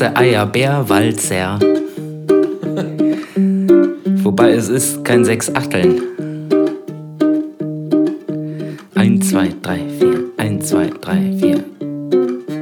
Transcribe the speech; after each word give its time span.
der 0.00 0.16
Eierbär-Walzer. 0.16 1.58
Wobei 4.22 4.52
es 4.52 4.68
ist 4.68 5.04
kein 5.04 5.24
sechs 5.24 5.54
Achteln. 5.54 6.00
Eins, 8.94 9.28
zwei, 9.28 9.52
drei, 9.62 9.80
vier. 9.98 10.24
Eins, 10.38 10.68
zwei, 10.68 10.90
drei, 11.00 11.32
vier. 11.38 11.64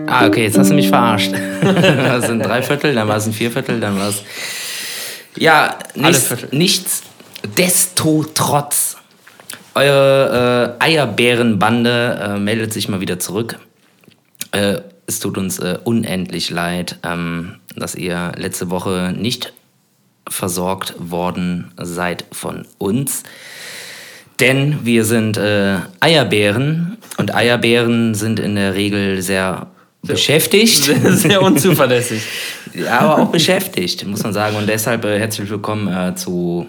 Ah, 0.07 0.27
okay, 0.27 0.45
jetzt 0.45 0.59
hast 0.59 0.71
du 0.71 0.75
mich 0.75 0.89
verarscht. 0.89 1.33
das 1.63 2.27
sind 2.27 2.41
drei 2.45 2.63
Viertel, 2.63 2.95
dann 2.95 3.07
war 3.07 3.19
es 3.19 3.27
ein 3.27 3.33
Vierviertel, 3.33 3.79
dann 3.79 3.99
war 3.99 4.09
es. 4.09 4.23
Ja, 5.37 5.79
nichts, 5.95 6.35
nichts 6.51 7.03
desto 7.57 8.25
trotz. 8.35 8.97
Eure 9.75 10.77
äh, 10.81 10.85
Eierbärenbande 10.85 12.21
äh, 12.21 12.39
meldet 12.41 12.73
sich 12.73 12.89
mal 12.89 13.01
wieder 13.01 13.21
zurück. 13.21 13.59
Äh, 14.51 14.79
es 15.09 15.19
tut 15.19 15.37
uns 15.37 15.59
äh, 15.59 15.79
unendlich 15.83 16.51
leid, 16.51 16.99
ähm, 17.03 17.57
dass 17.75 17.97
ihr 17.97 18.33
letzte 18.37 18.71
Woche 18.71 19.13
nicht 19.17 19.53
versorgt 20.29 20.95
worden 20.99 21.73
seid 21.77 22.25
von 22.31 22.67
uns. 22.79 23.25
Denn 24.39 24.85
wir 24.85 25.05
sind 25.05 25.37
äh, 25.37 25.79
Eierbären 25.99 26.99
und 27.17 27.35
Eierbären 27.35 28.15
sind 28.15 28.39
in 28.39 28.55
der 28.55 28.75
Regel 28.75 29.21
sehr, 29.23 29.67
sehr 30.03 30.15
beschäftigt. 30.15 30.85
Sehr, 30.85 31.13
sehr 31.13 31.43
unzuverlässig. 31.43 32.23
ja, 32.75 33.01
aber 33.01 33.23
auch 33.23 33.31
beschäftigt, 33.31 34.07
muss 34.07 34.23
man 34.23 34.33
sagen. 34.33 34.57
Und 34.57 34.69
deshalb 34.69 35.05
äh, 35.05 35.19
herzlich 35.19 35.51
willkommen 35.51 35.89
äh, 35.89 36.15
zu 36.15 36.67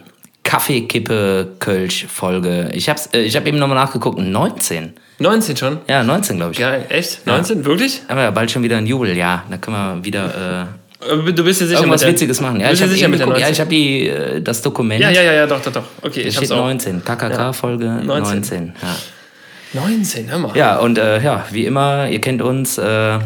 Kaffeekippe 0.50 1.48
Kölsch 1.60 2.08
Folge. 2.08 2.72
Ich 2.74 2.90
habe 2.90 3.00
äh, 3.14 3.20
ich 3.20 3.36
hab 3.36 3.46
eben 3.46 3.60
nochmal 3.60 3.78
nachgeguckt, 3.78 4.18
19. 4.18 4.94
19 5.20 5.58
schon? 5.58 5.78
Ja, 5.88 6.02
19 6.02 6.38
glaube 6.38 6.54
ich. 6.54 6.58
Ja, 6.58 6.74
echt? 6.74 7.28
19? 7.28 7.60
Ja. 7.60 7.66
Wirklich? 7.66 8.02
Aber 8.08 8.24
ja 8.24 8.32
bald 8.32 8.50
schon 8.50 8.64
wieder 8.64 8.78
ein 8.78 8.88
Jubeljahr. 8.88 9.44
Da 9.48 9.58
können 9.58 9.78
wir 9.78 10.04
wieder 10.04 10.70
äh, 11.02 11.32
Du 11.32 11.44
bist 11.44 11.62
ja 11.62 11.68
sicher 11.68 11.80
Irgendwas 11.80 12.02
mit 12.02 12.08
der, 12.08 12.14
Witziges 12.14 12.42
machen. 12.42 12.60
Ja, 12.60 12.72
ich 12.72 12.82
habe 12.82 12.96
ja, 12.96 13.48
hab 13.48 13.70
die, 13.70 14.08
äh, 14.08 14.42
das 14.42 14.64
Dokument. 14.64 15.00
Ja, 15.00 15.12
ja, 15.12 15.22
ja, 15.22 15.34
ja, 15.34 15.46
doch, 15.46 15.62
doch, 15.62 15.72
doch. 15.72 15.84
Okay, 16.02 16.22
ich 16.22 16.36
steht 16.36 16.50
19. 16.50 17.06
KKK-Folge 17.06 17.86
ja. 17.86 18.04
19. 18.04 18.14
19. 18.24 18.74
Ja. 18.82 19.82
19, 19.82 20.32
hör 20.32 20.40
mal. 20.40 20.58
Ja, 20.58 20.80
und 20.80 20.98
äh, 20.98 21.22
ja, 21.22 21.46
wie 21.52 21.68
immer, 21.68 22.10
ihr 22.10 22.20
kennt 22.20 22.42
uns. 22.42 22.80
Äh, 22.80 23.20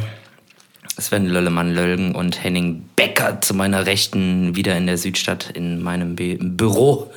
Sven 0.98 1.26
Löllemann 1.28 1.74
Lölgen 1.74 2.14
und 2.14 2.44
Henning 2.44 2.88
Becker 2.96 3.42
zu 3.42 3.54
meiner 3.54 3.86
Rechten 3.86 4.56
wieder 4.56 4.78
in 4.78 4.86
der 4.86 4.98
Südstadt 4.98 5.50
in 5.54 5.82
meinem 5.82 6.16
Be 6.16 6.38
Büro. 6.40 7.12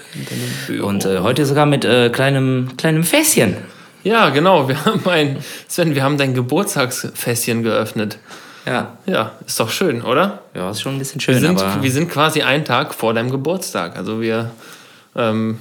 Büro. 0.67 0.87
Und 0.87 1.05
äh, 1.05 1.21
heute 1.21 1.45
sogar 1.45 1.67
mit 1.67 1.85
äh, 1.85 2.09
kleinem, 2.11 2.77
kleinem 2.77 3.05
Fässchen. 3.05 3.57
Ja, 4.03 4.31
genau. 4.31 4.69
Wir 4.69 4.85
haben 4.85 5.07
ein, 5.09 5.39
Sven, 5.69 5.95
wir 5.95 6.03
haben 6.03 6.17
dein 6.17 6.33
Geburtstagsfässchen 6.33 7.63
geöffnet. 7.63 8.19
Ja. 8.65 8.97
Ja, 9.07 9.33
ist 9.47 9.61
doch 9.61 9.71
schön, 9.71 10.03
oder? 10.03 10.43
Ja, 10.55 10.71
ist 10.71 10.81
schon 10.81 10.95
ein 10.95 10.99
bisschen 10.99 11.21
schön. 11.21 11.35
Wir 11.35 11.41
sind, 11.41 11.83
wir 11.83 11.93
sind 11.93 12.11
quasi 12.11 12.43
einen 12.43 12.65
Tag 12.65 12.95
vor 12.95 13.15
deinem 13.15 13.31
Geburtstag. 13.31 13.97
Also 13.97 14.21
wir, 14.21 14.51
ähm, 15.15 15.59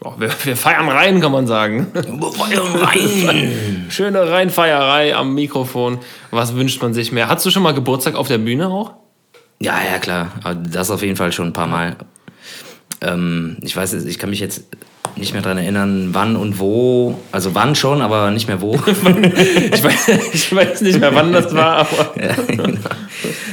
oh, 0.00 0.12
wir, 0.18 0.30
wir, 0.44 0.56
feiern 0.56 0.88
rein, 0.88 1.20
kann 1.20 1.32
man 1.32 1.46
sagen. 1.46 1.88
Wir 1.92 2.32
feiern 2.32 2.74
rein. 2.76 3.86
Schöne 3.90 4.30
Reinfeierei 4.30 5.14
am 5.14 5.34
Mikrofon. 5.34 5.98
Was 6.30 6.54
wünscht 6.54 6.82
man 6.82 6.94
sich 6.94 7.12
mehr? 7.12 7.28
Hattest 7.28 7.46
du 7.46 7.50
schon 7.50 7.62
mal 7.62 7.74
Geburtstag 7.74 8.14
auf 8.14 8.28
der 8.28 8.38
Bühne 8.38 8.68
auch? 8.68 8.92
Ja, 9.60 9.76
ja, 9.90 9.98
klar. 9.98 10.32
Das 10.70 10.90
auf 10.90 11.02
jeden 11.02 11.16
Fall 11.16 11.32
schon 11.32 11.48
ein 11.48 11.52
paar 11.52 11.66
Mal. 11.66 11.96
Ähm, 13.00 13.56
ich 13.62 13.76
weiß, 13.76 13.92
ich 13.94 14.18
kann 14.18 14.30
mich 14.30 14.40
jetzt 14.40 14.64
nicht 15.16 15.32
mehr 15.32 15.42
daran 15.42 15.58
erinnern, 15.58 16.08
wann 16.12 16.36
und 16.36 16.58
wo. 16.58 17.18
Also 17.30 17.54
wann 17.54 17.74
schon, 17.74 18.02
aber 18.02 18.30
nicht 18.30 18.48
mehr 18.48 18.60
wo. 18.60 18.74
ich, 18.86 19.84
weiß, 19.84 20.08
ich, 20.32 20.54
weiß, 20.54 20.80
nicht 20.80 20.98
mehr, 20.98 21.14
wann 21.14 21.32
das 21.32 21.54
war, 21.54 21.78
aber. 21.78 22.14
Ja, 22.20 22.34
genau. 22.46 22.64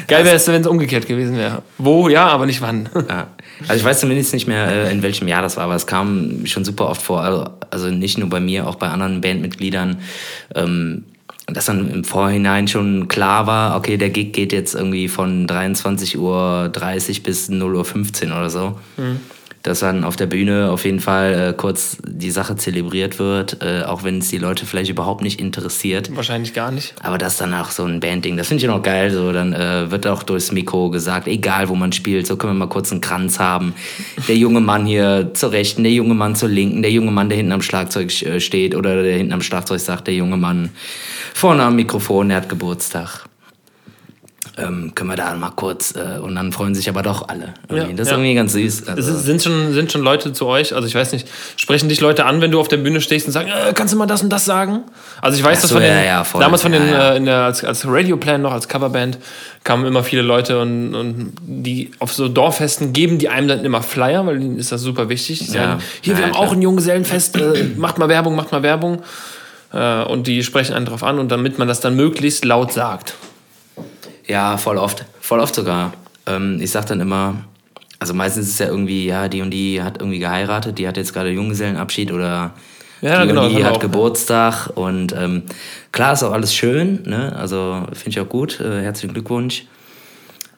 Geil 0.07 0.25
wäre 0.25 0.35
es, 0.35 0.47
wenn 0.47 0.61
es 0.61 0.67
umgekehrt 0.67 1.07
gewesen 1.07 1.37
wäre. 1.37 1.61
Wo, 1.77 2.09
ja, 2.09 2.27
aber 2.27 2.45
nicht 2.45 2.61
wann. 2.61 2.89
Ja. 3.07 3.27
Also 3.67 3.75
ich 3.75 3.83
weiß 3.83 3.99
zumindest 3.99 4.33
nicht 4.33 4.47
mehr, 4.47 4.67
äh, 4.67 4.91
in 4.91 5.01
welchem 5.01 5.27
Jahr 5.27 5.41
das 5.41 5.57
war, 5.57 5.65
aber 5.65 5.75
es 5.75 5.87
kam 5.87 6.45
schon 6.45 6.65
super 6.65 6.89
oft 6.89 7.01
vor. 7.01 7.21
Also, 7.21 7.49
also 7.69 7.87
nicht 7.89 8.17
nur 8.17 8.29
bei 8.29 8.39
mir, 8.39 8.67
auch 8.67 8.75
bei 8.75 8.87
anderen 8.87 9.21
Bandmitgliedern. 9.21 9.97
Ähm, 10.55 11.05
dass 11.47 11.65
dann 11.65 11.89
im 11.91 12.03
Vorhinein 12.05 12.67
schon 12.67 13.07
klar 13.09 13.45
war, 13.45 13.75
okay, 13.75 13.97
der 13.97 14.09
Gig 14.09 14.31
geht 14.31 14.53
jetzt 14.53 14.73
irgendwie 14.73 15.09
von 15.09 15.47
23.30 15.47 16.17
Uhr 16.17 16.71
bis 17.23 17.49
0.15 17.49 18.29
Uhr 18.29 18.37
oder 18.37 18.49
so. 18.49 18.79
Mhm 18.95 19.19
dass 19.63 19.79
dann 19.79 20.03
auf 20.03 20.15
der 20.15 20.25
Bühne 20.25 20.71
auf 20.71 20.85
jeden 20.85 20.99
Fall 20.99 21.49
äh, 21.49 21.53
kurz 21.53 21.97
die 22.05 22.31
Sache 22.31 22.55
zelebriert 22.55 23.19
wird, 23.19 23.61
äh, 23.61 23.83
auch 23.83 24.03
wenn 24.03 24.19
es 24.19 24.29
die 24.29 24.37
Leute 24.37 24.65
vielleicht 24.65 24.89
überhaupt 24.89 25.21
nicht 25.21 25.39
interessiert. 25.39 26.15
Wahrscheinlich 26.15 26.53
gar 26.53 26.71
nicht. 26.71 26.93
Aber 27.01 27.17
das 27.17 27.33
ist 27.33 27.41
dann 27.41 27.53
auch 27.53 27.69
so 27.69 27.83
ein 27.85 27.99
Bandding, 27.99 28.37
das 28.37 28.47
finde 28.47 28.63
ich 28.63 28.69
noch 28.69 28.81
geil. 28.81 29.11
So, 29.11 29.31
dann 29.31 29.53
äh, 29.53 29.91
wird 29.91 30.07
auch 30.07 30.23
durchs 30.23 30.51
Mikro 30.51 30.89
gesagt, 30.89 31.27
egal 31.27 31.69
wo 31.69 31.75
man 31.75 31.91
spielt, 31.91 32.27
so 32.27 32.37
können 32.37 32.53
wir 32.53 32.65
mal 32.65 32.69
kurz 32.69 32.91
einen 32.91 33.01
Kranz 33.01 33.39
haben. 33.39 33.73
Der 34.27 34.35
junge 34.35 34.61
Mann 34.61 34.85
hier 34.85 35.31
zur 35.33 35.51
Rechten, 35.51 35.83
der 35.83 35.91
junge 35.91 36.13
Mann 36.13 36.35
zur 36.35 36.49
Linken, 36.49 36.81
der 36.81 36.91
junge 36.91 37.11
Mann, 37.11 37.29
der 37.29 37.37
hinten 37.37 37.51
am 37.51 37.61
Schlagzeug 37.61 38.21
äh, 38.23 38.39
steht 38.39 38.75
oder 38.75 39.03
der 39.03 39.17
hinten 39.17 39.33
am 39.33 39.41
Schlagzeug 39.41 39.79
sagt, 39.79 40.07
der 40.07 40.15
junge 40.15 40.37
Mann 40.37 40.69
vorne 41.33 41.63
am 41.63 41.75
Mikrofon, 41.75 42.29
der 42.29 42.37
hat 42.37 42.49
Geburtstag 42.49 43.25
ähm, 44.57 44.93
können 44.95 45.09
wir 45.09 45.15
da 45.15 45.33
mal 45.35 45.51
kurz 45.51 45.95
äh, 45.95 46.19
und 46.19 46.35
dann 46.35 46.51
freuen 46.51 46.75
sich 46.75 46.89
aber 46.89 47.01
doch 47.01 47.29
alle. 47.29 47.53
Ja, 47.69 47.85
das 47.85 48.07
ist 48.07 48.11
ja. 48.11 48.17
irgendwie 48.17 48.35
ganz 48.35 48.53
süß. 48.53 48.87
Also 48.87 49.17
sind, 49.17 49.41
schon, 49.41 49.73
sind 49.73 49.91
schon 49.91 50.01
Leute 50.01 50.33
zu 50.33 50.45
euch, 50.47 50.75
also 50.75 50.87
ich 50.87 50.95
weiß 50.95 51.13
nicht, 51.13 51.27
sprechen 51.55 51.87
dich 51.87 52.01
Leute 52.01 52.25
an, 52.25 52.41
wenn 52.41 52.51
du 52.51 52.59
auf 52.59 52.67
der 52.67 52.77
Bühne 52.77 52.99
stehst 53.01 53.27
und 53.27 53.33
sagen, 53.33 53.49
äh, 53.49 53.73
kannst 53.73 53.93
du 53.93 53.97
mal 53.97 54.07
das 54.07 54.21
und 54.21 54.29
das 54.29 54.45
sagen? 54.45 54.83
Also 55.21 55.37
ich 55.37 55.43
weiß, 55.43 55.61
so, 55.61 55.67
dass 55.67 55.71
von 55.71 55.81
den, 55.81 56.05
ja, 56.05 56.25
damals 56.33 56.61
von 56.61 56.71
den, 56.71 56.87
äh, 56.87 57.15
in 57.15 57.25
der, 57.25 57.39
als, 57.43 57.63
als 57.63 57.87
Radioplan 57.87 58.41
noch, 58.41 58.51
als 58.51 58.67
Coverband, 58.67 59.17
kamen 59.63 59.85
immer 59.85 60.03
viele 60.03 60.23
Leute 60.23 60.59
und, 60.59 60.95
und 60.95 61.33
die 61.41 61.91
auf 61.99 62.13
so 62.13 62.27
Dorffesten 62.27 62.93
geben 62.93 63.19
die 63.19 63.29
einem 63.29 63.47
dann 63.47 63.63
immer 63.63 63.81
Flyer, 63.81 64.25
weil 64.25 64.41
ihnen 64.41 64.57
ist 64.57 64.71
das 64.71 64.81
super 64.81 65.07
wichtig. 65.07 65.39
Die 65.39 65.45
sagen, 65.45 65.81
hier, 66.01 66.17
wir 66.17 66.25
haben 66.25 66.35
auch 66.35 66.51
ein 66.51 66.61
Junggesellenfest, 66.61 67.37
äh, 67.37 67.69
macht 67.77 67.97
mal 67.99 68.09
Werbung, 68.09 68.35
macht 68.35 68.51
mal 68.51 68.63
Werbung. 68.63 69.03
Äh, 69.71 70.03
und 70.03 70.27
die 70.27 70.43
sprechen 70.43 70.73
einen 70.73 70.85
drauf 70.85 71.03
an 71.03 71.19
und 71.19 71.31
damit 71.31 71.57
man 71.57 71.67
das 71.67 71.79
dann 71.79 71.95
möglichst 71.95 72.43
laut 72.43 72.73
sagt. 72.73 73.15
Ja, 74.31 74.55
voll 74.55 74.77
oft. 74.77 75.03
Voll 75.19 75.41
oft 75.41 75.53
sogar. 75.53 75.91
Ähm, 76.25 76.59
ich 76.61 76.71
sag 76.71 76.85
dann 76.85 77.01
immer, 77.01 77.35
also 77.99 78.13
meistens 78.13 78.47
ist 78.47 78.53
es 78.53 78.59
ja 78.59 78.67
irgendwie, 78.67 79.05
ja, 79.05 79.27
die 79.27 79.41
und 79.41 79.51
die 79.51 79.83
hat 79.83 79.99
irgendwie 79.99 80.19
geheiratet, 80.19 80.77
die 80.77 80.87
hat 80.87 80.95
jetzt 80.95 81.13
gerade 81.13 81.31
Junggesellenabschied 81.31 82.13
oder 82.13 82.53
ja, 83.01 83.23
die 83.23 83.27
genau, 83.27 83.47
und 83.47 83.57
die 83.57 83.65
hat 83.65 83.81
Geburtstag. 83.81 84.69
Und 84.75 85.13
ähm, 85.17 85.43
klar 85.91 86.13
ist 86.13 86.23
auch 86.23 86.31
alles 86.31 86.55
schön, 86.55 87.03
ne? 87.03 87.35
Also 87.35 87.85
finde 87.91 88.09
ich 88.11 88.19
auch 88.21 88.29
gut. 88.29 88.61
Äh, 88.61 88.83
herzlichen 88.83 89.13
Glückwunsch. 89.13 89.65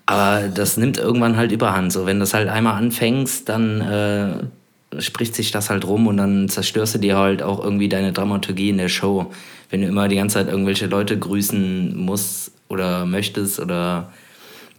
Aber 0.05 0.49
das 0.49 0.77
nimmt 0.77 0.99
irgendwann 0.99 1.35
halt 1.35 1.51
überhand. 1.51 1.91
So, 1.91 2.05
wenn 2.05 2.19
das 2.19 2.35
halt 2.35 2.49
einmal 2.49 2.75
anfängst, 2.75 3.49
dann 3.49 3.81
äh, 3.81 5.01
spricht 5.01 5.33
sich 5.33 5.49
das 5.49 5.71
halt 5.71 5.87
rum 5.87 6.05
und 6.05 6.17
dann 6.17 6.47
zerstörst 6.47 6.93
du 6.93 6.99
dir 6.99 7.17
halt 7.17 7.41
auch 7.41 7.63
irgendwie 7.63 7.89
deine 7.89 8.13
Dramaturgie 8.13 8.69
in 8.69 8.77
der 8.77 8.89
Show. 8.89 9.31
Wenn 9.71 9.81
du 9.81 9.87
immer 9.87 10.07
die 10.09 10.17
ganze 10.17 10.35
Zeit 10.35 10.47
irgendwelche 10.47 10.85
Leute 10.85 11.17
grüßen 11.17 11.97
musst, 11.97 12.51
oder 12.73 13.05
möchtest 13.05 13.59
oder 13.59 14.11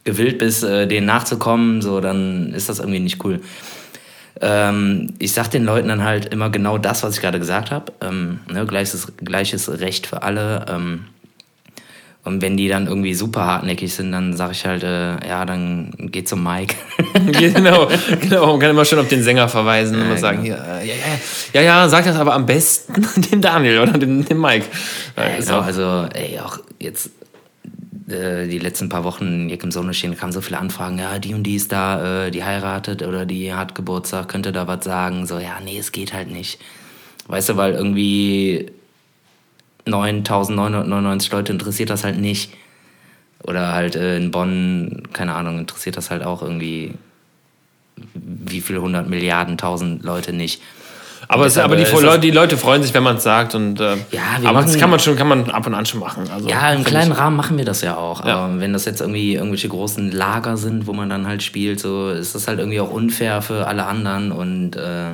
gewillt 0.05 0.39
bist, 0.39 0.63
äh, 0.63 0.87
denen 0.87 1.07
nachzukommen, 1.07 1.81
so, 1.81 2.01
dann 2.01 2.53
ist 2.53 2.69
das 2.69 2.79
irgendwie 2.79 3.01
nicht 3.01 3.25
cool. 3.25 3.41
Ähm, 4.41 5.15
ich 5.19 5.33
sag 5.33 5.51
den 5.51 5.65
Leuten 5.65 5.89
dann 5.89 6.05
halt 6.05 6.27
immer 6.27 6.51
genau 6.51 6.77
das, 6.77 7.03
was 7.03 7.17
ich 7.17 7.23
gerade 7.23 7.39
gesagt 7.39 7.71
habe. 7.71 7.93
Ähm, 8.01 8.41
ne, 8.53 8.67
gleiches, 8.67 9.13
gleiches 9.17 9.81
Recht 9.81 10.07
für 10.07 10.23
alle. 10.23 10.67
Ähm, 10.69 11.05
und 12.25 12.41
wenn 12.41 12.57
die 12.57 12.69
dann 12.69 12.87
irgendwie 12.87 13.15
super 13.15 13.45
hartnäckig 13.45 13.95
sind, 13.95 14.11
dann 14.11 14.35
sage 14.35 14.53
ich 14.53 14.65
halt, 14.65 14.83
äh, 14.83 15.29
ja, 15.29 15.45
dann 15.45 15.93
geh 15.99 16.25
zum 16.25 16.43
Mike. 16.43 16.75
genau, 17.33 17.89
genau. 18.21 18.47
Man 18.47 18.61
kann 18.61 18.71
immer 18.71 18.85
schön 18.85 18.99
auf 18.99 19.09
den 19.09 19.23
Sänger 19.23 19.47
verweisen 19.49 20.01
und 20.01 20.09
ja, 20.09 20.17
sagen, 20.17 20.43
genau. 20.43 20.57
hier, 20.57 20.75
äh, 20.81 20.89
ja, 20.89 20.95
ja, 20.95 21.61
ja, 21.61 21.63
ja, 21.63 21.89
sag 21.89 22.05
das 22.07 22.17
aber 22.17 22.35
am 22.35 22.47
besten 22.47 23.07
dem 23.31 23.41
Daniel 23.43 23.81
oder 23.81 23.93
dem, 23.93 24.25
dem 24.25 24.41
Mike. 24.41 24.67
Ja, 25.17 25.37
genau, 25.39 25.61
also, 25.61 26.07
ey, 26.15 26.39
auch 26.41 26.59
jetzt 26.79 27.11
äh, 28.09 28.47
die 28.47 28.59
letzten 28.59 28.89
paar 28.89 29.05
Wochen 29.05 29.49
hier 29.49 29.63
im 29.63 29.71
Sonnenschein 29.71 30.17
kamen 30.17 30.33
so 30.33 30.41
viele 30.41 30.59
Anfragen, 30.59 30.99
ja, 30.99 31.19
die 31.19 31.35
und 31.35 31.45
die 31.45 31.57
ist 31.57 31.73
da, 31.73 32.27
äh, 32.27 32.31
die 32.31 32.45
heiratet 32.45 33.03
oder 33.03 33.25
die 33.27 33.53
hat 33.55 33.75
Geburtstag, 33.75 34.29
könnte 34.29 34.53
da 34.53 34.67
was 34.67 34.85
sagen. 34.85 35.27
So, 35.27 35.39
ja, 35.39 35.61
nee, 35.65 35.79
es 35.79 35.93
geht 35.93 36.13
halt 36.13 36.31
nicht. 36.31 36.61
Weißt 37.29 37.49
du, 37.49 37.57
weil 37.57 37.73
irgendwie 37.75 38.71
9999 39.87 41.33
Leute 41.33 41.53
interessiert 41.53 41.91
das 41.91 42.05
halt 42.05 42.19
nicht. 42.19 42.53
Oder 43.43 43.73
halt 43.73 43.97
äh, 43.97 44.17
in 44.17 44.31
Bonn, 44.31 45.03
keine 45.13 45.35
Ahnung, 45.35 45.59
interessiert 45.59 45.97
das 45.97 46.11
halt 46.11 46.25
auch 46.25 46.43
irgendwie 46.43 46.95
wie 48.15 48.61
viele 48.61 48.81
hundert 48.81 49.09
Milliarden, 49.09 49.59
tausend 49.59 50.03
Leute 50.03 50.33
nicht. 50.33 50.63
Aber, 51.29 51.47
es, 51.47 51.59
aber 51.59 51.77
die, 51.77 51.85
Leute, 51.85 52.21
die 52.21 52.31
Leute 52.31 52.57
freuen 52.57 52.83
sich, 52.83 52.93
wenn 52.95 53.03
man 53.03 53.17
es 53.17 53.23
sagt. 53.23 53.55
Und, 53.55 53.81
äh, 53.81 53.97
ja, 54.11 54.23
aber 54.45 54.63
das 54.63 54.79
kann 54.79 54.91
man, 54.91 55.01
schon, 55.01 55.17
kann 55.17 55.29
man 55.29 55.51
ab 55.51 55.67
und 55.67 55.75
an 55.75 55.87
schon 55.87 56.01
machen. 56.01 56.29
Also, 56.33 56.49
ja, 56.49 56.71
im 56.73 56.85
kleinen 56.85 57.13
ich, 57.13 57.19
Rahmen 57.19 57.37
machen 57.37 57.57
wir 57.57 57.65
das 57.65 57.81
ja 57.81 57.97
auch. 57.97 58.25
Ja. 58.25 58.37
Aber 58.37 58.61
wenn 58.61 58.73
das 58.73 58.85
jetzt 58.85 59.01
irgendwie 59.01 59.35
irgendwelche 59.35 59.69
großen 59.69 60.11
Lager 60.13 60.57
sind, 60.57 60.87
wo 60.87 60.93
man 60.93 61.09
dann 61.09 61.27
halt 61.27 61.43
spielt, 61.43 61.81
so 61.81 62.11
ist 62.11 62.35
das 62.35 62.49
halt 62.49 62.59
irgendwie 62.59 62.81
auch 62.81 62.91
unfair 62.91 63.43
für 63.43 63.67
alle 63.67 63.87
anderen. 63.87 64.33
Und 64.33 64.77
äh, 64.77 65.13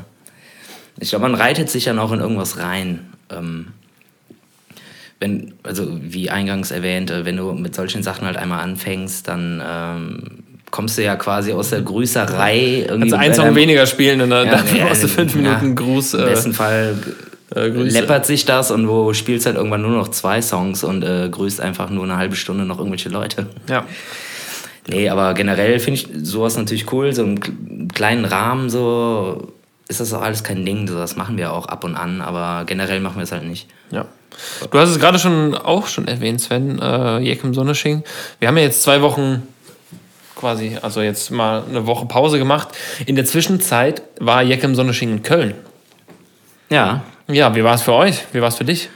ich 0.98 1.10
glaube, 1.10 1.28
man 1.28 1.34
reitet 1.34 1.70
sich 1.70 1.84
dann 1.84 1.98
auch 1.98 2.12
in 2.12 2.20
irgendwas 2.20 2.58
rein. 2.58 3.10
Ähm, 3.30 3.68
wenn, 5.20 5.52
also 5.62 5.86
wie 6.00 6.30
eingangs 6.30 6.70
erwähnt, 6.70 7.10
äh, 7.10 7.24
wenn 7.24 7.36
du 7.36 7.52
mit 7.52 7.74
solchen 7.74 8.02
Sachen 8.02 8.26
halt 8.26 8.36
einmal 8.36 8.60
anfängst, 8.60 9.28
dann 9.28 9.62
ähm, 9.64 10.44
kommst 10.70 10.99
du 10.99 11.02
ja 11.02 11.17
quasi 11.17 11.52
aus 11.52 11.70
der 11.70 11.82
Grüßerei. 11.82 12.87
Irgendwie 12.88 13.12
also 13.12 13.17
ein 13.17 13.34
Song 13.34 13.55
weniger 13.55 13.87
spielen 13.87 14.20
und 14.20 14.31
dann 14.31 14.46
ja, 14.46 14.62
brauchst 14.87 15.02
du 15.02 15.08
fünf 15.08 15.34
Minuten 15.34 15.69
ja, 15.69 15.75
Gruß. 15.75 16.14
Im 16.14 16.25
besten 16.25 16.52
Fall 16.55 16.96
äh, 17.55 17.67
läppert 17.67 18.26
sich 18.26 18.44
das 18.44 18.70
und 18.70 18.88
wo 18.88 19.12
spielst 19.12 19.46
halt 19.46 19.56
irgendwann 19.56 19.82
nur 19.82 19.90
noch 19.90 20.08
zwei 20.08 20.40
Songs 20.40 20.84
und 20.84 21.02
äh, 21.02 21.28
grüßt 21.28 21.61
einfach 21.61 21.90
nur 21.90 22.05
eine 22.05 22.17
halbe 22.17 22.37
Stunde 22.37 22.64
noch 22.64 22.78
irgendwelche 22.78 23.08
Leute. 23.08 23.46
Ja. 23.69 23.84
Nee, 24.88 25.08
aber 25.08 25.34
generell 25.34 25.78
finde 25.78 26.00
ich 26.00 26.08
sowas 26.22 26.56
natürlich 26.56 26.93
cool, 26.93 27.12
so 27.12 27.22
im 27.22 27.88
kleinen 27.88 28.25
Rahmen 28.25 28.70
so 28.70 29.52
ist 29.88 30.00
das 30.00 30.14
auch 30.14 30.22
alles 30.22 30.44
kein 30.44 30.64
Ding, 30.64 30.87
so 30.87 30.94
das 30.96 31.17
machen 31.17 31.37
wir 31.37 31.52
auch 31.52 31.67
ab 31.67 31.84
und 31.84 31.96
an, 31.96 32.20
aber 32.20 32.64
generell 32.64 33.00
machen 33.00 33.17
wir 33.17 33.25
es 33.25 33.32
halt 33.32 33.44
nicht. 33.44 33.69
Ja. 33.90 34.06
Du 34.70 34.78
hast 34.78 34.90
es 34.90 35.00
gerade 35.00 35.19
schon 35.19 35.55
auch 35.56 35.88
schon 35.88 36.06
erwähnt, 36.06 36.40
Sven, 36.40 36.78
äh, 36.78 37.19
Jekim 37.19 37.52
Sonnesching. 37.52 38.05
Wir 38.38 38.49
haben 38.49 38.56
ja 38.56 38.62
jetzt 38.62 38.82
zwei 38.82 39.02
Wochen 39.02 39.43
quasi, 40.40 40.78
also 40.81 41.02
jetzt 41.02 41.31
mal 41.31 41.62
eine 41.69 41.87
Woche 41.87 42.06
Pause 42.06 42.38
gemacht. 42.38 42.69
In 43.06 43.14
der 43.14 43.26
Zwischenzeit 43.26 44.02
war 44.19 44.42
Jekim 44.42 44.75
Sonnesching 44.75 45.10
in 45.10 45.22
Köln. 45.22 45.54
Ja. 46.70 47.02
Ja, 47.28 47.54
wie 47.54 47.62
war 47.62 47.75
es 47.75 47.82
für 47.82 47.92
euch? 47.92 48.25
Wie 48.32 48.40
war 48.40 48.48
es 48.48 48.56
für 48.56 48.64
dich? 48.64 48.88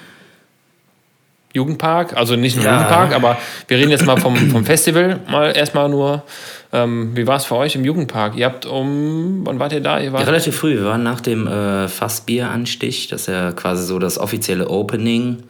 Jugendpark, 1.53 2.17
also 2.17 2.35
nicht 2.35 2.57
nur 2.57 2.65
ja. 2.65 2.73
Jugendpark, 2.73 3.15
aber 3.15 3.39
wir 3.69 3.79
reden 3.79 3.91
jetzt 3.91 4.05
mal 4.05 4.17
vom, 4.17 4.37
vom 4.51 4.65
Festival, 4.65 5.21
mal 5.31 5.57
erstmal 5.57 5.89
nur. 5.89 6.25
Ähm, 6.73 7.17
wie 7.17 7.29
war 7.29 7.37
es 7.37 7.45
für 7.45 7.55
euch 7.55 7.77
im 7.77 7.85
Jugendpark? 7.85 8.35
Ihr 8.37 8.47
habt 8.47 8.67
um, 8.67 9.43
wann 9.45 9.61
wart 9.61 9.73
ihr 9.73 9.81
da? 9.81 10.01
Ihr 10.01 10.13
wart 10.13 10.23
ja, 10.23 10.27
relativ 10.27 10.57
früh, 10.57 10.75
wir 10.75 10.87
waren 10.87 11.05
nach 11.05 11.21
dem 11.21 11.47
äh, 11.47 11.87
Fassbieranstich, 11.87 13.07
das 13.07 13.23
ist 13.23 13.27
ja 13.29 13.53
quasi 13.53 13.87
so 13.87 14.01
das 14.01 14.19
offizielle 14.19 14.69
Opening, 14.69 15.45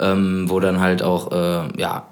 ähm, 0.00 0.46
wo 0.48 0.58
dann 0.58 0.80
halt 0.80 1.04
auch, 1.04 1.30
äh, 1.30 1.80
ja, 1.80 2.09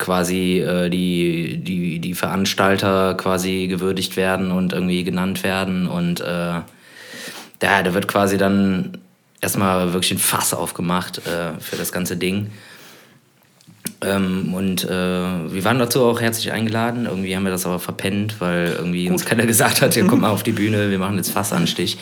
quasi 0.00 0.58
äh, 0.60 0.88
die, 0.88 1.58
die, 1.58 2.00
die 2.00 2.14
Veranstalter 2.14 3.14
quasi 3.14 3.68
gewürdigt 3.68 4.16
werden 4.16 4.50
und 4.50 4.72
irgendwie 4.72 5.04
genannt 5.04 5.44
werden 5.44 5.86
und 5.86 6.20
äh, 6.20 6.62
ja, 7.62 7.82
da 7.82 7.94
wird 7.94 8.08
quasi 8.08 8.38
dann 8.38 8.98
erstmal 9.40 9.92
wirklich 9.92 10.12
ein 10.12 10.18
Fass 10.18 10.54
aufgemacht 10.54 11.18
äh, 11.18 11.60
für 11.60 11.76
das 11.76 11.92
ganze 11.92 12.16
Ding. 12.16 12.50
Ähm, 14.02 14.54
und 14.54 14.84
äh, 14.84 14.88
wir 14.88 15.64
waren 15.64 15.78
dazu 15.78 16.02
auch 16.04 16.20
herzlich 16.20 16.52
eingeladen. 16.52 17.04
Irgendwie 17.04 17.36
haben 17.36 17.44
wir 17.44 17.50
das 17.50 17.66
aber 17.66 17.78
verpennt, 17.78 18.40
weil 18.40 18.72
irgendwie 18.72 19.04
Gut. 19.04 19.12
uns 19.12 19.26
keiner 19.26 19.44
gesagt 19.44 19.82
hat, 19.82 19.94
ja, 19.94 20.04
komm 20.06 20.22
mal 20.22 20.30
auf 20.30 20.42
die 20.42 20.52
Bühne, 20.60 20.90
wir 20.90 20.98
machen 20.98 21.16
jetzt 21.16 21.32
Fassanstich. 21.32 21.98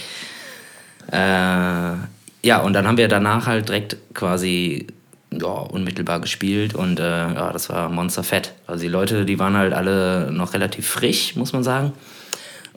Äh, 1.11 1.17
ja, 1.17 2.59
und 2.62 2.73
dann 2.73 2.87
haben 2.87 2.99
wir 2.99 3.09
danach 3.09 3.47
halt 3.47 3.69
direkt 3.69 3.97
quasi 4.15 4.87
ja, 5.31 5.47
unmittelbar 5.49 6.21
gespielt 6.21 6.75
und 6.75 7.01
äh, 7.01 7.03
ja, 7.03 7.53
das 7.53 7.69
war 7.69 7.89
monsterfett. 7.89 8.55
Also 8.67 8.83
die 8.83 8.89
Leute, 8.89 9.25
die 9.25 9.39
waren 9.39 9.57
halt 9.57 9.73
alle 9.73 10.31
noch 10.33 10.55
relativ 10.55 10.87
frisch, 10.87 11.37
muss 11.37 11.53
man 11.53 11.63
sagen. 11.63 11.93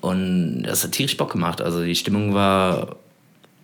Und 0.01 0.63
das 0.63 0.83
hat 0.83 0.93
tierisch 0.93 1.15
Bock 1.17 1.31
gemacht. 1.31 1.61
Also 1.61 1.83
die 1.83 1.95
Stimmung 1.95 2.33
war 2.33 2.95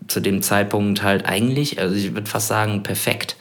zu 0.07 0.21
dem 0.21 0.41
Zeitpunkt 0.41 1.03
halt 1.03 1.25
eigentlich, 1.25 1.79
also 1.79 1.95
ich 1.95 2.13
würde 2.13 2.29
fast 2.29 2.47
sagen, 2.47 2.83
perfekt. 2.83 3.35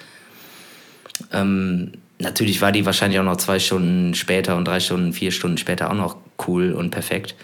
Ähm, 1.33 1.93
natürlich 2.19 2.61
war 2.61 2.73
die 2.73 2.87
wahrscheinlich 2.87 3.21
auch 3.21 3.25
noch 3.25 3.37
zwei 3.37 3.59
Stunden 3.59 4.15
später 4.15 4.57
und 4.57 4.67
drei 4.67 4.81
Stunden, 4.81 5.13
vier 5.13 5.31
Stunden 5.31 5.59
später 5.59 5.91
auch 5.91 5.95
noch 5.95 6.17
cool 6.49 6.73
und 6.73 6.91
perfekt. 6.91 7.35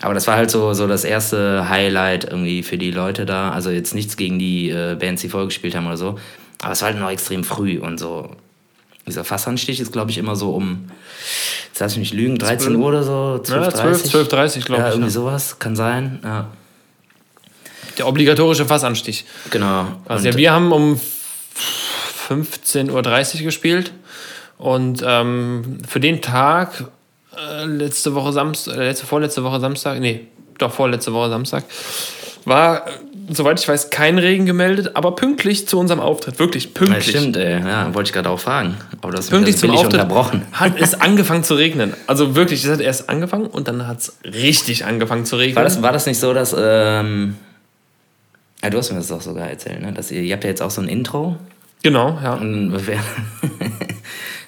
Aber 0.00 0.14
das 0.14 0.26
war 0.26 0.36
halt 0.36 0.50
so, 0.50 0.74
so 0.74 0.86
das 0.86 1.04
erste 1.04 1.68
Highlight 1.68 2.24
irgendwie 2.24 2.62
für 2.62 2.76
die 2.76 2.90
Leute 2.90 3.24
da. 3.24 3.50
Also 3.50 3.70
jetzt 3.70 3.94
nichts 3.94 4.16
gegen 4.16 4.38
die 4.38 4.70
äh, 4.70 4.96
Bands, 4.98 5.22
die 5.22 5.28
vorgespielt 5.28 5.74
haben 5.74 5.86
oder 5.86 5.96
so. 5.96 6.18
Aber 6.62 6.72
es 6.72 6.80
war 6.80 6.90
halt 6.90 6.98
noch 6.98 7.10
extrem 7.10 7.44
früh 7.44 7.78
und 7.78 7.98
so. 7.98 8.30
Dieser 9.06 9.24
Fassanstich 9.24 9.80
ist, 9.80 9.92
glaube 9.92 10.12
ich, 10.12 10.18
immer 10.18 10.36
so 10.36 10.52
um, 10.52 10.88
jetzt 11.68 11.80
lass 11.80 11.92
ich 11.92 11.98
mich 11.98 12.12
lügen, 12.12 12.38
13 12.38 12.68
12. 12.68 12.78
Uhr 12.78 12.86
oder 12.86 13.02
so, 13.02 13.42
12.30 13.44 13.60
ja, 13.60 13.70
12, 13.70 14.04
12 14.04 14.28
30, 14.28 14.64
glaube 14.64 14.82
ja, 14.82 14.88
ich. 14.88 14.94
Irgendwie 14.94 15.08
ja. 15.08 15.12
sowas, 15.12 15.58
kann 15.58 15.76
sein, 15.76 16.20
ja. 16.22 16.48
Der 17.98 18.06
obligatorische 18.06 18.64
Fassanstich. 18.64 19.26
Genau. 19.50 19.86
Also 20.06 20.28
ja, 20.28 20.36
wir 20.36 20.52
haben 20.52 20.72
um 20.72 21.00
15.30 22.28 23.38
Uhr 23.40 23.42
gespielt 23.42 23.92
und 24.56 25.02
ähm, 25.04 25.78
für 25.86 25.98
den 25.98 26.22
Tag, 26.22 26.84
äh, 27.36 27.64
letzte 27.64 28.14
Woche 28.14 28.32
Samstag, 28.32 28.76
äh, 28.76 28.86
letzte, 28.86 29.06
vorletzte 29.06 29.42
Woche 29.42 29.58
Samstag, 29.58 29.98
nee, 29.98 30.28
doch 30.58 30.72
vorletzte 30.72 31.12
Woche 31.12 31.28
Samstag, 31.28 31.64
war, 32.44 32.86
soweit 33.28 33.60
ich 33.60 33.68
weiß, 33.68 33.90
kein 33.90 34.18
Regen 34.18 34.46
gemeldet, 34.46 34.92
aber 34.94 35.14
pünktlich 35.14 35.68
zu 35.68 35.78
unserem 35.78 36.00
Auftritt. 36.00 36.38
Wirklich 36.38 36.74
pünktlich. 36.74 37.06
Ja, 37.14 37.20
stimmt, 37.20 37.36
ey. 37.36 37.60
Ja, 37.60 37.94
wollte 37.94 38.08
ich 38.08 38.12
gerade 38.12 38.30
auch 38.30 38.40
fragen. 38.40 38.76
Aber 39.00 39.12
das 39.12 39.28
pünktlich 39.28 39.56
zum 39.56 39.70
Auftritt 39.70 39.94
unterbrochen. 39.94 40.42
hat 40.52 40.80
es 40.80 40.94
angefangen 41.00 41.44
zu 41.44 41.54
regnen. 41.54 41.94
Also 42.06 42.34
wirklich, 42.34 42.64
es 42.64 42.70
hat 42.70 42.80
erst 42.80 43.08
angefangen 43.08 43.46
und 43.46 43.68
dann 43.68 43.86
hat 43.86 44.00
es 44.00 44.16
richtig 44.24 44.84
angefangen 44.84 45.24
zu 45.24 45.36
regnen. 45.36 45.56
War 45.56 45.64
das, 45.64 45.82
war 45.82 45.92
das 45.92 46.06
nicht 46.06 46.18
so, 46.18 46.34
dass. 46.34 46.54
Ähm 46.58 47.36
ja, 48.62 48.70
du 48.70 48.78
hast 48.78 48.90
mir 48.90 48.98
das 48.98 49.08
doch 49.08 49.20
sogar 49.20 49.48
erzählt, 49.48 49.82
ne? 49.82 49.92
Dass 49.92 50.10
ihr, 50.12 50.22
ihr 50.22 50.34
habt 50.34 50.44
ja 50.44 50.50
jetzt 50.50 50.62
auch 50.62 50.70
so 50.70 50.80
ein 50.80 50.88
Intro. 50.88 51.36
Genau, 51.82 52.18
ja. 52.22 52.34
Und 52.34 52.72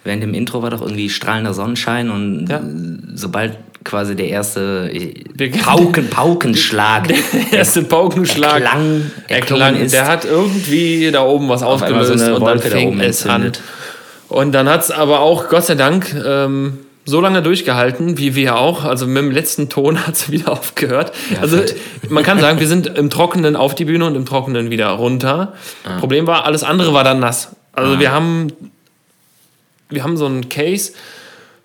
während 0.04 0.22
dem 0.22 0.34
Intro 0.34 0.62
war 0.62 0.70
doch 0.70 0.82
irgendwie 0.82 1.08
strahlender 1.08 1.54
Sonnenschein 1.54 2.10
und 2.10 2.46
ja. 2.48 2.60
sobald 3.14 3.58
quasi 3.84 4.16
der 4.16 4.28
erste 4.28 4.90
Pauken, 5.62 6.08
Paukenschlag. 6.10 7.08
Der 7.08 7.58
erste 7.58 7.82
Paukenschlag. 7.82 8.62
Erklang, 8.62 9.10
erklang 9.28 9.76
ist. 9.76 9.92
Der 9.92 10.06
hat 10.06 10.24
irgendwie 10.24 11.10
da 11.10 11.24
oben 11.24 11.48
was 11.48 11.62
Auf 11.62 11.82
ausgelöst 11.82 12.18
so 12.18 12.36
und 12.36 12.44
dann 12.44 12.60
fing 12.60 13.00
es 13.00 13.26
an. 13.26 13.52
Und 14.28 14.52
dann 14.52 14.68
hat 14.68 14.82
es 14.82 14.90
aber 14.90 15.20
auch, 15.20 15.48
Gott 15.48 15.66
sei 15.66 15.74
Dank, 15.74 16.14
ähm, 16.26 16.78
so 17.04 17.20
lange 17.20 17.42
durchgehalten, 17.42 18.16
wie 18.16 18.34
wir 18.34 18.56
auch. 18.56 18.84
Also 18.84 19.06
mit 19.06 19.18
dem 19.18 19.30
letzten 19.30 19.68
Ton 19.68 19.98
hat 20.06 20.14
es 20.14 20.30
wieder 20.30 20.52
aufgehört. 20.52 21.12
Ja, 21.30 21.40
also 21.40 21.58
fett. 21.58 21.76
man 22.08 22.24
kann 22.24 22.40
sagen, 22.40 22.60
wir 22.60 22.68
sind 22.68 22.86
im 22.86 23.10
Trockenen 23.10 23.56
auf 23.56 23.74
die 23.74 23.84
Bühne 23.84 24.06
und 24.06 24.14
im 24.14 24.24
Trockenen 24.24 24.70
wieder 24.70 24.88
runter. 24.88 25.52
Ah. 25.84 25.98
Problem 25.98 26.26
war, 26.26 26.46
alles 26.46 26.62
andere 26.62 26.94
war 26.94 27.04
dann 27.04 27.20
nass. 27.20 27.54
Also 27.72 27.94
ah. 27.94 28.00
wir 28.00 28.12
haben 28.12 28.48
wir 29.94 30.04
haben 30.04 30.16
so 30.16 30.26
einen 30.26 30.48
Case, 30.48 30.92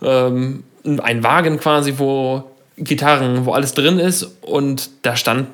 ähm, 0.01 0.63
einen 0.83 1.23
Wagen 1.23 1.59
quasi, 1.59 1.95
wo 1.97 2.43
Gitarren, 2.77 3.45
wo 3.45 3.51
alles 3.51 3.73
drin 3.73 3.99
ist 3.99 4.23
und 4.41 4.89
da 5.01 5.15
stand 5.15 5.47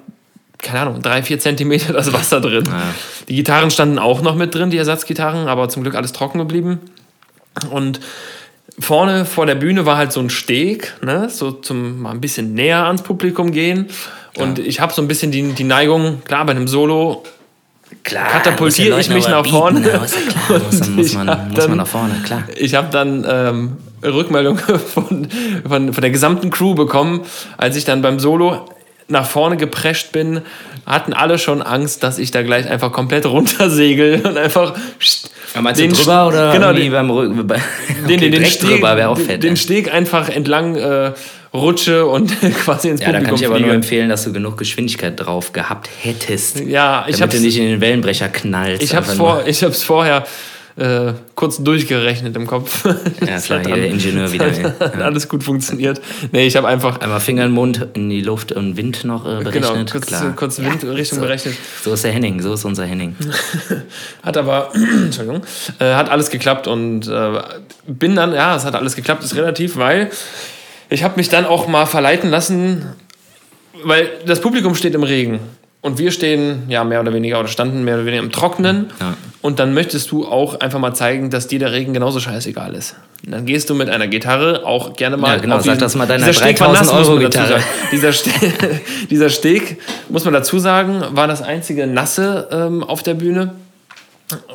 keine 0.66 0.80
Ahnung, 0.80 1.02
drei, 1.02 1.22
vier 1.22 1.40
Zentimeter 1.40 1.94
das 1.94 2.12
Wasser 2.12 2.42
drin. 2.42 2.64
Ja. 2.66 2.82
Die 3.30 3.36
Gitarren 3.36 3.70
standen 3.70 4.00
auch 4.00 4.22
noch 4.22 4.36
mit 4.36 4.56
drin, 4.56 4.72
die 4.72 4.78
Ersatzgitarren, 4.78 5.48
aber 5.48 5.70
zum 5.70 5.84
Glück 5.84 5.96
alles 5.96 6.12
trocken 6.12 6.40
geblieben. 6.40 6.80
Und 7.70 8.00
vorne 8.80 9.26
vor 9.26 9.46
der 9.46 9.56
Bühne 9.56 9.86
war 9.86 9.98
halt 9.98 10.12
so 10.12 10.20
ein 10.20 10.30
Steg, 10.30 10.94
ne? 11.04 11.30
so 11.30 11.52
zum 11.52 12.02
mal 12.02 12.12
ein 12.12 12.22
bisschen 12.22 12.54
näher 12.54 12.86
ans 12.86 13.04
Publikum 13.04 13.52
gehen. 13.52 13.88
Und 14.38 14.58
ja. 14.58 14.66
ich 14.66 14.80
habe 14.80 14.92
so 14.92 15.02
ein 15.02 15.08
bisschen 15.08 15.32
die, 15.32 15.54
die 15.54 15.64
Neigung, 15.64 16.22
klar, 16.26 16.46
bei 16.46 16.52
einem 16.52 16.68
Solo 16.68 17.24
klar, 18.06 18.28
katapultiere 18.30 19.00
ich 19.00 19.10
mich 19.10 19.28
nach 19.28 19.46
vorne. 19.46 19.82
Ja, 19.82 19.98
klar, 19.98 20.60
muss, 20.60 20.80
dann, 20.80 20.96
muss, 20.96 21.14
man, 21.14 21.52
muss 21.52 21.68
man 21.68 21.78
nach 21.78 21.88
vorne, 21.88 22.14
klar. 22.24 22.44
Ich 22.56 22.76
habe 22.76 22.88
dann 22.92 23.26
ähm, 23.28 23.78
Rückmeldung 24.04 24.58
von, 24.94 25.28
von, 25.68 25.94
von 25.94 26.02
der 26.02 26.12
gesamten 26.12 26.50
Crew 26.52 26.76
bekommen, 26.76 27.22
als 27.58 27.76
ich 27.76 27.84
dann 27.84 28.02
beim 28.02 28.20
Solo 28.20 28.70
nach 29.08 29.28
vorne 29.28 29.58
geprescht 29.58 30.12
bin, 30.12 30.42
hatten 30.86 31.14
alle 31.14 31.38
schon 31.38 31.62
Angst, 31.62 32.04
dass 32.04 32.18
ich 32.18 32.32
da 32.32 32.42
gleich 32.42 32.70
einfach 32.70 32.92
komplett 32.92 33.26
runtersegel 33.26 34.22
und 34.26 34.38
einfach 34.38 34.74
ja, 35.54 35.62
meinst 35.62 35.80
den 35.80 35.92
du 35.92 35.98
drüber 35.98 36.28
oder 36.28 36.52
genau, 36.52 36.74
den, 36.74 36.92
beim 36.92 37.10
Rücken? 37.10 37.40
okay, 37.52 37.60
den, 38.08 38.20
den, 38.20 38.32
den 38.32 38.46
Steg, 38.46 38.70
drüber 38.70 39.10
auch 39.10 39.18
fett. 39.18 39.44
Den? 39.44 39.58
Steg 39.58 39.94
einfach 39.94 40.30
entlang 40.30 40.76
äh, 40.76 41.14
rutsche 41.56 42.06
und 42.06 42.32
quasi 42.64 42.90
ins 42.90 43.02
ja, 43.02 43.08
Publikum 43.08 43.14
Ja, 43.14 43.20
da 43.20 43.26
kann 43.26 43.36
ich 43.36 43.46
aber 43.46 43.60
nur 43.60 43.74
empfehlen, 43.74 44.10
dass 44.10 44.24
du 44.24 44.34
genug 44.34 44.58
Geschwindigkeit 44.58 45.20
drauf 45.20 45.54
gehabt 45.54 45.90
hättest. 46.02 46.60
Ja, 46.60 47.06
ich 47.08 47.18
damit 47.18 47.34
du 47.34 47.40
nicht 47.40 47.58
in 47.58 47.66
den 47.66 47.82
Wellenbrecher 47.82 48.30
knallst. 48.30 48.84
Ich 48.84 48.96
hab's, 48.96 49.14
vor, 49.14 49.44
ich 49.46 49.64
hab's 49.64 49.84
vorher 49.84 50.26
äh, 50.78 51.14
kurz 51.36 51.64
durchgerechnet 51.64 52.36
im 52.36 52.48
Kopf. 52.48 52.86
Ja, 53.26 53.40
klar, 53.40 53.62
hier 53.66 53.76
der 53.76 53.88
Ingenieur 53.88 54.32
wieder. 54.32 54.46
Hat, 54.46 54.64
hat 54.80 55.00
ja. 55.00 55.06
alles 55.06 55.30
gut 55.30 55.44
funktioniert. 55.44 56.02
Nee, 56.32 56.46
ich 56.46 56.56
habe 56.58 56.68
einfach. 56.68 57.00
Einmal 57.00 57.20
Finger 57.20 57.44
in 57.44 57.50
den 57.50 57.56
Mund, 57.56 57.88
in 57.94 58.10
die 58.10 58.22
Luft 58.22 58.52
und 58.52 58.78
Wind 58.78 59.04
noch 59.06 59.26
äh, 59.26 59.44
berechnet. 59.44 59.54
Genau, 59.54 59.86
kurz, 59.90 60.08
klar. 60.08 60.34
kurz 60.36 60.60
Windrichtung 60.60 60.98
ja, 60.98 61.06
so, 61.06 61.22
berechnet. 61.22 61.56
So 61.82 61.94
ist 61.94 62.04
der 62.04 62.12
Henning, 62.12 62.42
so 62.42 62.54
ist 62.54 62.66
unser 62.66 62.86
Henning. 62.86 63.16
hat 64.22 64.38
aber, 64.38 64.72
Entschuldigung, 65.04 65.42
äh, 65.80 65.94
hat 65.94 66.10
alles 66.10 66.30
geklappt 66.30 66.68
und 66.68 67.08
äh, 67.08 67.42
bin 67.88 68.16
dann, 68.16 68.34
ja, 68.34 68.56
es 68.56 68.66
hat 68.66 68.76
alles 68.76 68.96
geklappt, 68.96 69.24
ist 69.24 69.36
relativ, 69.36 69.78
weil 69.78 70.12
ich 70.89 71.04
habe 71.04 71.15
mich 71.18 71.30
dann 71.30 71.46
auch 71.46 71.68
mal 71.68 71.86
verleiten 71.86 72.30
lassen, 72.30 72.86
weil 73.84 74.10
das 74.25 74.42
Publikum 74.42 74.75
steht 74.75 74.96
im 74.96 75.04
Regen. 75.04 75.39
Und 75.82 76.00
wir 76.00 76.12
stehen 76.12 76.63
ja 76.68 76.84
mehr 76.84 77.00
oder 77.00 77.13
weniger 77.13 77.39
oder 77.39 77.48
standen 77.48 77.84
mehr 77.84 77.94
oder 77.94 78.08
weniger 78.08 78.24
im 78.24 78.32
Trockenen. 78.32 78.88
Ja. 79.00 79.15
Und 79.44 79.60
dann 79.60 79.75
möchtest 79.75 80.10
du 80.10 80.25
auch 80.25 80.60
einfach 80.60 80.80
mal 80.80 80.96
zeigen, 80.96 81.30
dass 81.30 81.46
dir 81.46 81.60
der 81.60 81.74
Regen 81.74 81.94
genauso 81.94 82.20
scheißegal 82.20 82.74
ist. 82.74 82.96
Und 83.24 83.34
dann 83.34 83.46
gehst 83.46 83.70
du 83.70 83.75
mit 83.75 83.92
einer 83.92 84.08
Gitarre 84.08 84.65
auch 84.65 84.96
gerne 84.96 85.15
mal. 85.15 85.36
Ja, 85.36 85.38
genau, 85.38 85.60
sag 85.60 85.77
das 85.77 85.94
mal 85.94 86.08
deiner 86.08 86.32
3000 86.32 86.92
Euro 86.92 87.20
Gitarre. 87.20 87.60
Dieser, 87.92 88.13
Ste 88.13 88.32
dieser 89.12 89.30
Steg, 89.30 89.80
muss 90.10 90.25
man 90.25 90.34
dazu 90.34 90.58
sagen, 90.58 91.04
war 91.12 91.27
das 91.27 91.44
einzige 91.44 91.86
Nasse 91.86 92.48
ähm, 92.51 92.84
auf 92.84 93.04
der 93.04 93.13
Bühne. 93.13 93.51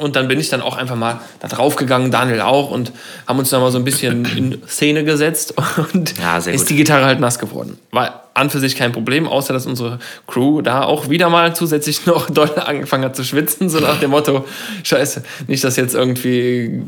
Und 0.01 0.17
dann 0.17 0.27
bin 0.27 0.41
ich 0.41 0.49
dann 0.49 0.63
auch 0.63 0.77
einfach 0.77 0.97
mal 0.97 1.21
da 1.39 1.47
drauf 1.47 1.77
gegangen, 1.77 2.11
Daniel 2.11 2.41
auch, 2.41 2.71
und 2.71 2.93
haben 3.29 3.39
uns 3.39 3.51
dann 3.51 3.61
mal 3.61 3.71
so 3.71 3.79
ein 3.79 3.85
bisschen 3.85 4.25
in 4.37 4.63
Szene 4.67 5.05
gesetzt 5.05 5.55
und 5.93 6.19
ja, 6.19 6.39
ist 6.39 6.71
die 6.71 6.77
Gitarre 6.77 7.05
halt 7.05 7.21
nass 7.21 7.39
geworden. 7.39 7.79
War 7.93 8.30
an 8.41 8.51
für 8.51 8.59
sich 8.59 8.77
kein 8.77 8.93
Problem, 8.93 9.29
außer 9.29 9.53
dass 9.53 9.67
unsere 9.67 9.99
Crew 10.27 10.63
da 10.63 10.83
auch 10.83 11.09
wieder 11.09 11.29
mal 11.29 11.55
zusätzlich 11.55 12.07
noch 12.07 12.31
doll 12.31 12.51
angefangen 12.57 13.05
hat 13.05 13.15
zu 13.15 13.25
schwitzen, 13.25 13.69
so 13.69 13.79
nach 13.81 14.01
dem 14.01 14.11
Motto, 14.11 14.45
scheiße, 14.83 15.23
nicht, 15.47 15.63
dass 15.63 15.77
jetzt 15.77 15.95
irgendwie 15.95 16.83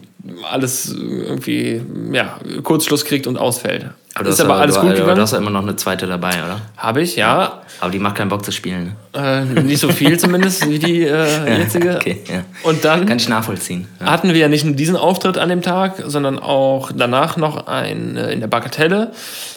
alles 0.51 0.93
irgendwie, 0.93 1.83
ja, 2.13 2.39
Kurzschluss 2.63 3.05
kriegt 3.05 3.27
und 3.27 3.37
ausfällt. 3.37 3.91
Aber 4.15 4.29
ist 4.29 4.41
aber 4.41 4.57
alles 4.57 4.75
du, 4.75 4.83
gut 4.83 4.91
gegangen. 4.91 5.17
Du 5.17 5.23
hast 5.23 5.33
ja 5.33 5.39
immer 5.39 5.51
noch 5.51 5.63
eine 5.63 5.75
zweite 5.77 6.07
dabei, 6.07 6.35
oder? 6.45 6.61
Habe 6.77 7.01
ich, 7.01 7.17
ja. 7.17 7.63
Aber 7.81 7.91
die 7.91 7.99
macht 7.99 8.17
keinen 8.17 8.29
Bock 8.29 8.45
zu 8.45 8.53
spielen. 8.53 8.95
Äh, 9.15 9.45
nicht 9.45 9.81
so 9.81 9.89
viel 9.89 10.19
zumindest 10.19 10.69
wie 10.69 10.79
die 10.79 11.03
äh, 11.03 11.59
jetzige. 11.59 11.97
okay, 11.97 12.21
ja. 12.29 12.45
Und 12.63 12.85
dann 12.85 13.07
kann 13.07 13.17
ich 13.17 13.29
nachvollziehen. 13.29 13.89
Ja. 14.01 14.11
Hatten 14.11 14.29
wir 14.29 14.37
ja 14.37 14.49
nicht 14.49 14.65
nur 14.65 14.75
diesen 14.75 14.97
Auftritt 14.97 15.39
an 15.39 15.49
dem 15.49 15.63
Tag, 15.63 15.95
sondern 16.07 16.39
auch 16.39 16.93
danach 16.95 17.39
noch 17.39 17.67
ein 17.67 18.17
äh, 18.17 18.33
in 18.33 18.41
der 18.41 18.49
Bagatelle 18.49 19.13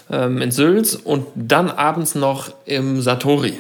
ähm, 0.10 0.42
in 0.42 0.52
Sülz 0.52 0.96
und 0.96 1.26
dann 1.36 1.70
abends 1.86 2.16
noch 2.16 2.52
im 2.66 3.02
Satori. 3.02 3.60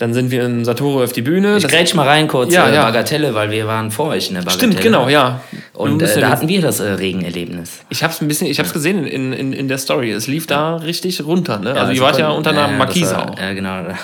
Dann 0.00 0.14
sind 0.14 0.30
wir 0.30 0.46
in 0.46 0.64
Satoru 0.64 1.02
auf 1.02 1.12
die 1.12 1.20
Bühne. 1.20 1.58
Ich 1.58 1.68
grätsch 1.68 1.92
mal 1.92 2.08
rein 2.08 2.26
kurz, 2.26 2.54
ja, 2.54 2.66
äh, 2.68 2.74
ja. 2.74 2.84
Bagatelle, 2.84 3.34
weil 3.34 3.50
wir 3.50 3.66
waren 3.66 3.90
vor 3.90 4.06
euch 4.06 4.28
in 4.28 4.34
der 4.34 4.40
Bagatelle. 4.40 4.72
Stimmt, 4.72 4.82
genau, 4.82 5.10
ja. 5.10 5.42
Und 5.74 6.00
äh, 6.00 6.20
da 6.20 6.30
hatten 6.30 6.48
wir 6.48 6.62
das 6.62 6.80
äh, 6.80 6.92
Regenerlebnis. 6.92 7.80
Ich 7.90 8.02
habe 8.02 8.10
es 8.10 8.22
ein 8.22 8.26
bisschen, 8.26 8.46
ich 8.46 8.58
habe 8.58 8.66
es 8.66 8.72
gesehen 8.72 9.04
in, 9.04 9.34
in, 9.34 9.52
in 9.52 9.68
der 9.68 9.76
Story. 9.76 10.10
Es 10.10 10.26
lief 10.26 10.46
da 10.46 10.76
richtig 10.76 11.22
runter. 11.22 11.58
Ne? 11.58 11.74
also 11.74 11.92
ihr 11.92 12.00
wart 12.00 12.18
ja 12.18 12.30
unter 12.30 12.48
einer 12.48 12.68
Markise 12.68 13.18
auch. 13.18 13.38
Ja, 13.38 13.52
genau. 13.52 13.94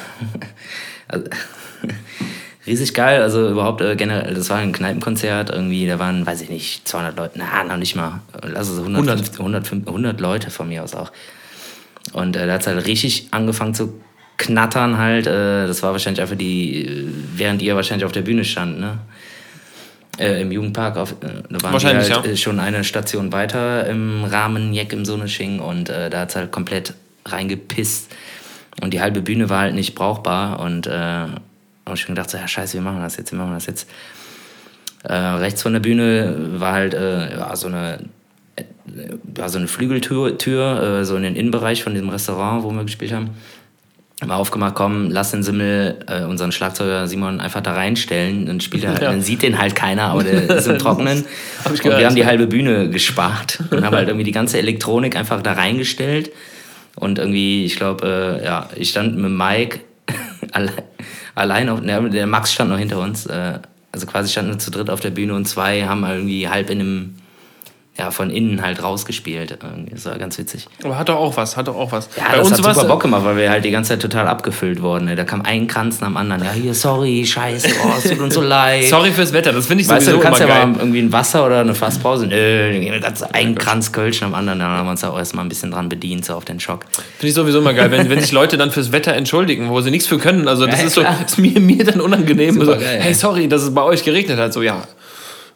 also, 1.08 1.24
riesig 2.66 2.92
geil. 2.92 3.22
Also 3.22 3.48
überhaupt 3.48 3.80
äh, 3.80 3.96
generell, 3.96 4.34
das 4.34 4.50
war 4.50 4.58
ein 4.58 4.72
Kneipenkonzert 4.72 5.48
irgendwie. 5.48 5.86
Da 5.86 5.98
waren, 5.98 6.26
weiß 6.26 6.42
ich 6.42 6.50
nicht, 6.50 6.86
200 6.86 7.16
Leute. 7.16 7.38
Na, 7.38 7.64
noch 7.64 7.78
nicht 7.78 7.96
mal. 7.96 8.20
Lass 8.42 8.68
es 8.68 8.78
100, 8.78 9.38
100, 9.38 9.72
100 9.86 10.20
Leute 10.20 10.50
von 10.50 10.68
mir 10.68 10.84
aus 10.84 10.94
auch. 10.94 11.10
Und 12.12 12.36
äh, 12.36 12.46
da 12.46 12.54
hat 12.54 12.60
es 12.62 12.66
halt 12.66 12.86
richtig 12.86 13.28
angefangen 13.30 13.74
zu 13.74 14.00
Knattern 14.36 14.98
halt. 14.98 15.26
Äh, 15.26 15.66
das 15.66 15.82
war 15.82 15.92
wahrscheinlich 15.92 16.20
einfach 16.20 16.36
die, 16.36 17.08
während 17.34 17.62
ihr 17.62 17.74
wahrscheinlich 17.76 18.04
auf 18.04 18.12
der 18.12 18.22
Bühne 18.22 18.44
stand, 18.44 18.78
ne? 18.80 18.98
Äh, 20.18 20.40
Im 20.40 20.52
Jugendpark. 20.52 20.96
Auf, 20.96 21.12
äh, 21.12 21.42
da 21.50 21.62
waren 21.62 21.72
wahrscheinlich, 21.72 22.10
halt, 22.10 22.26
ja. 22.26 22.32
Äh, 22.32 22.36
schon 22.36 22.58
eine 22.58 22.84
Station 22.84 23.32
weiter 23.32 23.86
im 23.86 24.24
Rahmen 24.24 24.72
Jeck 24.72 24.92
im 24.92 25.04
Sonnesching 25.04 25.60
und 25.60 25.88
äh, 25.88 26.08
da 26.10 26.20
hat 26.20 26.30
es 26.30 26.36
halt 26.36 26.52
komplett 26.52 26.94
reingepisst. 27.26 28.14
Und 28.80 28.92
die 28.92 29.00
halbe 29.00 29.22
Bühne 29.22 29.48
war 29.48 29.60
halt 29.60 29.74
nicht 29.74 29.94
brauchbar 29.94 30.60
und 30.60 30.86
äh, 30.86 31.26
ich 31.94 32.00
schon 32.00 32.14
gedacht, 32.14 32.30
so, 32.30 32.38
ja 32.38 32.48
scheiße, 32.48 32.74
wir 32.74 32.82
machen 32.82 33.00
das 33.00 33.16
jetzt, 33.16 33.32
wir 33.32 33.38
machen 33.38 33.54
das 33.54 33.66
jetzt. 33.66 33.88
Äh, 35.04 35.14
rechts 35.14 35.62
von 35.62 35.72
der 35.72 35.80
Bühne 35.80 36.34
war 36.58 36.72
halt 36.72 36.94
äh, 36.94 37.38
ja, 37.38 37.54
so 37.54 37.68
eine 37.68 38.00
ja, 39.36 39.48
so 39.48 39.58
eine 39.58 39.68
Flügeltür, 39.68 40.38
Tür, 40.38 41.04
so 41.04 41.16
in 41.16 41.22
den 41.22 41.36
Innenbereich 41.36 41.82
von 41.82 41.92
diesem 41.92 42.08
Restaurant, 42.08 42.64
wo 42.64 42.70
wir 42.70 42.84
gespielt 42.84 43.12
haben 43.12 43.30
mal 44.24 44.36
aufgemacht, 44.36 44.74
komm, 44.74 45.10
lass 45.10 45.32
den 45.32 45.42
Simmel, 45.42 45.98
äh, 46.06 46.22
unseren 46.24 46.50
Schlagzeuger 46.50 47.06
Simon, 47.06 47.40
einfach 47.40 47.60
da 47.60 47.74
reinstellen. 47.74 48.46
Dann 48.46 48.60
spielt 48.60 48.84
er, 48.84 48.94
ja. 48.94 48.98
dann 48.98 49.20
sieht 49.20 49.42
den 49.42 49.58
halt 49.58 49.74
keiner, 49.74 50.04
aber 50.04 50.24
der 50.24 50.48
ist 50.48 50.66
im 50.66 50.78
Trockenen. 50.78 51.24
Hab 51.64 51.74
ich 51.74 51.84
und 51.84 51.98
wir 51.98 52.06
haben 52.06 52.16
die 52.16 52.24
halbe 52.24 52.46
Bühne 52.46 52.88
gespart 52.88 53.58
und 53.70 53.84
haben 53.84 53.94
halt 53.94 54.08
irgendwie 54.08 54.24
die 54.24 54.32
ganze 54.32 54.58
Elektronik 54.58 55.16
einfach 55.16 55.42
da 55.42 55.52
reingestellt. 55.52 56.30
Und 56.94 57.18
irgendwie, 57.18 57.66
ich 57.66 57.76
glaube, 57.76 58.40
äh, 58.40 58.44
ja, 58.44 58.70
ich 58.74 58.88
stand 58.88 59.18
mit 59.18 59.30
Mike 59.30 59.80
allein, 60.52 60.72
allein 61.34 61.68
auf, 61.68 61.80
der 61.82 62.26
Max 62.26 62.54
stand 62.54 62.70
noch 62.70 62.78
hinter 62.78 63.00
uns. 63.00 63.26
Äh, 63.26 63.58
also 63.92 64.06
quasi 64.06 64.30
standen 64.30 64.52
wir 64.52 64.58
zu 64.58 64.70
dritt 64.70 64.88
auf 64.88 65.00
der 65.00 65.10
Bühne 65.10 65.34
und 65.34 65.46
zwei 65.46 65.82
haben 65.82 66.04
irgendwie 66.04 66.48
halb 66.48 66.70
in 66.70 66.80
einem 66.80 67.14
ja, 67.98 68.10
von 68.10 68.30
innen 68.30 68.60
halt 68.62 68.82
rausgespielt. 68.82 69.56
Das 69.90 70.04
war 70.04 70.18
ganz 70.18 70.36
witzig. 70.36 70.66
Aber 70.84 70.98
hat 70.98 71.08
doch 71.08 71.16
auch 71.16 71.36
was, 71.36 71.56
hat 71.56 71.68
doch 71.68 71.76
auch 71.76 71.92
was. 71.92 72.10
Ja, 72.16 72.24
Bei 72.30 72.36
das 72.36 72.48
uns 72.50 72.62
hat 72.62 72.74
super 72.74 72.86
Bock 72.88 73.02
gemacht, 73.02 73.24
weil 73.24 73.36
wir 73.38 73.50
halt 73.50 73.64
die 73.64 73.70
ganze 73.70 73.90
Zeit 73.90 74.02
total 74.02 74.28
abgefüllt 74.28 74.82
wurden. 74.82 75.14
Da 75.16 75.24
kam 75.24 75.42
ein 75.42 75.66
Kranz 75.66 76.00
nach 76.00 76.08
dem 76.08 76.16
anderen. 76.18 76.44
Ja, 76.44 76.52
hier, 76.52 76.74
sorry, 76.74 77.24
scheiße, 77.24 77.68
oh, 77.84 77.92
es 77.96 78.10
tut 78.10 78.20
uns 78.20 78.34
so 78.34 78.40
leid. 78.42 78.84
sorry 78.84 79.12
fürs 79.12 79.32
Wetter, 79.32 79.52
das 79.52 79.66
finde 79.66 79.82
ich 79.82 79.88
weißt 79.88 80.06
sowieso 80.06 80.18
du, 80.18 80.22
du 80.22 80.28
kannst 80.28 80.40
ja 80.40 80.46
geil. 80.46 80.66
mal 80.66 80.78
irgendwie 80.78 80.98
ein 80.98 81.12
Wasser 81.12 81.46
oder 81.46 81.60
eine 81.60 81.74
Fasspause. 81.74 82.26
Nö, 82.26 83.00
ganz 83.00 83.22
ein 83.22 83.54
Kranz 83.54 83.92
Kölsch 83.92 84.20
nach 84.20 84.28
dem 84.28 84.34
anderen. 84.34 84.58
Dann 84.58 84.68
haben 84.68 84.86
wir 84.86 84.90
uns 84.90 85.02
auch 85.02 85.16
erstmal 85.16 85.44
ein 85.44 85.48
bisschen 85.48 85.70
dran 85.70 85.88
bedient, 85.88 86.26
so 86.26 86.34
auf 86.34 86.44
den 86.44 86.60
Schock. 86.60 86.84
Finde 86.92 87.28
ich 87.28 87.34
sowieso 87.34 87.60
immer 87.60 87.72
geil, 87.72 87.90
wenn, 87.90 88.10
wenn 88.10 88.20
sich 88.20 88.32
Leute 88.32 88.58
dann 88.58 88.70
fürs 88.70 88.92
Wetter 88.92 89.14
entschuldigen, 89.14 89.70
wo 89.70 89.80
sie 89.80 89.90
nichts 89.90 90.06
für 90.06 90.18
können. 90.18 90.48
Also 90.48 90.66
das 90.66 90.80
ja, 90.80 90.86
ist 90.86 90.94
so, 90.94 91.02
ist 91.26 91.38
mir, 91.38 91.58
mir 91.60 91.84
dann 91.84 92.02
unangenehm. 92.02 92.62
So, 92.62 92.74
hey, 92.74 93.14
sorry, 93.14 93.48
dass 93.48 93.62
es 93.62 93.72
bei 93.72 93.82
euch 93.82 94.04
geregnet 94.04 94.38
hat. 94.38 94.52
So, 94.52 94.60
ja, 94.60 94.82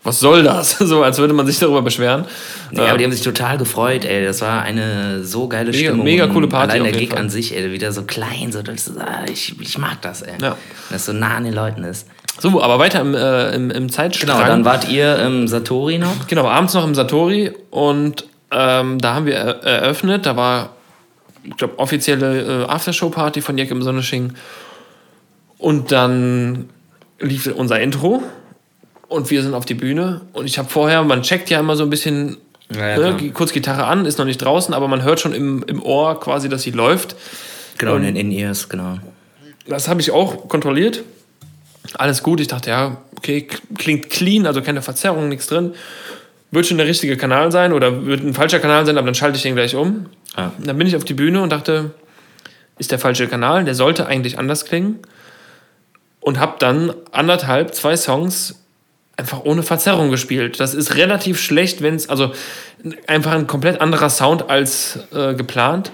was 0.02 0.20
soll 0.20 0.42
das? 0.42 0.78
So, 0.78 1.02
als 1.02 1.18
würde 1.18 1.34
man 1.34 1.46
sich 1.46 1.58
darüber 1.58 1.82
beschweren. 1.82 2.24
Ja, 2.72 2.86
aber 2.88 2.98
die 2.98 3.04
haben 3.04 3.12
sich 3.12 3.22
total 3.22 3.58
gefreut, 3.58 4.04
ey. 4.04 4.24
Das 4.24 4.40
war 4.40 4.62
eine 4.62 5.22
so 5.24 5.46
geile 5.46 5.70
mega, 5.70 5.78
Stimmung. 5.78 6.04
Mega 6.04 6.26
coole 6.26 6.48
Party. 6.48 6.72
Allein 6.72 6.84
der 6.84 6.92
Gig 6.92 7.16
an 7.16 7.28
sich, 7.28 7.54
ey, 7.56 7.70
wieder 7.70 7.92
so 7.92 8.04
klein, 8.04 8.50
so, 8.50 8.60
ah, 8.98 9.24
ich, 9.30 9.60
ich 9.60 9.78
mag 9.78 10.00
das, 10.02 10.22
ey. 10.22 10.34
Ja. 10.40 10.56
Dass 10.90 11.06
so 11.06 11.12
nah 11.12 11.36
an 11.36 11.44
den 11.44 11.54
Leuten 11.54 11.84
ist. 11.84 12.06
So, 12.38 12.62
aber 12.62 12.78
weiter 12.78 13.00
im, 13.00 13.14
äh, 13.14 13.54
im, 13.54 13.70
im 13.70 13.90
Zeitstrang. 13.90 14.36
Genau, 14.36 14.48
dann 14.48 14.64
wart 14.64 14.88
ihr 14.88 15.18
im 15.18 15.46
Satori 15.46 15.98
noch. 15.98 16.26
Genau, 16.26 16.46
abends 16.46 16.72
noch 16.72 16.84
im 16.84 16.94
Satori 16.94 17.52
und 17.70 18.26
ähm, 18.50 18.98
da 18.98 19.14
haben 19.14 19.26
wir 19.26 19.34
eröffnet. 19.34 20.24
Da 20.24 20.36
war, 20.36 20.70
ich 21.44 21.56
glaube, 21.56 21.78
offizielle 21.78 22.62
äh, 22.62 22.66
Aftershow-Party 22.66 23.42
von 23.42 23.58
Jack 23.58 23.70
im 23.70 23.82
Sonnesching. 23.82 24.32
Und 25.58 25.92
dann 25.92 26.70
lief 27.18 27.46
unser 27.54 27.80
Intro 27.80 28.22
und 29.10 29.28
wir 29.30 29.42
sind 29.42 29.54
auf 29.54 29.64
die 29.64 29.74
Bühne 29.74 30.22
und 30.32 30.46
ich 30.46 30.56
habe 30.58 30.68
vorher, 30.70 31.02
man 31.02 31.22
checkt 31.22 31.50
ja 31.50 31.58
immer 31.58 31.76
so 31.76 31.82
ein 31.82 31.90
bisschen 31.90 32.38
ja, 32.72 32.96
ja, 32.96 33.12
ne, 33.12 33.30
kurz 33.32 33.52
Gitarre 33.52 33.84
an, 33.84 34.06
ist 34.06 34.18
noch 34.18 34.24
nicht 34.24 34.38
draußen, 34.38 34.72
aber 34.72 34.86
man 34.86 35.02
hört 35.02 35.18
schon 35.18 35.34
im, 35.34 35.64
im 35.66 35.82
Ohr 35.82 36.20
quasi, 36.20 36.48
dass 36.48 36.62
sie 36.62 36.70
läuft. 36.70 37.16
Genau, 37.76 37.94
und 37.94 38.04
in 38.04 38.14
den 38.14 38.30
In-Ears, 38.30 38.68
genau. 38.68 38.98
Das 39.66 39.88
habe 39.88 40.00
ich 40.00 40.12
auch 40.12 40.48
kontrolliert. 40.48 41.02
Alles 41.94 42.22
gut. 42.22 42.40
Ich 42.40 42.46
dachte, 42.46 42.70
ja, 42.70 42.98
okay, 43.16 43.48
klingt 43.76 44.10
clean, 44.10 44.46
also 44.46 44.62
keine 44.62 44.80
Verzerrung, 44.80 45.28
nichts 45.28 45.48
drin. 45.48 45.74
Wird 46.52 46.66
schon 46.66 46.78
der 46.78 46.86
richtige 46.86 47.16
Kanal 47.16 47.50
sein 47.50 47.72
oder 47.72 48.06
wird 48.06 48.22
ein 48.22 48.34
falscher 48.34 48.60
Kanal 48.60 48.86
sein, 48.86 48.96
aber 48.96 49.06
dann 49.06 49.14
schalte 49.16 49.36
ich 49.36 49.42
den 49.42 49.56
gleich 49.56 49.74
um. 49.74 50.06
Ja. 50.36 50.52
Dann 50.58 50.78
bin 50.78 50.86
ich 50.86 50.94
auf 50.94 51.04
die 51.04 51.14
Bühne 51.14 51.42
und 51.42 51.50
dachte, 51.50 51.90
ist 52.78 52.92
der 52.92 53.00
falsche 53.00 53.26
Kanal, 53.26 53.64
der 53.64 53.74
sollte 53.74 54.06
eigentlich 54.06 54.38
anders 54.38 54.64
klingen. 54.64 55.00
Und 56.20 56.38
habe 56.38 56.56
dann 56.60 56.92
anderthalb, 57.10 57.74
zwei 57.74 57.96
Songs 57.96 58.59
einfach 59.20 59.44
ohne 59.44 59.62
Verzerrung 59.62 60.10
gespielt. 60.10 60.58
Das 60.58 60.74
ist 60.74 60.96
relativ 60.96 61.40
schlecht, 61.40 61.82
wenn 61.82 61.94
es, 61.94 62.08
also 62.08 62.32
einfach 63.06 63.32
ein 63.32 63.46
komplett 63.46 63.80
anderer 63.80 64.10
Sound 64.10 64.50
als 64.50 64.98
äh, 65.14 65.34
geplant. 65.34 65.92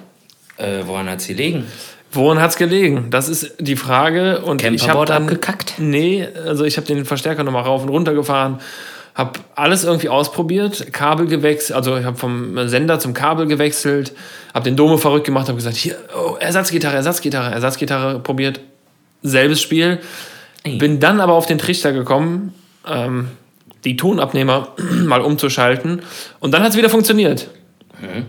Äh, 0.56 0.82
woran 0.86 1.10
hat 1.10 1.20
es 1.20 1.26
gelegen? 1.26 1.66
Woran 2.12 2.40
hat 2.40 2.50
es 2.50 2.56
gelegen? 2.56 3.08
Das 3.10 3.28
ist 3.28 3.56
die 3.58 3.76
Frage. 3.76 4.40
Und 4.40 4.64
ich 4.64 4.88
habe 4.88 5.04
dann 5.04 5.24
abgekackt. 5.24 5.74
Nee, 5.78 6.26
also 6.46 6.64
ich 6.64 6.76
habe 6.76 6.86
den 6.86 7.04
Verstärker 7.04 7.44
nochmal 7.44 7.64
rauf 7.64 7.82
und 7.82 7.88
runter 7.88 8.14
gefahren, 8.14 8.60
habe 9.14 9.40
alles 9.54 9.84
irgendwie 9.84 10.08
ausprobiert, 10.08 10.92
Kabel 10.92 11.26
gewechselt, 11.26 11.74
also 11.74 11.96
ich 11.96 12.04
habe 12.04 12.16
vom 12.16 12.68
Sender 12.68 12.98
zum 12.98 13.14
Kabel 13.14 13.46
gewechselt, 13.46 14.12
habe 14.54 14.64
den 14.64 14.76
Dome 14.76 14.98
verrückt 14.98 15.24
gemacht, 15.24 15.48
habe 15.48 15.56
gesagt, 15.56 15.76
hier, 15.76 15.96
oh, 16.14 16.36
Ersatzgitarre, 16.38 16.96
Ersatzgitarre, 16.96 17.50
Ersatzgitarre 17.50 18.20
probiert, 18.20 18.60
selbes 19.22 19.60
Spiel. 19.60 20.00
Bin 20.64 21.00
dann 21.00 21.20
aber 21.20 21.32
auf 21.32 21.46
den 21.46 21.58
Trichter 21.58 21.92
gekommen, 21.92 22.52
ähm, 22.86 23.28
die 23.84 23.96
Tonabnehmer 23.96 24.68
mal 25.04 25.20
umzuschalten. 25.20 26.02
Und 26.40 26.52
dann 26.52 26.62
hat 26.62 26.70
es 26.70 26.76
wieder 26.76 26.90
funktioniert. 26.90 27.48
Mhm. 28.00 28.26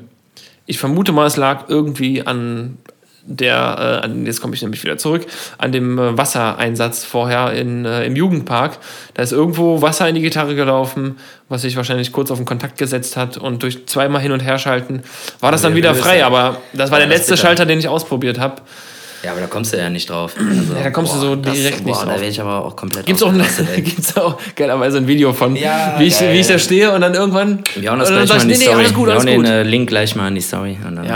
Ich 0.65 0.79
vermute 0.79 1.11
mal, 1.11 1.25
es 1.25 1.37
lag 1.37 1.69
irgendwie 1.69 2.25
an 2.25 2.77
der, 3.27 4.03
äh, 4.05 4.25
jetzt 4.25 4.41
komme 4.41 4.55
ich 4.55 4.61
nämlich 4.61 4.83
wieder 4.83 4.97
zurück, 4.97 5.25
an 5.57 5.71
dem 5.71 5.99
äh, 5.99 6.17
Wassereinsatz 6.17 7.03
vorher 7.03 7.51
in, 7.53 7.85
äh, 7.85 8.05
im 8.05 8.15
Jugendpark. 8.15 8.79
Da 9.13 9.23
ist 9.23 9.33
irgendwo 9.33 9.81
Wasser 9.81 10.07
in 10.07 10.15
die 10.15 10.21
Gitarre 10.21 10.55
gelaufen, 10.55 11.17
was 11.49 11.63
sich 11.63 11.75
wahrscheinlich 11.75 12.11
kurz 12.11 12.31
auf 12.31 12.37
den 12.37 12.45
Kontakt 12.45 12.77
gesetzt 12.77 13.17
hat 13.17 13.37
und 13.37 13.63
durch 13.63 13.85
zweimal 13.85 14.21
hin 14.21 14.31
und 14.31 14.39
her 14.39 14.57
schalten 14.59 15.03
war 15.41 15.51
das 15.51 15.61
dann 15.61 15.75
wieder 15.75 15.93
frei. 15.93 16.25
Aber 16.25 16.61
das 16.73 16.89
war 16.89 16.99
der 16.99 17.07
letzte 17.07 17.37
Schalter, 17.37 17.65
den 17.65 17.79
ich 17.79 17.89
ausprobiert 17.89 18.39
habe. 18.39 18.61
Ja, 19.27 19.33
aber 19.33 19.41
da 19.41 19.47
kommst 19.47 19.73
du 19.73 19.77
ja 19.77 19.89
nicht 19.89 20.09
drauf. 20.09 20.35
Also, 20.57 20.73
ja, 20.73 20.83
da 20.83 20.91
kommst 20.91 21.11
boah, 21.13 21.19
du 21.19 21.27
so 21.27 21.35
direkt 21.35 21.57
das, 21.57 21.63
nicht 21.63 21.83
boah, 21.83 22.05
drauf. 22.05 22.13
Da 22.15 22.21
wäre 22.21 22.31
ich 22.31 22.39
aber 22.39 22.63
auch 22.63 22.75
komplett 22.77 23.05
Gibt's 23.05 23.21
auch, 23.21 23.33
gibt's 23.75 24.15
auch 24.15 24.37
geilerweise 24.55 24.97
ein 24.97 25.07
Video 25.07 25.33
von, 25.33 25.55
ja, 25.57 25.95
wie, 25.97 26.05
ich, 26.05 26.19
wie 26.21 26.39
ich 26.39 26.47
da 26.47 26.57
stehe 26.57 26.93
und 26.93 27.01
dann 27.01 27.13
irgendwann. 27.13 27.61
Wir 27.75 27.91
hauen 27.91 27.99
das 27.99 28.07
gleich 28.07 28.29
mal 28.29 28.41
in 28.41 28.47
die 28.47 28.57
nee, 28.57 28.63
Story. 28.63 28.83
Nee, 28.83 28.93
gut, 28.93 29.07
wir 29.07 29.15
hauen 29.15 29.25
den 29.25 29.45
äh, 29.45 29.63
Link 29.63 29.89
gleich 29.89 30.15
mal 30.15 30.29
in 30.29 30.35
die 30.35 30.41
Story. 30.41 30.77
Und. 30.85 30.99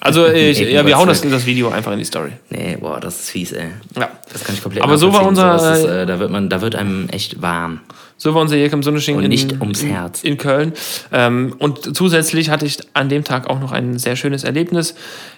Also, 0.00 0.28
ich, 0.28 0.60
ja, 0.60 0.86
wir 0.86 0.96
hauen 0.96 1.08
das, 1.08 1.22
das 1.22 1.44
Video 1.44 1.70
einfach 1.70 1.92
in 1.92 1.98
die 1.98 2.04
Story. 2.04 2.30
Nee, 2.50 2.78
boah, 2.80 3.00
das 3.00 3.18
ist 3.18 3.30
fies, 3.30 3.52
ey. 3.52 3.66
Ja. 3.98 4.08
Das 4.32 4.44
kann 4.44 4.54
ich 4.54 4.62
komplett 4.62 4.84
Aber 4.84 4.96
so 4.96 5.12
war 5.12 5.26
unser. 5.26 5.58
So, 5.58 5.72
ist, 5.72 5.84
äh, 5.84 6.06
da, 6.06 6.20
wird 6.20 6.30
man, 6.30 6.48
da 6.48 6.60
wird 6.60 6.76
einem 6.76 7.08
echt 7.08 7.42
warm. 7.42 7.80
So 8.16 8.32
war 8.32 8.42
unser 8.42 8.56
Jekem 8.56 8.82
Sonnesching 8.82 9.20
in, 9.20 9.28
nicht 9.28 9.60
ums 9.60 9.84
Herz. 9.84 10.22
in 10.22 10.38
Köln. 10.38 10.72
Ähm, 11.12 11.54
und 11.58 11.96
zusätzlich 11.96 12.48
hatte 12.48 12.64
ich 12.64 12.78
an 12.94 13.08
dem 13.08 13.24
Tag 13.24 13.50
auch 13.50 13.58
noch 13.58 13.72
ein 13.72 13.98
sehr 13.98 14.14
schönes 14.14 14.44
Erlebnis. 14.44 14.94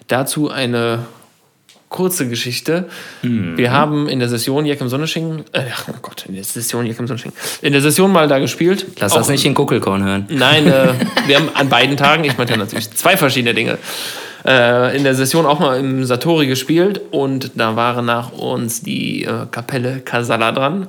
Dazu 0.08 0.50
eine 0.50 1.00
kurze 1.90 2.28
Geschichte. 2.28 2.88
Mhm. 3.22 3.58
Wir 3.58 3.72
haben 3.72 4.08
in 4.08 4.20
der 4.20 4.28
Session 4.28 4.64
Jack 4.64 4.80
im 4.80 4.88
Sonneschingen, 4.88 5.44
äh, 5.52 5.64
oh 5.88 5.94
Gott, 6.00 6.24
in 6.26 6.36
der 6.36 6.44
Session 6.44 6.86
Jack 6.86 6.98
im 6.98 7.06
Sonneschingen, 7.06 7.36
in 7.60 7.72
der 7.72 7.82
Session 7.82 8.10
mal 8.10 8.28
da 8.28 8.38
gespielt. 8.38 8.86
Lass 8.98 9.12
das 9.12 9.28
nicht 9.28 9.44
in 9.44 9.54
Kuckelkorn 9.54 10.02
hören. 10.02 10.26
Nein, 10.30 10.66
äh, 10.66 10.94
wir 11.26 11.36
haben 11.36 11.50
an 11.52 11.68
beiden 11.68 11.98
Tagen, 11.98 12.24
ich 12.24 12.38
meinte 12.38 12.56
natürlich 12.56 12.90
zwei 12.92 13.16
verschiedene 13.16 13.54
Dinge, 13.54 13.76
äh, 14.46 14.96
in 14.96 15.02
der 15.02 15.16
Session 15.16 15.44
auch 15.44 15.58
mal 15.58 15.78
im 15.78 16.04
Satori 16.04 16.46
gespielt 16.46 17.00
und 17.10 17.50
da 17.56 17.74
waren 17.74 18.06
nach 18.06 18.32
uns 18.32 18.82
die 18.82 19.24
äh, 19.24 19.46
Kapelle 19.50 20.00
Casala 20.00 20.52
dran. 20.52 20.86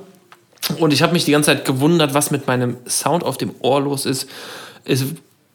Und 0.78 0.92
ich 0.92 1.02
habe 1.02 1.12
mich 1.12 1.24
die 1.24 1.32
ganze 1.32 1.50
Zeit 1.50 1.64
gewundert, 1.64 2.14
was 2.14 2.30
mit 2.30 2.46
meinem 2.46 2.76
Sound 2.86 3.24
auf 3.24 3.36
dem 3.36 3.50
Ohr 3.58 3.80
los 3.80 4.06
ist. 4.06 4.30
Es 4.84 5.04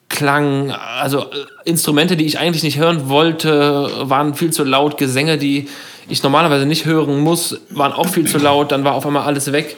klang, 0.10 0.72
also 0.72 1.22
äh, 1.22 1.26
Instrumente, 1.66 2.16
die 2.16 2.26
ich 2.26 2.40
eigentlich 2.40 2.64
nicht 2.64 2.78
hören 2.78 3.10
wollte, 3.10 3.90
waren 4.02 4.36
viel 4.36 4.52
zu 4.52 4.64
laut. 4.64 4.98
Gesänge, 4.98 5.38
die 5.38 5.68
ich 6.10 6.24
normalerweise 6.24 6.66
nicht 6.66 6.86
hören 6.86 7.20
muss, 7.20 7.60
waren 7.70 7.92
auch 7.92 8.08
viel 8.08 8.28
zu 8.28 8.38
laut. 8.38 8.72
Dann 8.72 8.84
war 8.84 8.94
auf 8.94 9.06
einmal 9.06 9.24
alles 9.24 9.52
weg. 9.52 9.76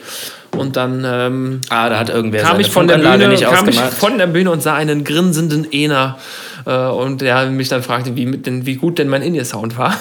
Und 0.58 0.76
dann 0.76 1.04
ähm, 1.06 1.62
ah, 1.70 1.90
da 1.90 2.00
hat 2.00 2.10
irgendwer 2.10 2.44
kam 2.44 2.60
ich 2.60 2.70
von 2.70 2.88
der 2.88 2.98
Bühne, 2.98 3.30
nicht 3.30 3.44
kam 3.44 3.70
ich 3.70 3.80
von 3.80 4.18
der 4.18 4.28
Bühne 4.28 4.52
und 4.52 4.64
sah 4.64 4.74
einen 4.74 5.04
grinsenden 5.04 5.72
Ener 5.72 6.18
und 6.74 7.22
der 7.22 7.50
mich 7.50 7.70
dann 7.70 7.84
fragte, 7.84 8.16
wie, 8.16 8.26
denn, 8.26 8.66
wie 8.66 8.76
gut 8.76 9.00
denn 9.00 9.10
mein 9.10 9.22
In-Ear-Sound 9.22 9.78
war. 9.78 9.96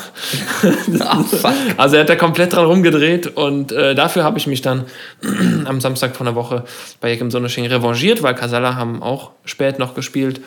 oh, 0.65 1.49
also 1.77 1.97
er 1.97 2.03
hat 2.03 2.09
da 2.09 2.17
komplett 2.17 2.53
dran 2.53 2.67
rumgedreht 2.67 3.27
und 3.37 3.73
äh, 3.73 3.95
dafür 3.95 4.25
habe 4.25 4.39
ich 4.39 4.47
mich 4.47 4.61
dann 4.61 4.85
am 5.65 5.81
Samstag 5.81 6.17
von 6.17 6.27
der 6.27 6.35
Woche 6.35 6.65
bei 7.01 7.11
Jack 7.11 7.21
im 7.21 7.31
Sonnesching 7.31 7.67
revanchiert, 7.67 8.23
weil 8.23 8.35
Casala 8.35 8.75
haben 8.75 9.03
auch 9.03 9.31
spät 9.45 9.79
noch 9.79 9.95
gespielt. 9.95 10.41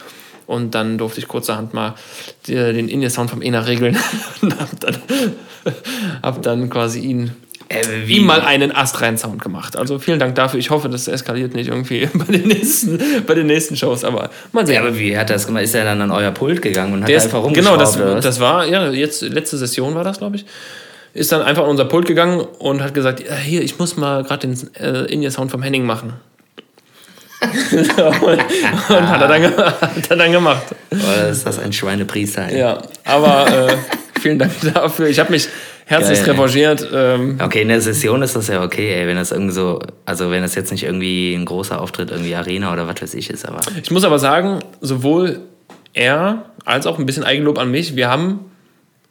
Und 0.48 0.76
dann 0.76 0.98
durfte 0.98 1.22
ich 1.22 1.30
kurzerhand 1.30 1.74
mal 1.74 1.94
den 2.48 2.90
In-Ear-Sound 2.90 3.30
vom 3.30 3.42
Ener 3.42 3.68
regeln 3.68 3.98
und 4.42 4.60
habe 4.60 4.76
dann, 4.80 4.98
hab 6.22 6.42
dann 6.42 6.70
quasi 6.70 7.00
ihn 7.00 7.32
äh, 7.72 8.04
ihm 8.06 8.26
mal 8.26 8.42
einen 8.42 8.76
astreinen 8.76 9.18
Sound 9.18 9.42
gemacht. 9.42 9.78
Also 9.78 10.00
vielen 10.00 10.20
Dank 10.20 10.36
dafür. 10.36 10.60
Ich 10.60 10.70
hoffe, 10.70 10.90
das 10.90 11.08
eskaliert 11.08 11.56
nicht 11.56 11.70
irgendwie 11.70 12.06
bei 12.14 12.26
den 12.26 12.48
nächsten, 12.48 13.00
bei 13.26 13.34
den 13.34 13.48
nächsten 13.48 13.76
Shows. 13.76 14.04
Aber 14.04 14.30
mal 14.52 14.66
sehen. 14.66 14.76
Ja, 14.76 14.82
aber 14.82 14.98
wie 14.98 15.18
hat 15.18 15.30
das 15.30 15.48
gemacht? 15.48 15.64
Ist 15.64 15.76
er 15.76 15.86
dann 15.86 16.02
an 16.02 16.12
euer 16.12 16.32
Pult 16.32 16.62
gegangen 16.62 16.94
und 16.94 17.04
hat 17.04 17.10
ist, 17.10 17.26
einfach 17.26 17.44
rumgeschraubt? 17.44 17.78
Genau, 17.96 18.14
das, 18.14 18.24
das 18.24 18.40
war, 18.40 18.66
ja, 18.66 18.90
jetzt 18.92 19.22
letzte 19.22 19.58
Session 19.58 19.96
war 19.96 20.04
das, 20.04 20.20
glaube 20.20 20.38
ich. 20.38 20.46
Ist 21.14 21.32
dann 21.32 21.42
einfach 21.42 21.64
an 21.64 21.70
unser 21.70 21.86
Pult 21.86 22.08
gegangen 22.08 22.40
und 22.60 22.82
hat 22.82 22.94
gesagt, 22.94 23.20
ja, 23.26 23.36
hier, 23.36 23.62
ich 23.62 23.78
muss 23.80 23.98
mal 23.98 24.24
gerade 24.24 24.48
den 24.48 24.58
äh, 24.76 25.12
In-Ear-Sound 25.12 25.52
vom 25.52 25.62
Henning 25.62 25.86
machen. 25.86 26.14
und, 27.42 27.74
und 28.22 29.10
hat, 29.10 29.22
er 29.22 29.28
dann, 29.28 29.58
hat 29.58 30.10
er 30.10 30.16
dann 30.16 30.32
gemacht. 30.32 30.64
Oh, 30.92 31.30
ist 31.30 31.46
das 31.46 31.60
ein 31.60 31.74
Schweinepriester. 31.74 32.54
Ja, 32.56 32.82
aber 33.04 33.48
äh, 33.48 33.78
vielen 34.22 34.40
Dank 34.40 34.54
dafür. 34.74 35.08
Ich 35.08 35.20
habe 35.20 35.32
mich 35.32 35.50
herzlich 35.92 36.26
revanchiert. 36.26 36.88
Ähm. 36.94 37.38
Okay, 37.42 37.62
in 37.62 37.68
der 37.68 37.82
Session 37.82 38.22
ist 38.22 38.36
das 38.36 38.48
ja 38.48 38.64
okay, 38.64 38.94
ey, 38.94 39.08
wenn 39.08 39.18
das 39.18 39.32
irgendwie 39.32 39.54
so, 39.54 39.80
also 40.06 40.32
wenn 40.32 40.42
das 40.42 40.56
jetzt 40.56 40.72
nicht 40.72 40.84
irgendwie 40.84 41.34
ein 41.36 41.46
großer 41.46 41.80
Auftritt, 41.80 42.12
irgendwie 42.12 42.36
Arena 42.36 42.74
oder 42.74 42.88
was 42.88 43.02
weiß 43.02 43.14
ich 43.14 43.30
ist, 43.30 43.48
aber. 43.48 43.60
Ich 43.82 43.92
muss 43.92 44.04
aber 44.04 44.18
sagen, 44.18 44.60
sowohl 44.80 45.42
er 45.94 46.46
als 46.66 46.88
auch 46.88 46.98
ein 46.98 47.06
bisschen 47.06 47.24
Eigenlob 47.24 47.60
an 47.60 47.70
mich, 47.70 47.96
wir 47.96 48.10
haben 48.10 48.51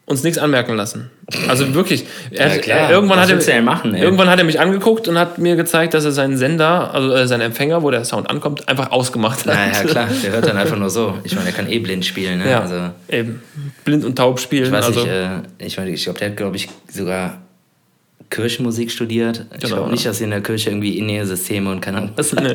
uns 0.07 0.25
nichts 0.25 0.39
anmerken 0.39 0.75
lassen. 0.75 1.11
Also 1.49 1.73
wirklich. 1.75 2.05
Er, 2.33 2.49
ja, 2.49 2.59
klar. 2.59 2.91
irgendwann, 2.91 3.21
hat 3.21 3.31
er, 3.31 3.63
machen, 3.63 3.95
irgendwann 3.95 4.29
hat 4.29 4.39
er 4.39 4.45
mich 4.45 4.59
angeguckt 4.59 5.07
und 5.07 5.17
hat 5.17 5.39
mir 5.39 5.55
gezeigt, 5.55 5.95
dass 5.95 6.05
er 6.05 6.11
seinen 6.11 6.37
Sender, 6.37 6.93
also 6.93 7.13
äh, 7.13 7.29
seinen 7.29 7.43
Empfänger, 7.43 7.83
wo 7.83 7.91
der 7.91 8.05
Sound 8.05 8.29
ankommt, 8.29 8.69
einfach 8.69 8.91
ausgemacht 8.91 9.47
hat. 9.47 9.55
Ja, 9.55 9.67
ja 9.67 9.85
klar, 9.85 10.09
der 10.23 10.33
hört 10.33 10.47
dann 10.47 10.57
einfach 10.57 10.77
nur 10.77 10.91
so. 10.91 11.19
Ich 11.23 11.35
meine, 11.37 11.47
er 11.47 11.53
kann 11.53 11.71
eh 11.71 11.79
blind 11.79 12.05
spielen. 12.05 12.39
Ne? 12.39 12.51
Ja, 12.51 12.63
also, 12.63 12.91
eben. 13.09 13.41
Blind 13.85 14.05
und 14.05 14.17
taub 14.17 14.41
spielen. 14.41 14.67
Ich 14.67 14.73
weiß 14.73 14.87
also. 14.87 15.01
nicht, 15.01 15.11
äh, 15.11 15.29
ich, 15.59 15.77
mein, 15.77 15.89
ich 15.89 16.03
glaube, 16.03 16.19
der 16.19 16.31
hat, 16.31 16.37
glaube 16.37 16.57
ich, 16.57 16.69
sogar 16.93 17.39
Kirchenmusik 18.29 18.93
studiert. 18.93 19.47
Ich 19.55 19.63
genau. 19.63 19.77
glaube 19.77 19.91
nicht, 19.91 20.07
dass 20.07 20.19
sie 20.19 20.25
in 20.25 20.31
der 20.31 20.41
Kirche 20.41 20.71
irgendwie 20.71 20.99
In-Nähe-Systeme 20.99 21.71
und 21.71 21.81
keine 21.81 21.99
Ahnung 21.99 22.13
was 22.15 22.33
nee. 22.35 22.53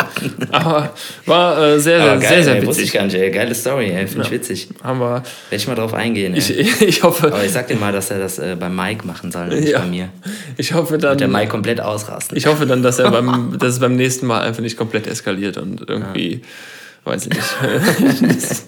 Aber 0.51 0.93
war 1.25 1.61
äh, 1.61 1.79
sehr, 1.79 2.01
Aber 2.01 2.19
geil, 2.19 2.29
sehr, 2.29 2.43
sehr 2.43 2.53
ey, 2.53 2.61
witzig. 2.61 2.67
Wusste 2.69 2.83
ich 2.83 2.93
gar 2.93 3.03
nicht, 3.05 3.15
ey. 3.15 3.31
Geile 3.31 3.55
Story, 3.55 3.89
ey. 3.89 4.07
Finde 4.07 4.19
ja. 4.19 4.25
ich 4.25 4.31
witzig. 4.31 4.69
Haben 4.83 4.99
wir. 4.99 5.15
Werde 5.15 5.23
ich 5.51 5.67
mal 5.67 5.75
drauf 5.75 5.93
eingehen, 5.93 6.33
ey. 6.33 6.39
Ich, 6.39 6.81
ich 6.81 7.03
hoffe. 7.03 7.27
Aber 7.27 7.43
ich 7.43 7.51
sag 7.51 7.67
dir 7.67 7.75
mal, 7.75 7.91
dass 7.91 8.09
er 8.09 8.19
das 8.19 8.39
äh, 8.39 8.55
bei 8.57 8.69
Mike 8.69 9.05
machen 9.05 9.31
soll, 9.31 9.47
nicht 9.47 9.69
ja. 9.69 9.79
bei 9.79 9.85
mir. 9.85 10.09
Ich 10.55 10.73
hoffe 10.73 10.97
dann. 10.97 11.11
Wird 11.11 11.21
der 11.21 11.27
Mike 11.27 11.49
komplett 11.49 11.81
ausrasten. 11.81 12.37
Ich 12.37 12.45
hoffe 12.45 12.65
dann, 12.65 12.81
dass 12.81 12.99
er 12.99 13.11
beim, 13.11 13.57
dass 13.59 13.73
es 13.73 13.79
beim 13.79 13.95
nächsten 13.95 14.27
Mal 14.27 14.41
einfach 14.41 14.61
nicht 14.61 14.77
komplett 14.77 15.07
eskaliert 15.07 15.57
und 15.57 15.89
irgendwie, 15.89 16.35
ja. 16.35 17.11
weiß 17.11 17.27
ich 17.27 17.33
nicht. 17.33 18.63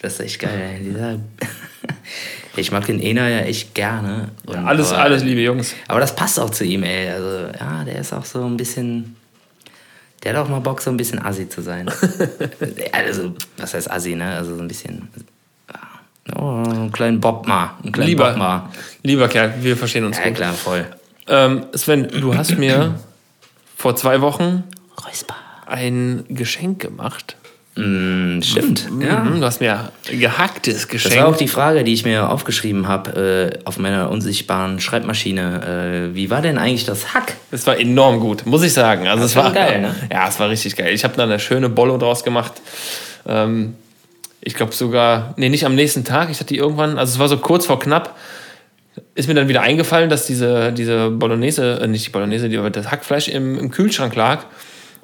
das 0.00 0.12
ist 0.14 0.20
echt 0.20 0.40
geil, 0.40 0.60
ey. 0.74 0.84
Dieser 0.84 1.18
ich 2.58 2.72
mag 2.72 2.86
den 2.86 3.00
Ena 3.00 3.28
ja 3.28 3.38
echt 3.40 3.74
gerne. 3.74 4.28
Und, 4.46 4.54
ja, 4.54 4.64
alles, 4.64 4.92
aber, 4.92 5.02
alles 5.02 5.22
liebe 5.22 5.40
Jungs. 5.40 5.74
Aber 5.86 6.00
das 6.00 6.14
passt 6.14 6.38
auch 6.38 6.50
zu 6.50 6.64
ihm, 6.64 6.82
ey. 6.82 7.10
Also, 7.10 7.48
ja, 7.58 7.84
der 7.84 7.98
ist 7.98 8.12
auch 8.12 8.24
so 8.24 8.44
ein 8.44 8.56
bisschen. 8.56 9.16
Der 10.22 10.34
hat 10.34 10.44
auch 10.44 10.48
mal 10.48 10.60
Bock, 10.60 10.80
so 10.80 10.90
ein 10.90 10.96
bisschen 10.96 11.24
assi 11.24 11.48
zu 11.48 11.62
sein. 11.62 11.88
also, 12.92 13.34
was 13.56 13.74
heißt 13.74 13.90
assi, 13.90 14.14
ne? 14.14 14.34
Also 14.34 14.56
so 14.56 14.62
ein 14.62 14.68
bisschen. 14.68 15.08
Oh, 16.36 16.62
einen 16.68 16.92
kleinen 16.92 17.20
Bob 17.20 17.46
mal. 17.46 17.70
Einen 17.82 17.92
kleinen 17.92 18.08
lieber, 18.08 18.30
Bob 18.30 18.38
mal. 18.38 18.68
Lieber 19.02 19.28
Kerl, 19.28 19.54
wir 19.60 19.76
verstehen 19.76 20.04
uns 20.04 20.18
ja, 20.18 20.24
gut. 20.24 20.34
klar, 20.34 20.52
voll. 20.52 20.84
Ähm, 21.26 21.66
Sven, 21.74 22.08
du 22.08 22.34
hast 22.34 22.58
mir 22.58 22.98
vor 23.76 23.96
zwei 23.96 24.20
Wochen 24.20 24.64
ein 25.68 26.24
Geschenk 26.28 26.80
gemacht. 26.80 27.36
Mm, 27.78 28.42
stimmt. 28.42 28.90
Mhm, 28.90 29.02
ja. 29.02 29.20
Du 29.20 29.44
hast 29.44 29.60
mir 29.60 29.92
gehacktes 30.10 30.88
Geschenk. 30.88 31.14
Das 31.14 31.22
war 31.22 31.28
auch 31.28 31.36
die 31.36 31.46
Frage, 31.46 31.84
die 31.84 31.92
ich 31.92 32.04
mir 32.04 32.28
aufgeschrieben 32.28 32.88
habe 32.88 33.52
äh, 33.54 33.58
auf 33.64 33.78
meiner 33.78 34.10
unsichtbaren 34.10 34.80
Schreibmaschine. 34.80 36.10
Äh, 36.10 36.14
wie 36.16 36.28
war 36.28 36.42
denn 36.42 36.58
eigentlich 36.58 36.86
das 36.86 37.14
Hack? 37.14 37.36
Es 37.52 37.68
war 37.68 37.78
enorm 37.78 38.18
gut, 38.18 38.46
muss 38.46 38.64
ich 38.64 38.72
sagen. 38.72 39.06
Also 39.06 39.22
das 39.22 39.30
es 39.30 39.36
war 39.36 39.52
geil, 39.52 39.80
ne? 39.80 39.94
Ja, 40.12 40.26
es 40.26 40.40
war 40.40 40.48
richtig 40.48 40.74
geil. 40.74 40.92
Ich 40.92 41.04
habe 41.04 41.16
da 41.16 41.22
eine 41.22 41.38
schöne 41.38 41.68
Bollo 41.68 41.98
draus 41.98 42.24
gemacht. 42.24 42.54
Ähm, 43.28 43.76
ich 44.40 44.54
glaube 44.54 44.74
sogar, 44.74 45.34
nee, 45.36 45.48
nicht 45.48 45.64
am 45.64 45.76
nächsten 45.76 46.04
Tag. 46.04 46.30
Ich 46.30 46.40
hatte 46.40 46.48
die 46.48 46.58
irgendwann, 46.58 46.98
also 46.98 47.12
es 47.12 47.18
war 47.20 47.28
so 47.28 47.36
kurz 47.38 47.66
vor 47.66 47.78
knapp, 47.78 48.16
ist 49.14 49.28
mir 49.28 49.34
dann 49.34 49.46
wieder 49.46 49.62
eingefallen, 49.62 50.10
dass 50.10 50.26
diese, 50.26 50.72
diese 50.72 51.10
Bolognese, 51.10 51.78
äh, 51.80 51.86
nicht 51.86 52.06
die 52.06 52.10
Bolognese, 52.10 52.48
die, 52.48 52.58
das 52.72 52.90
Hackfleisch 52.90 53.28
im, 53.28 53.56
im 53.56 53.70
Kühlschrank 53.70 54.16
lag. 54.16 54.46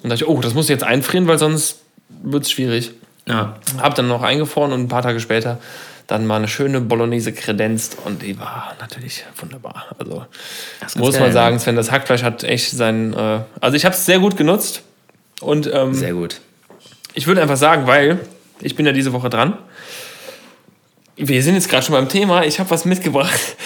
Und 0.03 0.11
dachte 0.11 0.25
ich, 0.25 0.29
oh, 0.29 0.41
das 0.41 0.55
muss 0.55 0.65
ich 0.65 0.71
jetzt 0.71 0.83
einfrieren, 0.83 1.29
weil 1.29 1.39
sonst 1.39 1.84
wird 2.23 2.45
es 2.45 2.51
schwierig. 2.51 2.93
Ja. 3.27 3.57
Hab 3.81 3.95
dann 3.95 4.09
noch 4.09 4.23
eingefroren 4.23 4.73
und 4.73 4.81
ein 4.81 4.89
paar 4.89 5.03
Tage 5.03 5.21
später 5.21 5.59
dann 6.07 6.27
mal 6.27 6.37
eine 6.37 6.49
schöne 6.49 6.81
Bolognese 6.81 7.33
kredenzt 7.33 7.97
und 8.05 8.23
die 8.23 8.39
war 8.39 8.75
natürlich 8.81 9.25
wunderbar. 9.39 9.87
Also 9.99 10.27
muss 10.97 11.19
man 11.19 11.33
sagen, 11.33 11.59
Sven, 11.59 11.77
das 11.77 11.91
Hackfleisch 11.91 12.23
hat 12.23 12.45
echt 12.45 12.71
sein. 12.73 13.15
Äh, 13.15 13.41
also 13.61 13.77
ich 13.77 13.85
habe 13.85 13.95
es 13.95 14.05
sehr 14.05 14.19
gut 14.19 14.37
genutzt 14.37 14.83
und 15.41 15.71
ähm, 15.73 15.95
sehr 15.95 16.13
gut. 16.13 16.41
Ich 17.15 17.27
würde 17.27 17.41
einfach 17.41 17.57
sagen, 17.57 17.87
weil 17.87 18.21
ich 18.61 18.77
bin 18.77 18.85
ja 18.85 18.93
diese 18.93 19.13
Woche 19.13 19.31
dran. 19.31 19.57
Wir 21.17 21.43
sind 21.43 21.55
jetzt 21.55 21.71
gerade 21.71 21.85
schon 21.85 21.95
beim 21.95 22.09
Thema. 22.09 22.45
Ich 22.45 22.59
habe 22.59 22.71
was 22.71 22.85
mitgebracht. 22.85 23.57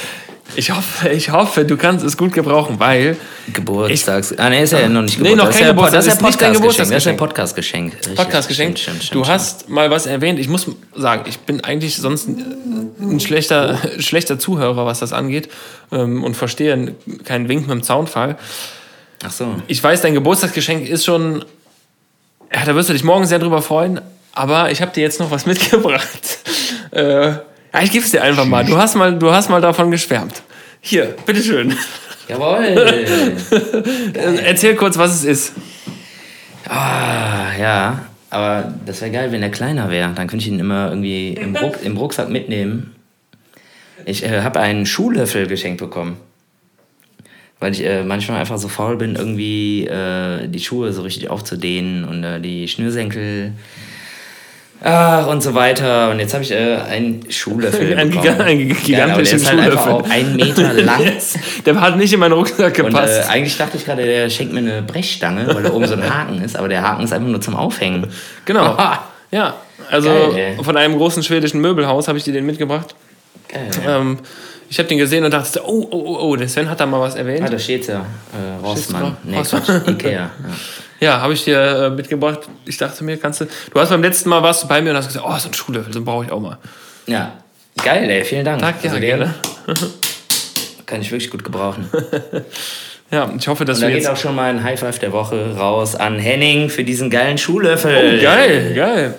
Ich 0.58 0.72
hoffe, 0.72 1.08
ich 1.10 1.30
hoffe, 1.30 1.64
du 1.64 1.76
kannst 1.76 2.04
es 2.04 2.16
gut 2.16 2.32
gebrauchen, 2.32 2.80
weil. 2.80 3.16
Geburtstags. 3.52 4.32
Ich, 4.32 4.40
ah, 4.40 4.50
nee, 4.50 4.64
ist 4.64 4.72
ja 4.72 4.88
noch 4.88 5.02
nicht 5.02 5.16
Geburtstag. 5.16 5.22
Nee, 5.22 5.50
noch 5.50 5.56
kein 5.56 5.68
Geburtstag. 5.68 6.04
Das 6.04 6.06
ist 6.08 6.40
ja 6.40 6.52
Geburtstagsgeschenk. 6.52 6.90
Das 6.90 7.02
ist 7.04 7.06
ein 7.06 7.16
Podcastgeschenk. 7.16 8.16
Podcastgeschenk. 8.16 8.76
Du 9.12 9.24
hast 9.24 9.68
mal 9.68 9.88
was 9.92 10.06
erwähnt. 10.06 10.40
Ich 10.40 10.48
muss 10.48 10.66
sagen, 10.96 11.26
ich 11.28 11.38
bin 11.38 11.62
eigentlich 11.62 11.98
sonst 11.98 12.26
ein 12.26 13.20
schlechter, 13.20 13.78
schlechter 14.00 14.40
Zuhörer, 14.40 14.84
was 14.84 14.98
das 14.98 15.12
angeht. 15.12 15.48
Ähm, 15.92 16.24
und 16.24 16.36
verstehe 16.36 16.92
keinen 17.24 17.48
Wink 17.48 17.68
mit 17.68 17.70
dem 17.70 17.84
Zaunfall. 17.84 18.36
Ach 19.24 19.30
so. 19.30 19.54
Ich 19.68 19.80
weiß, 19.80 20.02
dein 20.02 20.14
Geburtstagsgeschenk 20.14 20.88
ist 20.88 21.04
schon. 21.04 21.44
Ja, 22.52 22.64
da 22.64 22.74
wirst 22.74 22.88
du 22.88 22.94
dich 22.94 23.04
morgen 23.04 23.26
sehr 23.26 23.38
drüber 23.38 23.62
freuen. 23.62 24.00
Aber 24.32 24.72
ich 24.72 24.82
habe 24.82 24.90
dir 24.90 25.02
jetzt 25.02 25.20
noch 25.20 25.30
was 25.30 25.46
mitgebracht. 25.46 26.40
Äh, 26.90 27.28
ja, 27.28 27.82
ich 27.82 27.92
geb's 27.92 28.10
dir 28.10 28.22
einfach 28.22 28.44
mal. 28.44 28.64
Du 28.64 28.76
hast 28.76 28.96
mal, 28.96 29.16
du 29.16 29.30
hast 29.30 29.50
mal 29.50 29.60
davon 29.60 29.92
geschwärmt. 29.92 30.42
Hier, 30.80 31.16
bitteschön. 31.26 31.74
Jawohl. 32.28 32.96
Erzähl 34.44 34.74
kurz, 34.74 34.98
was 34.98 35.14
es 35.14 35.24
ist. 35.24 35.52
Ah, 36.68 37.56
ja. 37.58 38.04
Aber 38.30 38.74
das 38.84 39.00
wäre 39.00 39.10
geil, 39.10 39.32
wenn 39.32 39.42
er 39.42 39.50
kleiner 39.50 39.90
wäre. 39.90 40.12
Dann 40.14 40.26
könnte 40.26 40.44
ich 40.44 40.52
ihn 40.52 40.60
immer 40.60 40.90
irgendwie 40.90 41.32
im, 41.32 41.56
Ruck, 41.56 41.82
im 41.82 41.96
Rucksack 41.96 42.28
mitnehmen. 42.28 42.94
Ich 44.04 44.22
äh, 44.24 44.42
habe 44.42 44.60
einen 44.60 44.84
Schuhlöffel 44.84 45.46
geschenkt 45.46 45.80
bekommen. 45.80 46.18
Weil 47.60 47.72
ich 47.72 47.84
äh, 47.84 48.04
manchmal 48.04 48.38
einfach 48.38 48.58
so 48.58 48.68
faul 48.68 48.96
bin, 48.96 49.16
irgendwie 49.16 49.86
äh, 49.86 50.46
die 50.46 50.60
Schuhe 50.60 50.92
so 50.92 51.02
richtig 51.02 51.28
aufzudehnen 51.28 52.04
und 52.04 52.22
äh, 52.22 52.40
die 52.40 52.68
Schnürsenkel 52.68 53.52
Ach, 54.80 55.26
und 55.26 55.42
so 55.42 55.54
weiter. 55.54 56.10
Und 56.10 56.20
jetzt 56.20 56.34
habe 56.34 56.44
ich 56.44 56.52
äh, 56.52 56.76
einen 56.76 57.28
Schuhlöffel. 57.30 57.96
ein, 57.96 58.10
Giga 58.10 58.36
ein 58.36 58.68
gigantischen 58.68 59.42
ja, 59.42 59.50
Schuhlöffel. 59.50 59.92
Halt 59.92 60.10
einen 60.10 60.36
Meter 60.36 60.72
lang. 60.82 61.12
der 61.66 61.80
hat 61.80 61.96
nicht 61.96 62.12
in 62.12 62.20
meinen 62.20 62.32
Rucksack 62.32 62.74
gepasst. 62.74 63.18
Und, 63.18 63.24
äh, 63.24 63.32
eigentlich 63.32 63.56
dachte 63.56 63.76
ich 63.76 63.84
gerade, 63.84 64.04
der 64.04 64.30
schenkt 64.30 64.52
mir 64.52 64.60
eine 64.60 64.82
Brechstange, 64.82 65.52
weil 65.52 65.64
da 65.64 65.72
oben 65.72 65.86
so 65.86 65.94
ein 65.94 66.08
Haken 66.08 66.42
ist. 66.42 66.56
Aber 66.56 66.68
der 66.68 66.82
Haken 66.82 67.02
ist 67.02 67.12
einfach 67.12 67.28
nur 67.28 67.40
zum 67.40 67.56
Aufhängen. 67.56 68.06
Genau. 68.44 68.76
ja, 69.32 69.54
also 69.90 70.08
Geil, 70.08 70.58
von 70.62 70.76
einem 70.76 70.96
großen 70.96 71.22
schwedischen 71.22 71.60
Möbelhaus 71.60 72.06
habe 72.06 72.18
ich 72.18 72.24
dir 72.24 72.32
den 72.32 72.46
mitgebracht. 72.46 72.94
Geil, 73.48 73.70
ähm, 73.86 74.18
ich 74.70 74.78
habe 74.78 74.88
den 74.88 74.98
gesehen 74.98 75.24
und 75.24 75.32
dachte, 75.32 75.62
oh, 75.64 75.88
oh, 75.90 76.02
oh, 76.04 76.18
oh, 76.20 76.36
der 76.36 76.48
Sven 76.48 76.68
hat 76.68 76.78
da 76.78 76.86
mal 76.86 77.00
was 77.00 77.14
erwähnt. 77.14 77.42
Ah, 77.42 77.48
da 77.48 77.58
steht 77.58 77.86
ja. 77.86 78.00
Äh, 78.00 78.64
Rossmann. 78.64 79.16
Nee, 79.24 79.42
Quatsch, 79.42 79.88
Ikea. 79.88 80.10
Ja, 80.10 80.30
ja 81.00 81.20
habe 81.20 81.32
ich 81.32 81.44
dir 81.44 81.58
äh, 81.58 81.90
mitgebracht. 81.90 82.40
Ich 82.64 82.76
dachte 82.76 83.04
mir, 83.04 83.16
kannst 83.16 83.40
du. 83.40 83.46
Du 83.72 83.80
hast 83.80 83.90
beim 83.90 84.02
letzten 84.02 84.28
Mal 84.28 84.42
warst 84.42 84.64
du 84.64 84.68
bei 84.68 84.80
mir 84.80 84.90
und 84.90 84.96
hast 84.96 85.08
gesagt, 85.08 85.24
oh, 85.28 85.36
so 85.38 85.48
ein 85.48 85.54
Schuhlöffel, 85.54 85.92
so 85.92 86.02
brauche 86.02 86.24
ich 86.24 86.30
auch 86.30 86.40
mal. 86.40 86.58
Ja. 87.06 87.32
Geil, 87.82 88.10
ey, 88.10 88.24
vielen 88.24 88.44
Dank. 88.44 88.60
Danke, 88.60 88.88
also, 88.88 89.00
gerne. 89.00 89.34
Kann 90.86 91.00
ich 91.00 91.10
wirklich 91.10 91.30
gut 91.30 91.44
gebrauchen. 91.44 91.88
ja, 93.10 93.30
ich 93.38 93.46
hoffe, 93.46 93.64
dass 93.64 93.78
und 93.78 93.82
da 93.82 93.88
wir 93.88 93.96
geht 93.96 94.08
auch 94.08 94.16
schon 94.16 94.34
mal 94.34 94.50
ein 94.50 94.64
High 94.64 94.80
Five 94.80 94.98
der 94.98 95.12
Woche 95.12 95.56
raus 95.56 95.94
an 95.94 96.18
Henning 96.18 96.70
für 96.70 96.82
diesen 96.82 97.10
geilen 97.10 97.38
Schuhlöffel. 97.38 98.18
Oh, 98.18 98.22
geil, 98.22 98.74
geil. 98.74 99.14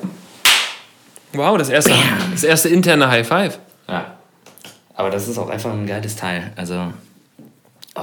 Wow, 1.33 1.57
das 1.57 1.69
erste, 1.69 1.93
das 2.31 2.43
erste 2.43 2.69
interne 2.69 3.09
High 3.09 3.27
Five. 3.27 3.59
Ja. 3.87 4.15
Aber 4.95 5.09
das 5.09 5.27
ist 5.27 5.37
auch 5.37 5.49
einfach 5.49 5.71
ein 5.71 5.85
geiles 5.85 6.15
Teil. 6.15 6.51
Also, 6.55 6.91
oh, 7.95 8.01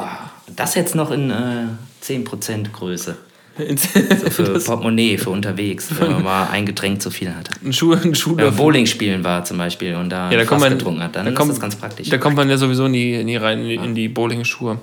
das 0.55 0.75
jetzt 0.75 0.95
noch 0.95 1.11
in 1.11 1.31
äh, 1.31 2.05
10% 2.05 2.71
Größe. 2.71 3.17
So 3.59 4.31
für 4.31 4.59
Portemonnaie, 4.65 5.19
für 5.19 5.31
unterwegs, 5.31 5.89
wenn 5.99 6.13
man 6.13 6.23
mal 6.23 6.49
ein 6.51 6.67
Getränk 6.67 7.01
zu 7.01 7.11
viel 7.11 7.35
hatte. 7.35 7.53
Ein 7.65 7.73
Schuh, 7.73 7.95
ein 7.95 8.15
Schuh 8.15 8.37
wenn 8.37 8.47
man 8.47 8.57
Bowling 8.57 8.87
spielen 8.87 9.25
war 9.25 9.45
zum 9.45 9.59
Beispiel 9.59 9.95
und 9.95 10.11
da, 10.11 10.31
ja, 10.31 10.39
da 10.39 10.45
kommt 10.45 10.61
man, 10.61 10.73
getrunken 10.73 11.03
hat, 11.03 11.17
dann 11.17 11.27
da 11.27 11.33
kommt, 11.33 11.51
ist 11.51 11.57
das 11.57 11.63
ganz 11.63 11.77
praktisch. 11.77 12.09
Da 12.09 12.19
kommt 12.19 12.37
man 12.37 12.51
ja 12.51 12.59
sowieso 12.59 12.89
nie, 12.89 13.23
nie 13.25 13.37
rein 13.37 13.65
in, 13.65 13.83
in 13.83 13.95
die 13.95 14.09
Bowling-Schuhe. 14.09 14.79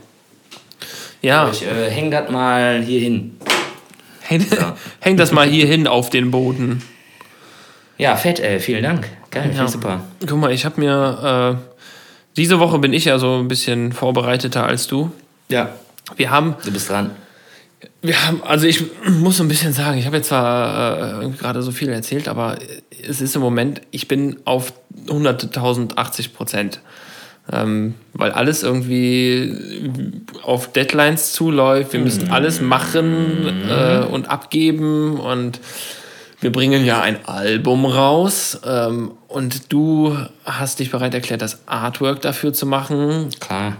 Ja. 1.22 1.50
Ich 1.52 1.64
äh, 1.64 1.90
häng 1.90 2.12
das 2.12 2.30
mal 2.30 2.82
hier 2.82 3.00
hin. 3.00 3.38
Häng, 4.22 4.42
so. 4.42 4.56
häng 5.00 5.18
das 5.18 5.32
mal 5.32 5.48
hier 5.48 5.68
hin 5.68 5.88
auf 5.88 6.10
den 6.10 6.32
Boden. 6.32 6.82
Ja, 7.98 8.16
fett, 8.16 8.40
ey, 8.40 8.60
vielen 8.60 8.84
Dank. 8.84 9.08
Geil, 9.32 9.52
ja. 9.56 9.68
super. 9.68 10.02
Guck 10.28 10.38
mal, 10.38 10.52
ich 10.52 10.66
habe 10.66 10.82
mir 10.82 11.60
äh, 11.62 11.74
diese 12.36 12.60
Woche 12.60 12.80
bin 12.80 12.94
ich 12.94 13.06
ja 13.06 13.20
so 13.20 13.40
ein 13.40 13.48
bisschen 13.48 13.92
vorbereiteter 13.92 14.66
als 14.66 14.88
du. 14.88 15.12
Ja. 15.50 15.70
Wir 16.16 16.32
haben. 16.32 16.56
Du 16.66 16.72
bist 16.72 16.90
dran. 16.90 17.12
Wir 18.04 18.28
haben, 18.28 18.44
also 18.44 18.68
ich 18.68 18.84
muss 19.10 19.38
so 19.38 19.44
ein 19.44 19.48
bisschen 19.48 19.74
sagen, 19.74 19.98
ich 19.98 20.06
habe 20.06 20.18
jetzt 20.18 20.28
zwar 20.28 21.24
äh, 21.24 21.30
gerade 21.30 21.64
so 21.64 21.72
viel 21.72 21.90
erzählt, 21.90 22.28
aber 22.28 22.58
es 23.02 23.22
ist 23.22 23.36
im 23.36 23.42
Moment, 23.42 23.82
ich 23.92 24.08
bin 24.08 24.38
auf 24.46 24.74
100.080 25.08 26.34
Prozent. 26.34 26.82
Ähm, 27.52 27.96
weil 28.14 28.32
alles 28.32 28.64
irgendwie 28.64 29.92
auf 30.44 30.72
Deadlines 30.72 31.34
zuläuft. 31.34 31.92
Wir 31.92 32.00
müssen 32.00 32.32
alles 32.32 32.62
machen 32.62 33.68
äh, 33.70 34.06
und 34.10 34.30
abgeben 34.30 35.20
und 35.20 35.60
wir 36.40 36.54
bringen 36.54 36.86
ja 36.86 37.02
ein 37.02 37.26
Album 37.26 37.86
raus 37.86 38.62
ähm, 38.66 39.12
und 39.28 39.74
du 39.74 40.18
hast 40.46 40.80
dich 40.80 40.92
bereit 40.92 41.14
erklärt, 41.14 41.42
das 41.42 41.68
Artwork 41.68 42.22
dafür 42.22 42.54
zu 42.54 42.66
machen. 42.66 43.30
Klar. 43.42 43.76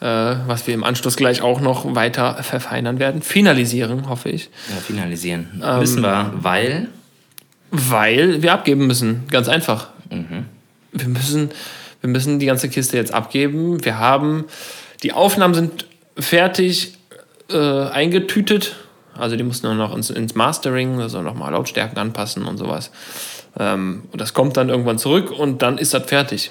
Äh, 0.00 0.06
was 0.46 0.66
wir 0.66 0.74
im 0.74 0.84
Anschluss 0.84 1.16
gleich 1.16 1.40
auch 1.40 1.60
noch 1.60 1.94
weiter 1.94 2.42
verfeinern 2.42 2.98
werden. 2.98 3.22
Finalisieren, 3.22 4.08
hoffe 4.08 4.28
ich. 4.28 4.50
Ja, 4.68 4.76
finalisieren. 4.76 5.62
Ähm, 5.64 5.78
Müssen 5.78 6.02
wir, 6.02 6.32
weil? 6.36 6.88
Weil 7.70 8.42
wir 8.42 8.52
abgeben 8.52 8.86
müssen. 8.86 9.24
Ganz 9.30 9.48
einfach. 9.48 9.88
Mhm. 10.10 10.44
Wir, 10.92 11.08
müssen, 11.08 11.50
wir 12.00 12.10
müssen 12.10 12.38
die 12.38 12.46
ganze 12.46 12.68
Kiste 12.68 12.96
jetzt 12.96 13.12
abgeben. 13.14 13.84
Wir 13.84 13.98
haben, 13.98 14.44
die 15.02 15.12
Aufnahmen 15.12 15.54
sind 15.54 15.86
fertig 16.18 16.94
äh, 17.50 17.56
eingetütet 17.56 18.76
also 19.18 19.36
die 19.36 19.42
mussten 19.42 19.66
dann 19.66 19.78
noch 19.78 19.94
ins, 19.94 20.10
ins 20.10 20.34
Mastering, 20.34 21.00
also 21.00 21.22
nochmal 21.22 21.52
Lautstärken 21.52 21.98
anpassen 21.98 22.44
und 22.44 22.58
sowas. 22.58 22.90
Ähm, 23.58 24.04
und 24.12 24.20
das 24.20 24.34
kommt 24.34 24.56
dann 24.56 24.68
irgendwann 24.68 24.98
zurück 24.98 25.30
und 25.30 25.62
dann 25.62 25.78
ist 25.78 25.94
das 25.94 26.06
fertig. 26.06 26.50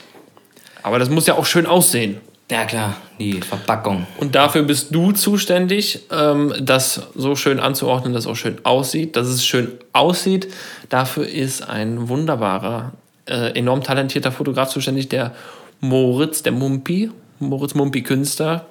Aber 0.84 1.00
das 1.00 1.10
muss 1.10 1.28
ja 1.28 1.36
auch 1.36 1.46
schön 1.46 1.66
aussehen. 1.66 2.18
Ja 2.50 2.66
klar, 2.66 2.96
die 3.18 3.42
Verpackung. 3.42 4.06
Und 4.20 4.36
dafür 4.36 4.62
bist 4.64 4.94
du 4.94 5.12
zuständig, 5.14 6.02
ähm, 6.12 6.54
das 6.62 7.08
so 7.16 7.36
schön 7.36 7.60
anzuordnen, 7.60 8.14
dass 8.14 8.26
es 8.26 8.32
auch 8.32 8.36
schön 8.36 8.64
aussieht. 8.64 9.16
Dass 9.16 9.28
es 9.28 9.44
schön 9.44 9.72
aussieht, 9.94 10.54
dafür 10.90 11.28
ist 11.28 11.68
ein 11.68 12.08
wunderbarer, 12.08 12.92
äh, 13.26 13.58
enorm 13.58 13.82
talentierter 13.82 14.32
Fotograf 14.32 14.70
zuständig, 14.70 15.10
der 15.10 15.34
Moritz, 15.80 16.44
der 16.44 16.52
Mumpi, 16.52 17.10
Moritz 17.40 17.74
Mumpi 17.74 18.04
Künstler. 18.04 18.68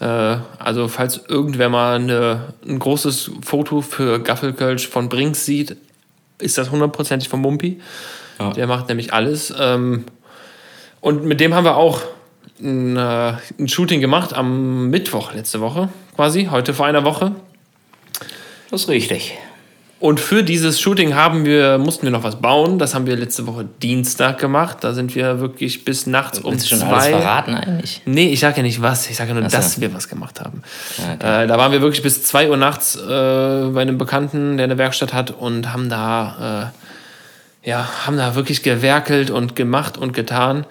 Äh, 0.00 0.06
also 0.58 0.88
falls 0.88 1.20
irgendwer 1.28 1.68
mal 1.68 1.94
eine, 1.94 2.54
ein 2.66 2.80
großes 2.80 3.30
Foto 3.42 3.80
für 3.80 4.18
Gaffelkölsch 4.18 4.88
von 4.88 5.08
Brinks 5.08 5.44
sieht, 5.44 5.76
ist 6.40 6.58
das 6.58 6.72
hundertprozentig 6.72 7.28
von 7.28 7.40
Mumpi. 7.40 7.80
Ja. 8.40 8.52
Der 8.52 8.66
macht 8.66 8.88
nämlich 8.88 9.12
alles. 9.12 9.54
Ähm, 9.56 10.04
und 11.00 11.24
mit 11.24 11.38
dem 11.38 11.54
haben 11.54 11.64
wir 11.64 11.76
auch 11.76 12.02
ein, 12.60 12.96
äh, 12.96 13.34
ein 13.58 13.68
Shooting 13.68 14.00
gemacht 14.00 14.32
am 14.32 14.90
Mittwoch 14.90 15.34
letzte 15.34 15.60
Woche, 15.60 15.88
quasi, 16.16 16.48
heute 16.50 16.74
vor 16.74 16.86
einer 16.86 17.04
Woche. 17.04 17.32
Das 18.70 18.82
ist 18.82 18.88
richtig. 18.88 19.36
Und 20.00 20.20
für 20.20 20.42
dieses 20.42 20.80
Shooting 20.80 21.14
haben 21.14 21.46
wir, 21.46 21.78
mussten 21.78 22.02
wir 22.02 22.10
noch 22.10 22.24
was 22.24 22.36
bauen. 22.36 22.78
Das 22.78 22.94
haben 22.94 23.06
wir 23.06 23.16
letzte 23.16 23.46
Woche 23.46 23.64
Dienstag 23.80 24.38
gemacht. 24.38 24.78
Da 24.82 24.92
sind 24.92 25.14
wir 25.14 25.40
wirklich 25.40 25.86
bis 25.86 26.06
nachts 26.06 26.40
um 26.40 26.52
Willst 26.52 26.70
du 26.70 26.76
schon 26.76 26.86
alles 26.86 27.06
verraten 27.06 27.54
eigentlich? 27.54 28.02
Nee, 28.04 28.28
ich 28.28 28.40
sage 28.40 28.58
ja 28.58 28.62
nicht 28.64 28.82
was. 28.82 29.08
Ich 29.08 29.16
sage 29.16 29.30
ja 29.30 29.40
nur, 29.40 29.48
so. 29.48 29.56
dass 29.56 29.80
wir 29.80 29.94
was 29.94 30.08
gemacht 30.08 30.40
haben. 30.42 30.62
Okay. 30.98 31.44
Äh, 31.44 31.46
da 31.46 31.56
waren 31.56 31.72
wir 31.72 31.80
wirklich 31.80 32.02
bis 32.02 32.22
2 32.22 32.50
Uhr 32.50 32.58
nachts 32.58 32.96
äh, 32.96 33.00
bei 33.08 33.80
einem 33.80 33.96
Bekannten, 33.96 34.58
der 34.58 34.64
eine 34.64 34.76
Werkstatt 34.76 35.14
hat 35.14 35.30
und 35.30 35.72
haben 35.72 35.88
da, 35.88 36.72
äh, 37.64 37.70
ja, 37.70 37.88
haben 38.04 38.18
da 38.18 38.34
wirklich 38.34 38.62
gewerkelt 38.62 39.30
und 39.30 39.56
gemacht 39.56 39.96
und 39.96 40.12
getan. 40.12 40.66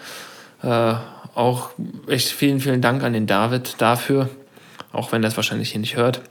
Auch 1.35 1.71
echt 2.07 2.29
vielen, 2.29 2.59
vielen 2.59 2.81
Dank 2.81 3.03
an 3.03 3.13
den 3.13 3.27
David 3.27 3.75
dafür. 3.79 4.29
Auch 4.91 5.11
wenn 5.11 5.23
er 5.23 5.29
es 5.29 5.35
wahrscheinlich 5.35 5.71
hier 5.71 5.79
nicht 5.79 5.95
hört 5.95 6.21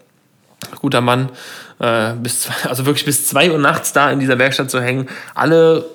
guter 0.80 1.00
Mann, 1.00 1.30
äh, 1.78 2.12
bis 2.14 2.42
zwei, 2.42 2.54
also 2.68 2.86
wirklich 2.86 3.04
bis 3.04 3.26
zwei 3.26 3.50
Uhr 3.50 3.58
nachts 3.58 3.92
da 3.92 4.10
in 4.10 4.20
dieser 4.20 4.38
Werkstatt 4.38 4.70
zu 4.70 4.80
hängen. 4.80 5.08
Alle 5.34 5.86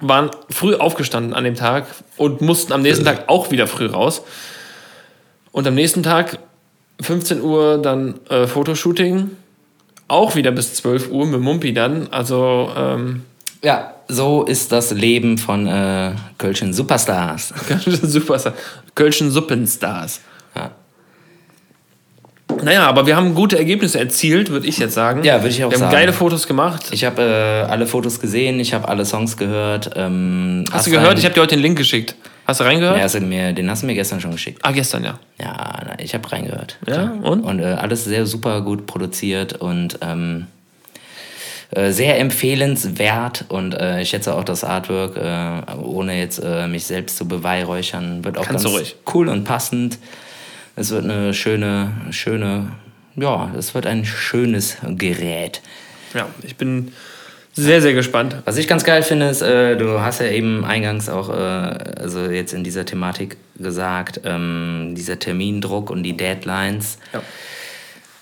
waren 0.00 0.30
früh 0.48 0.74
aufgestanden 0.74 1.34
an 1.34 1.44
dem 1.44 1.54
Tag 1.54 1.86
und 2.16 2.40
mussten 2.40 2.72
am 2.72 2.82
nächsten 2.82 3.04
Tag 3.04 3.24
auch 3.28 3.50
wieder 3.50 3.66
früh 3.66 3.86
raus. 3.86 4.22
Und 5.52 5.66
am 5.66 5.74
nächsten 5.74 6.02
Tag, 6.02 6.38
15 7.00 7.42
Uhr, 7.42 7.78
dann 7.78 8.14
äh, 8.28 8.46
Fotoshooting. 8.46 9.30
Auch 10.08 10.34
wieder 10.34 10.52
bis 10.52 10.74
12 10.74 11.10
Uhr 11.10 11.26
mit 11.26 11.40
Mumpi 11.40 11.74
dann. 11.74 12.08
Also, 12.10 12.72
ähm, 12.76 13.24
ja, 13.62 13.94
so 14.10 14.44
ist 14.44 14.72
das 14.72 14.90
Leben 14.90 15.38
von 15.38 15.66
äh, 15.66 16.12
Kölschen 16.38 16.72
Superstars. 16.72 17.54
Kölschen 17.68 18.08
Superstars. 18.08 18.54
Kölschen 18.94 19.30
Suppenstars. 19.30 20.20
Ja. 20.54 20.70
Naja, 22.62 22.86
aber 22.86 23.06
wir 23.06 23.16
haben 23.16 23.34
gute 23.34 23.56
Ergebnisse 23.56 23.98
erzielt, 23.98 24.50
würde 24.50 24.66
ich 24.66 24.78
jetzt 24.78 24.94
sagen. 24.94 25.22
Ja, 25.24 25.36
würde 25.36 25.48
ich 25.48 25.64
auch 25.64 25.70
sagen. 25.70 25.80
Wir 25.80 25.86
haben 25.86 25.92
geile 25.92 26.12
Fotos 26.12 26.46
gemacht. 26.46 26.86
Ich 26.90 27.04
habe 27.04 27.22
äh, 27.22 27.70
alle 27.70 27.86
Fotos 27.86 28.20
gesehen, 28.20 28.60
ich 28.60 28.74
habe 28.74 28.88
alle 28.88 29.04
Songs 29.06 29.36
gehört. 29.36 29.90
Ähm, 29.96 30.64
hast, 30.68 30.74
hast 30.74 30.86
du 30.88 30.90
gehört? 30.90 31.18
Ich 31.18 31.24
habe 31.24 31.34
dir 31.34 31.40
heute 31.40 31.56
den 31.56 31.62
Link 31.62 31.78
geschickt. 31.78 32.14
Hast 32.46 32.60
du 32.60 32.64
reingehört? 32.64 33.14
Ja, 33.14 33.20
mir, 33.20 33.52
den 33.52 33.70
hast 33.70 33.82
du 33.82 33.86
mir 33.86 33.94
gestern 33.94 34.20
schon 34.20 34.32
geschickt. 34.32 34.58
Ah, 34.62 34.72
gestern, 34.72 35.04
ja. 35.04 35.20
Ja, 35.40 35.94
ich 35.98 36.14
habe 36.14 36.30
reingehört. 36.32 36.78
Ja, 36.86 37.12
und? 37.22 37.42
Und 37.44 37.60
äh, 37.60 37.76
alles 37.80 38.04
sehr 38.04 38.26
super 38.26 38.62
gut 38.62 38.86
produziert 38.86 39.52
und 39.60 39.98
ähm, 40.02 40.48
äh, 41.72 41.92
sehr 41.92 42.18
empfehlenswert 42.18 43.44
und 43.48 43.74
äh, 43.74 44.02
ich 44.02 44.10
schätze 44.10 44.34
auch 44.34 44.44
das 44.44 44.64
Artwork, 44.64 45.16
äh, 45.16 45.76
ohne 45.82 46.18
jetzt 46.18 46.42
äh, 46.42 46.66
mich 46.66 46.84
selbst 46.84 47.16
zu 47.16 47.28
beweihräuchern, 47.28 48.24
wird 48.24 48.38
auch 48.38 48.46
Kannst 48.46 48.64
ganz 48.64 48.94
cool 49.14 49.28
und 49.28 49.44
passend. 49.44 49.98
Es 50.74 50.90
wird 50.90 51.04
eine 51.04 51.34
schöne, 51.34 51.92
schöne, 52.10 52.72
ja, 53.14 53.50
es 53.56 53.74
wird 53.74 53.86
ein 53.86 54.04
schönes 54.04 54.78
Gerät. 54.82 55.62
Ja, 56.14 56.26
ich 56.42 56.56
bin 56.56 56.92
sehr, 57.52 57.82
sehr 57.82 57.92
gespannt. 57.92 58.36
Was 58.44 58.56
ich 58.56 58.68
ganz 58.68 58.84
geil 58.84 59.02
finde, 59.02 59.28
ist, 59.28 59.42
äh, 59.42 59.76
du 59.76 60.00
hast 60.00 60.20
ja 60.20 60.26
eben 60.26 60.64
eingangs 60.64 61.08
auch, 61.08 61.28
äh, 61.28 61.32
also 61.32 62.26
jetzt 62.26 62.52
in 62.52 62.64
dieser 62.64 62.84
Thematik 62.84 63.36
gesagt, 63.58 64.20
ähm, 64.24 64.94
dieser 64.96 65.18
Termindruck 65.18 65.90
und 65.90 66.02
die 66.02 66.16
Deadlines. 66.16 66.98
Ja. 67.12 67.22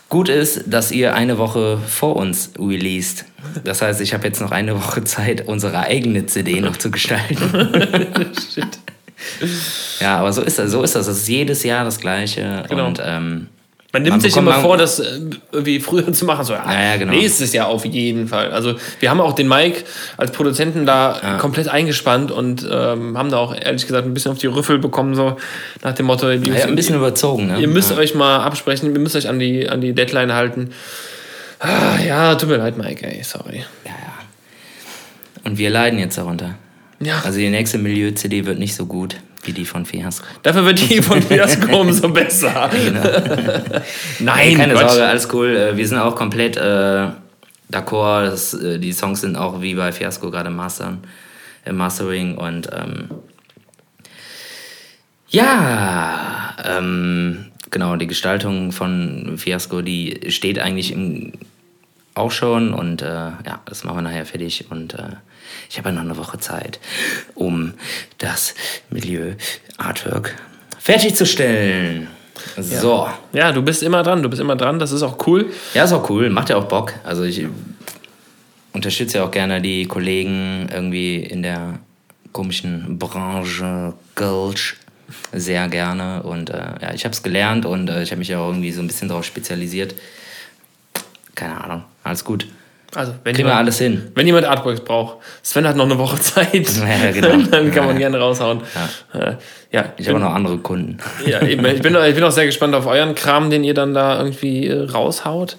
Gut 0.08 0.30
ist, 0.30 0.62
dass 0.66 0.90
ihr 0.90 1.14
eine 1.14 1.36
Woche 1.36 1.78
vor 1.86 2.16
uns 2.16 2.50
released. 2.58 3.26
Das 3.64 3.82
heißt, 3.82 4.00
ich 4.00 4.14
habe 4.14 4.26
jetzt 4.26 4.40
noch 4.40 4.52
eine 4.52 4.74
Woche 4.74 5.04
Zeit, 5.04 5.46
unsere 5.46 5.80
eigene 5.80 6.24
CD 6.24 6.60
noch 6.60 6.78
zu 6.78 6.90
gestalten. 6.90 7.36
Shit. 8.54 8.78
Ja, 10.00 10.18
aber 10.18 10.32
so 10.32 10.40
ist 10.42 10.58
das. 10.58 10.70
So 10.70 10.82
ist 10.82 10.94
das. 10.94 11.06
Das 11.06 11.18
ist 11.18 11.28
jedes 11.28 11.62
Jahr 11.62 11.84
das 11.84 12.00
Gleiche. 12.00 12.64
Genau. 12.68 12.86
Und, 12.86 13.02
ähm, 13.04 13.48
man 13.92 14.02
nimmt 14.02 14.14
man 14.14 14.20
sich 14.20 14.36
immer 14.36 14.60
vor, 14.60 14.76
das 14.76 15.00
äh, 15.00 15.20
wie 15.52 15.80
früher 15.80 16.12
zu 16.12 16.26
machen. 16.26 16.44
So, 16.44 16.52
ja, 16.52 16.90
ja, 16.90 16.96
genau. 16.96 17.12
Nächstes 17.12 17.54
Jahr 17.54 17.68
auf 17.68 17.86
jeden 17.86 18.28
Fall. 18.28 18.52
Also 18.52 18.74
wir 19.00 19.08
haben 19.08 19.20
auch 19.20 19.32
den 19.32 19.48
Mike 19.48 19.84
als 20.18 20.30
Produzenten 20.32 20.84
da 20.84 21.18
ja. 21.22 21.38
komplett 21.38 21.68
eingespannt 21.68 22.30
und 22.30 22.68
ähm, 22.70 23.16
haben 23.16 23.30
da 23.30 23.38
auch 23.38 23.54
ehrlich 23.54 23.86
gesagt 23.86 24.06
ein 24.06 24.12
bisschen 24.12 24.32
auf 24.32 24.38
die 24.38 24.46
Rüffel 24.46 24.78
bekommen, 24.78 25.14
so 25.14 25.36
nach 25.82 25.94
dem 25.94 26.06
Motto, 26.06 26.28
ja, 26.28 26.34
ein 26.34 26.76
bisschen 26.76 26.94
ihr, 26.94 27.00
überzogen. 27.00 27.46
Ne? 27.46 27.60
Ihr 27.60 27.68
müsst 27.68 27.90
euch 27.92 28.14
mal 28.14 28.40
absprechen, 28.40 28.92
ihr 28.92 29.00
müsst 29.00 29.16
euch 29.16 29.28
an 29.28 29.38
die, 29.38 29.68
an 29.68 29.80
die 29.80 29.94
Deadline 29.94 30.34
halten. 30.34 30.70
Ah, 31.58 31.98
ja, 32.06 32.34
tut 32.34 32.50
mir 32.50 32.58
leid, 32.58 32.76
Mike, 32.76 33.06
ey, 33.06 33.22
sorry. 33.24 33.64
Ja, 33.84 33.90
ja. 33.90 34.12
Und 35.44 35.56
wir 35.56 35.70
leiden 35.70 35.98
jetzt 35.98 36.18
darunter. 36.18 36.56
Ja. 37.00 37.22
Also 37.24 37.38
die 37.38 37.48
nächste 37.48 37.78
Milieu-CD 37.78 38.44
wird 38.44 38.58
nicht 38.58 38.74
so 38.74 38.86
gut. 38.86 39.16
Wie 39.44 39.52
die 39.52 39.64
von 39.64 39.86
Fiasco. 39.86 40.26
Dafür 40.42 40.64
wird 40.64 40.90
die 40.90 41.00
von 41.02 41.22
Fiasco 41.22 41.76
umso 41.80 42.08
besser. 42.08 42.70
genau. 42.72 43.02
Nein, 44.18 44.56
keine 44.56 44.74
Gott. 44.74 44.90
Sorge, 44.90 45.06
alles 45.06 45.28
cool. 45.32 45.56
Äh, 45.56 45.76
wir 45.76 45.86
sind 45.86 45.98
auch 45.98 46.14
komplett 46.14 46.56
äh, 46.56 47.08
d'accord. 47.70 48.26
Das, 48.26 48.54
äh, 48.54 48.78
die 48.78 48.92
Songs 48.92 49.20
sind 49.20 49.36
auch 49.36 49.60
wie 49.60 49.74
bei 49.74 49.92
Fiasco 49.92 50.30
gerade 50.30 50.50
Mastern, 50.50 50.98
im 51.64 51.76
Mastering 51.76 52.36
und 52.36 52.68
ähm, 52.72 53.08
ja, 55.30 56.56
ähm, 56.64 57.46
genau, 57.70 57.96
die 57.96 58.06
Gestaltung 58.06 58.72
von 58.72 59.36
Fiasco, 59.36 59.82
die 59.82 60.20
steht 60.30 60.58
eigentlich 60.58 60.92
im, 60.92 61.32
auch 62.14 62.30
schon 62.30 62.72
und 62.72 63.02
äh, 63.02 63.06
ja, 63.06 63.60
das 63.66 63.84
machen 63.84 63.98
wir 63.98 64.02
nachher 64.02 64.24
fertig 64.24 64.66
und 64.70 64.94
äh, 64.94 65.16
ich 65.70 65.78
habe 65.78 65.90
ja 65.90 65.94
noch 65.94 66.02
eine 66.02 66.16
Woche 66.16 66.38
Zeit, 66.38 66.78
um 67.34 67.74
das 68.18 68.54
Milieu 68.90 69.34
Artwork 69.76 70.34
fertigzustellen. 70.78 72.08
So. 72.56 73.06
Ja. 73.06 73.18
ja, 73.32 73.52
du 73.52 73.62
bist 73.62 73.82
immer 73.82 74.02
dran, 74.02 74.22
du 74.22 74.28
bist 74.28 74.40
immer 74.40 74.56
dran, 74.56 74.78
das 74.78 74.92
ist 74.92 75.02
auch 75.02 75.26
cool. 75.26 75.52
Ja, 75.74 75.84
ist 75.84 75.92
auch 75.92 76.08
cool, 76.10 76.30
macht 76.30 76.50
ja 76.50 76.56
auch 76.56 76.64
Bock. 76.64 76.94
Also 77.04 77.24
ich 77.24 77.44
unterstütze 78.72 79.18
ja 79.18 79.24
auch 79.24 79.30
gerne 79.30 79.60
die 79.60 79.86
Kollegen 79.86 80.68
irgendwie 80.72 81.16
in 81.16 81.42
der 81.42 81.78
komischen 82.32 82.98
Branche 82.98 83.94
Gulch 84.14 84.76
sehr 85.32 85.68
gerne 85.68 86.22
und 86.22 86.50
äh, 86.50 86.74
ja, 86.80 86.92
ich 86.94 87.04
habe 87.04 87.12
es 87.12 87.22
gelernt 87.22 87.64
und 87.64 87.88
äh, 87.88 88.02
ich 88.02 88.10
habe 88.10 88.18
mich 88.18 88.34
auch 88.34 88.48
irgendwie 88.48 88.72
so 88.72 88.80
ein 88.80 88.86
bisschen 88.86 89.08
darauf 89.08 89.24
spezialisiert. 89.24 89.94
Keine 91.34 91.62
Ahnung, 91.62 91.84
alles 92.04 92.24
gut. 92.24 92.46
Also, 92.94 93.12
wenn 93.22 93.34
Kriegen 93.34 93.48
jemand, 93.48 93.54
wir 93.54 93.58
alles 93.58 93.78
hin. 93.78 94.10
Wenn 94.14 94.26
jemand 94.26 94.46
Artworks 94.46 94.80
braucht, 94.80 95.18
Sven 95.42 95.68
hat 95.68 95.76
noch 95.76 95.84
eine 95.84 95.98
Woche 95.98 96.18
Zeit, 96.20 96.54
ja, 96.76 97.10
genau. 97.10 97.36
dann 97.50 97.70
kann 97.70 97.84
man 97.84 97.94
ja. 97.94 98.08
gerne 98.08 98.18
raushauen. 98.18 98.62
Ja, 99.12 99.20
äh, 99.20 99.36
ja 99.70 99.92
ich 99.98 100.08
habe 100.08 100.18
noch 100.18 100.34
andere 100.34 100.58
Kunden. 100.58 100.96
Ja, 101.26 101.42
eben. 101.46 101.64
Ich 101.66 101.82
bin, 101.82 101.94
ich 101.94 102.14
bin 102.14 102.24
auch 102.24 102.30
sehr 102.30 102.46
gespannt 102.46 102.74
auf 102.74 102.86
euren 102.86 103.14
Kram, 103.14 103.50
den 103.50 103.62
ihr 103.62 103.74
dann 103.74 103.92
da 103.92 104.18
irgendwie 104.18 104.66
äh, 104.66 104.90
raushaut. 104.90 105.58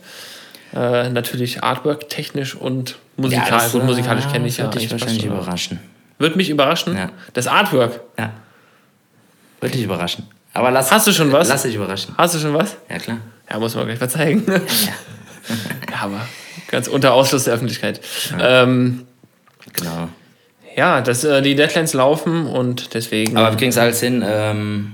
Äh, 0.73 1.09
natürlich 1.09 1.63
Artwork 1.63 2.09
technisch 2.09 2.55
und 2.55 2.97
musikalisch. 3.17 3.73
Ja, 3.73 3.79
Gut, 3.79 3.83
musikalisch 3.85 4.27
kenne 4.31 4.47
ich 4.47 4.57
ja. 4.57 4.65
Würde 4.65 4.79
dich 4.79 4.91
wahrscheinlich 4.91 5.25
überraschen. 5.25 5.79
Wird 6.17 6.35
mich 6.35 6.49
überraschen? 6.49 6.97
Ja. 6.97 7.09
Das 7.33 7.47
Artwork? 7.47 8.01
Ja. 8.17 8.33
Würde 9.61 9.75
dich 9.75 9.83
überraschen. 9.83 10.27
Aber 10.53 10.71
lass, 10.71 10.91
Hast 10.91 11.05
du 11.07 11.11
schon 11.11 11.31
was? 11.31 11.47
Lass 11.47 11.63
dich 11.63 11.75
überraschen. 11.75 12.15
Hast 12.17 12.35
du 12.35 12.39
schon 12.39 12.53
was? 12.53 12.75
Ja, 12.89 12.97
klar. 12.97 13.17
Ja, 13.49 13.59
muss 13.59 13.75
man 13.75 13.85
gleich 13.85 13.99
mal 13.99 14.09
zeigen. 14.09 14.43
Ja, 14.47 14.55
ja. 14.55 16.03
aber 16.03 16.21
ganz 16.69 16.87
unter 16.87 17.13
Ausschluss 17.13 17.45
der 17.45 17.53
Öffentlichkeit. 17.53 18.01
Ja. 18.31 18.63
Ähm, 18.63 19.05
genau. 19.73 20.09
Ja, 20.75 21.01
das, 21.01 21.23
äh, 21.23 21.41
die 21.41 21.55
Deadlines 21.55 21.93
laufen 21.93 22.45
und 22.45 22.93
deswegen. 22.93 23.35
Aber 23.37 23.51
wir 23.51 23.57
kriegen 23.57 23.71
es 23.71 23.77
alles 23.77 23.99
hin. 23.99 24.23
Ähm, 24.25 24.93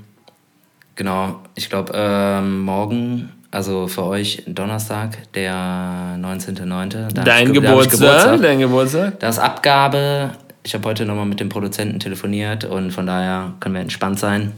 genau, 0.95 1.41
ich 1.55 1.69
glaube, 1.69 1.93
ähm, 1.95 2.61
morgen, 2.61 3.31
also 3.51 3.87
für 3.87 4.03
euch 4.03 4.43
Donnerstag, 4.47 5.31
der 5.33 6.17
19.09. 6.19 7.23
Dein 7.23 7.53
Geburtstag, 7.53 7.99
Geburtstag. 7.99 8.41
Dein 8.41 8.59
Geburtstag. 8.59 9.19
Das 9.19 9.37
Abgabe 9.37 10.31
ich 10.65 10.73
habe 10.73 10.89
heute 10.89 11.05
nochmal 11.05 11.27
mit 11.27 11.39
dem 11.39 11.47
Produzenten 11.47 11.99
telefoniert 11.99 12.65
und 12.65 12.91
von 12.91 13.05
daher 13.05 13.53
können 13.59 13.75
wir 13.75 13.81
entspannt 13.81 14.17
sein. 14.17 14.53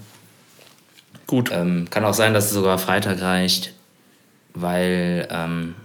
Gut. 1.27 1.51
Ähm, 1.51 1.87
kann 1.89 2.05
auch 2.05 2.13
sein, 2.13 2.33
dass 2.33 2.45
es 2.45 2.51
sogar 2.51 2.77
Freitag 2.77 3.21
reicht, 3.21 3.73
weil 4.53 5.27
ähm, 5.29 5.75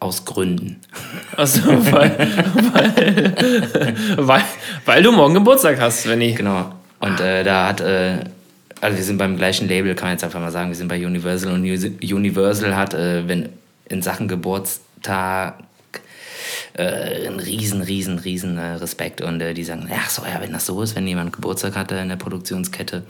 aus 0.00 0.24
Gründen. 0.24 0.80
Also, 1.36 1.60
weil, 1.92 2.16
weil, 2.74 3.94
weil, 4.16 4.44
weil, 4.86 5.02
du 5.02 5.12
morgen 5.12 5.34
Geburtstag 5.34 5.78
hast, 5.80 6.08
wenn 6.08 6.20
ich. 6.22 6.36
Genau. 6.36 6.72
Und 6.98 7.20
äh, 7.20 7.44
da 7.44 7.68
hat, 7.68 7.80
äh, 7.80 8.24
also 8.80 8.96
wir 8.96 9.04
sind 9.04 9.18
beim 9.18 9.36
gleichen 9.36 9.68
Label, 9.68 9.94
kann 9.94 10.08
man 10.08 10.12
jetzt 10.12 10.24
einfach 10.24 10.40
mal 10.40 10.50
sagen, 10.50 10.70
wir 10.70 10.76
sind 10.76 10.88
bei 10.88 11.06
Universal 11.06 11.52
und 11.52 11.62
Universal 11.62 12.76
hat, 12.76 12.94
äh, 12.94 13.28
wenn 13.28 13.50
in 13.88 14.02
Sachen 14.02 14.28
Geburtstag 14.28 15.54
äh, 16.74 17.26
ein 17.26 17.40
riesen, 17.40 17.82
riesen, 17.82 18.18
riesen 18.18 18.58
äh, 18.58 18.74
Respekt. 18.74 19.20
Und 19.20 19.40
äh, 19.40 19.54
die 19.54 19.64
sagen, 19.64 19.86
ja, 19.90 20.08
so, 20.08 20.22
ja, 20.22 20.40
wenn 20.40 20.52
das 20.52 20.66
so 20.66 20.80
ist, 20.82 20.96
wenn 20.96 21.06
jemand 21.06 21.32
Geburtstag 21.32 21.76
hatte 21.76 21.96
in 21.96 22.08
der 22.08 22.16
Produktionskette, 22.16 23.02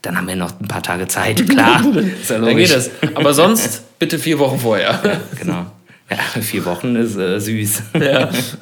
dann 0.00 0.16
haben 0.16 0.26
wir 0.26 0.34
noch 0.34 0.58
ein 0.60 0.66
paar 0.66 0.82
Tage 0.82 1.06
Zeit, 1.06 1.48
klar. 1.48 1.84
ja 2.28 2.38
dann 2.38 2.56
geht 2.56 2.74
das. 2.74 2.90
Aber 3.14 3.32
sonst 3.32 3.98
bitte 3.98 4.18
vier 4.18 4.38
Wochen 4.38 4.58
vorher. 4.58 5.00
ja, 5.04 5.20
genau. 5.38 5.66
Ja, 6.12 6.40
vier 6.42 6.64
Wochen 6.64 6.96
ist 6.96 7.16
äh, 7.16 7.38
süß. 7.38 7.82
Ja. 7.94 8.26
Das 8.26 8.56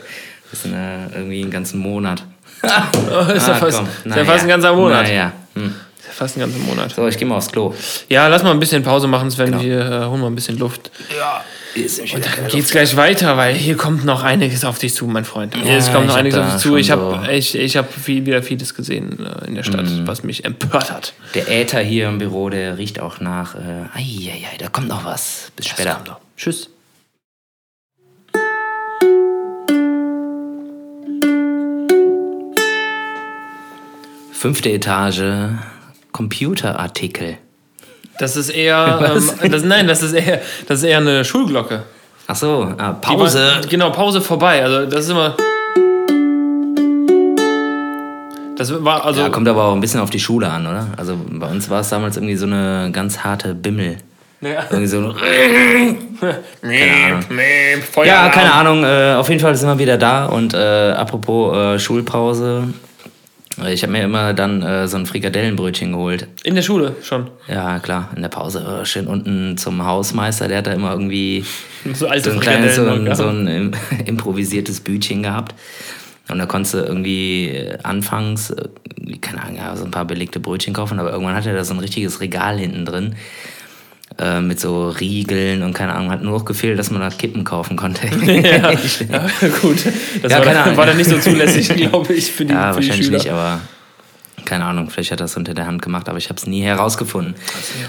ist 0.53 0.67
äh, 0.67 1.07
irgendwie 1.15 1.43
einen 1.43 1.51
ganzen 1.51 1.81
Monat. 1.81 2.23
oh, 2.63 2.67
ist 3.35 3.47
ja 3.47 3.55
ah, 3.55 3.57
fast, 3.57 3.83
ist 4.05 4.17
ja 4.17 4.25
fast 4.25 4.43
ein 4.45 4.49
ganzer 4.49 4.75
Monat. 4.75 5.05
Naja. 5.05 5.33
Hm. 5.55 5.75
Ist 5.99 6.07
ja 6.07 6.13
fast 6.13 6.37
ein 6.37 6.41
ganzer 6.41 6.59
Monat. 6.59 6.95
So, 6.95 7.07
ich 7.07 7.19
gehe 7.19 7.27
mal 7.27 7.37
aufs 7.37 7.51
Klo. 7.51 7.75
Ja, 8.09 8.29
lass 8.29 8.43
mal 8.43 8.51
ein 8.51 8.61
bisschen 8.61 8.83
Pause 8.83 9.07
machen, 9.09 9.31
Sven. 9.31 9.53
Genau. 9.53 9.63
Wir 9.63 9.81
äh, 9.81 10.05
holen 10.07 10.21
mal 10.21 10.27
ein 10.29 10.35
bisschen 10.35 10.59
Luft. 10.59 10.91
Ja. 11.17 11.45
Und 11.77 12.25
dann 12.25 12.49
geht's 12.49 12.73
gleich 12.73 12.97
weiter, 12.97 13.37
weil 13.37 13.55
hier 13.55 13.77
kommt 13.77 14.05
noch 14.05 14.25
einiges 14.25 14.65
auf 14.65 14.79
dich 14.81 14.93
zu, 14.93 15.07
mein 15.07 15.25
Freund. 15.25 15.55
Ja, 15.57 15.77
es 15.77 15.93
kommt 15.93 16.09
noch 16.09 16.17
einiges 16.17 16.37
auf 16.37 16.53
dich 16.53 16.61
zu. 16.61 16.77
Ich 16.77 16.91
habe 16.91 17.21
so 17.25 17.31
ich, 17.31 17.55
ich 17.55 17.77
hab 17.77 17.93
viel, 17.95 18.27
wieder 18.27 18.43
vieles 18.43 18.75
gesehen 18.75 19.25
äh, 19.25 19.47
in 19.47 19.55
der 19.55 19.63
Stadt, 19.63 19.85
mm. 19.85 20.05
was 20.05 20.25
mich 20.25 20.45
empört 20.45 20.91
hat. 20.91 21.13
Der 21.35 21.49
Äther 21.49 21.79
hier 21.79 22.09
im 22.09 22.19
Büro, 22.19 22.51
der 22.51 22.77
riecht 22.77 22.99
auch 22.99 23.21
nach. 23.21 23.55
Äh, 23.55 23.87
ai, 23.95 24.57
da 24.59 24.69
kommt 24.69 24.89
noch 24.89 25.05
was. 25.05 25.53
Bis 25.55 25.67
das 25.67 25.75
später. 25.75 26.21
Tschüss. 26.37 26.71
Fünfte 34.41 34.71
Etage, 34.71 35.23
Computerartikel. 36.13 37.37
Das 38.19 38.37
ist 38.37 38.49
eher, 38.49 39.13
ähm, 39.43 39.51
das, 39.51 39.65
nein, 39.65 39.87
das 39.87 40.03
ist 40.03 40.15
eher, 40.15 40.41
das 40.67 40.79
ist 40.79 40.85
eher 40.85 40.97
eine 40.97 41.27
Schulglocke. 41.27 41.83
Ach 42.27 42.35
so, 42.35 42.73
ah, 42.79 42.93
Pause. 42.93 43.39
War, 43.39 43.61
genau, 43.69 43.91
Pause 43.91 44.23
vorbei. 44.23 44.65
Also 44.65 44.87
das 44.87 45.05
ist 45.05 45.11
immer. 45.11 45.37
Das 48.57 48.83
war 48.83 49.05
also. 49.05 49.21
Ja, 49.21 49.29
kommt 49.29 49.47
aber 49.47 49.63
auch 49.63 49.75
ein 49.75 49.81
bisschen 49.83 50.01
auf 50.01 50.09
die 50.09 50.21
Schule 50.21 50.49
an, 50.49 50.67
oder? 50.67 50.87
Also 50.97 51.19
bei 51.33 51.47
uns 51.47 51.69
war 51.69 51.83
es 51.83 51.91
damals 51.91 52.17
irgendwie 52.17 52.37
so 52.37 52.47
eine 52.47 52.89
ganz 52.95 53.19
harte 53.19 53.55
Bimmel. 53.55 53.99
Ja. 54.41 54.65
Irgendwie 54.71 54.87
so. 54.87 55.15
keine 56.63 56.95
Ahnung. 57.05 57.25
ja, 58.07 58.31
keine 58.31 58.53
Ahnung. 58.55 58.85
Äh, 58.85 59.17
auf 59.19 59.29
jeden 59.29 59.43
Fall 59.43 59.55
sind 59.55 59.69
wir 59.69 59.79
wieder 59.79 59.99
da. 59.99 60.25
Und 60.25 60.55
äh, 60.55 60.93
apropos 60.93 61.55
äh, 61.55 61.79
Schulpause, 61.79 62.69
ich 63.69 63.83
habe 63.83 63.93
mir 63.93 64.05
immer 64.05 64.33
dann 64.35 64.63
äh, 64.63 64.89
so 64.89 64.97
ein 64.97 65.07
Frikadellenbrötchen 65.07 65.93
geholt. 65.93 66.29
In 66.45 66.55
der 66.55 66.63
Schule 66.63 66.97
schon? 67.03 67.31
Ja, 67.49 67.79
klar, 67.79 68.11
in 68.15 68.23
der 68.23 68.29
Pause. 68.29 68.65
Oh, 68.67 68.85
schön 68.85 69.07
unten 69.07 69.57
zum 69.57 69.85
Hausmeister, 69.85 70.49
der 70.49 70.59
hat 70.59 70.67
da 70.67 70.73
immer 70.73 70.93
irgendwie 70.93 71.45
so, 71.95 72.07
alte 72.07 72.31
so 72.31 72.37
ein 72.37 72.41
kleines, 72.41 72.77
so 72.77 72.87
ein, 72.87 73.15
so 73.15 73.27
ein 73.27 73.77
improvisiertes 74.07 74.81
Bütchen 74.81 75.23
gehabt. 75.23 75.55
Und 76.29 76.39
da 76.39 76.47
konntest 76.47 76.75
du 76.75 76.79
irgendwie 76.79 77.49
äh, 77.49 77.79
anfangs, 77.83 78.51
äh, 78.51 78.69
keine 79.21 79.43
Ahnung, 79.43 79.77
so 79.77 79.85
ein 79.85 79.91
paar 79.91 80.05
belegte 80.05 80.41
Brötchen 80.41 80.75
kaufen, 80.75 80.99
aber 80.99 81.11
irgendwann 81.13 81.35
hatte 81.35 81.51
er 81.51 81.57
da 81.57 81.65
so 81.65 81.75
ein 81.75 81.81
richtiges 81.81 82.21
Regal 82.21 82.59
hinten 82.59 82.85
drin. 82.85 83.17
Äh, 84.19 84.41
mit 84.41 84.59
so 84.59 84.89
Riegeln 84.89 85.63
und 85.63 85.73
keine 85.73 85.95
Ahnung, 85.95 86.11
hat 86.11 86.23
nur 86.23 86.33
noch 86.33 86.45
gefehlt, 86.45 86.79
dass 86.79 86.91
man 86.91 87.01
da 87.01 87.11
Kippen 87.11 87.45
kaufen 87.45 87.77
konnte. 87.77 88.07
ja, 88.27 88.73
ja 89.11 89.49
gut. 89.63 89.87
Das 90.21 90.33
ja, 90.33 90.45
war, 90.45 90.53
dann, 90.53 90.77
war, 90.77 90.87
dann, 90.87 90.97
nicht 90.97 91.09
so 91.09 91.19
zulässig, 91.19 91.69
glaube 91.77 92.13
ich, 92.13 92.31
für 92.31 92.45
die 92.45 92.53
Ja, 92.53 92.73
für 92.73 92.77
wahrscheinlich 92.77 93.07
die 93.07 93.15
nicht, 93.15 93.31
aber 93.31 93.61
keine 94.45 94.65
Ahnung, 94.65 94.91
vielleicht 94.91 95.13
hat 95.13 95.21
er 95.21 95.25
das 95.25 95.37
unter 95.37 95.55
der 95.55 95.67
Hand 95.67 95.81
gemacht, 95.81 96.09
aber 96.09 96.19
ich 96.19 96.29
habe 96.29 96.37
es 96.37 96.47
nie 96.47 96.61
herausgefunden. 96.63 97.35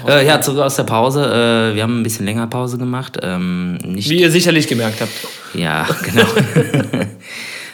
Äh, 0.06 0.24
ja, 0.24 0.40
zurück 0.40 0.60
aus 0.60 0.76
der 0.76 0.84
Pause. 0.84 1.24
Äh, 1.72 1.74
wir 1.74 1.82
haben 1.82 2.00
ein 2.00 2.02
bisschen 2.04 2.24
länger 2.24 2.46
Pause 2.46 2.78
gemacht. 2.78 3.18
Ähm, 3.20 3.78
Wie 3.84 4.20
ihr 4.20 4.30
sicherlich 4.30 4.68
gemerkt 4.68 5.00
habt. 5.00 5.12
Ja, 5.54 5.88
genau. 6.04 6.22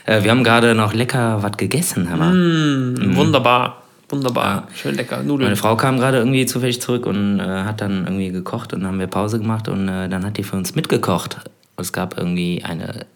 äh, 0.07 0.25
wir 0.25 0.31
haben 0.31 0.43
gerade 0.43 0.75
noch 0.75 0.95
lecker 0.95 1.43
was 1.43 1.59
gegessen. 1.59 2.05
Mm, 2.05 2.95
mm. 2.95 3.17
Wunderbar. 3.17 3.83
Wunderbar, 4.09 4.67
ja. 4.69 4.69
schön 4.75 4.95
lecker. 4.95 5.23
Nudeln. 5.23 5.49
Meine 5.49 5.57
Frau 5.57 5.77
kam 5.77 5.99
gerade 5.99 6.19
irgendwie 6.19 6.47
zufällig 6.47 6.81
zurück 6.81 7.07
und 7.07 7.41
äh, 7.41 7.43
hat 7.43 7.81
dann 7.81 8.05
irgendwie 8.05 8.31
gekocht 8.31 8.73
und 8.73 8.81
dann 8.81 8.89
haben 8.89 8.99
wir 8.99 9.07
Pause 9.07 9.39
gemacht 9.39 9.69
und 9.69 9.89
äh, 9.89 10.09
dann 10.09 10.25
hat 10.25 10.39
die 10.39 10.45
für 10.45 10.57
uns 10.57 10.75
mitgekocht. 10.75 11.37
Und 11.77 11.83
es 11.83 11.93
gab 11.93 12.17
irgendwie 12.17 12.65
eine 12.65 13.07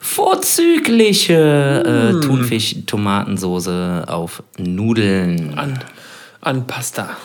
vorzügliche 0.00 1.82
äh, 1.84 2.12
mm. 2.12 2.20
Thunfisch-Tomatensoße 2.22 4.04
auf 4.06 4.42
Nudeln. 4.56 5.58
An, 5.58 5.78
an 6.40 6.66
Pasta. 6.66 7.16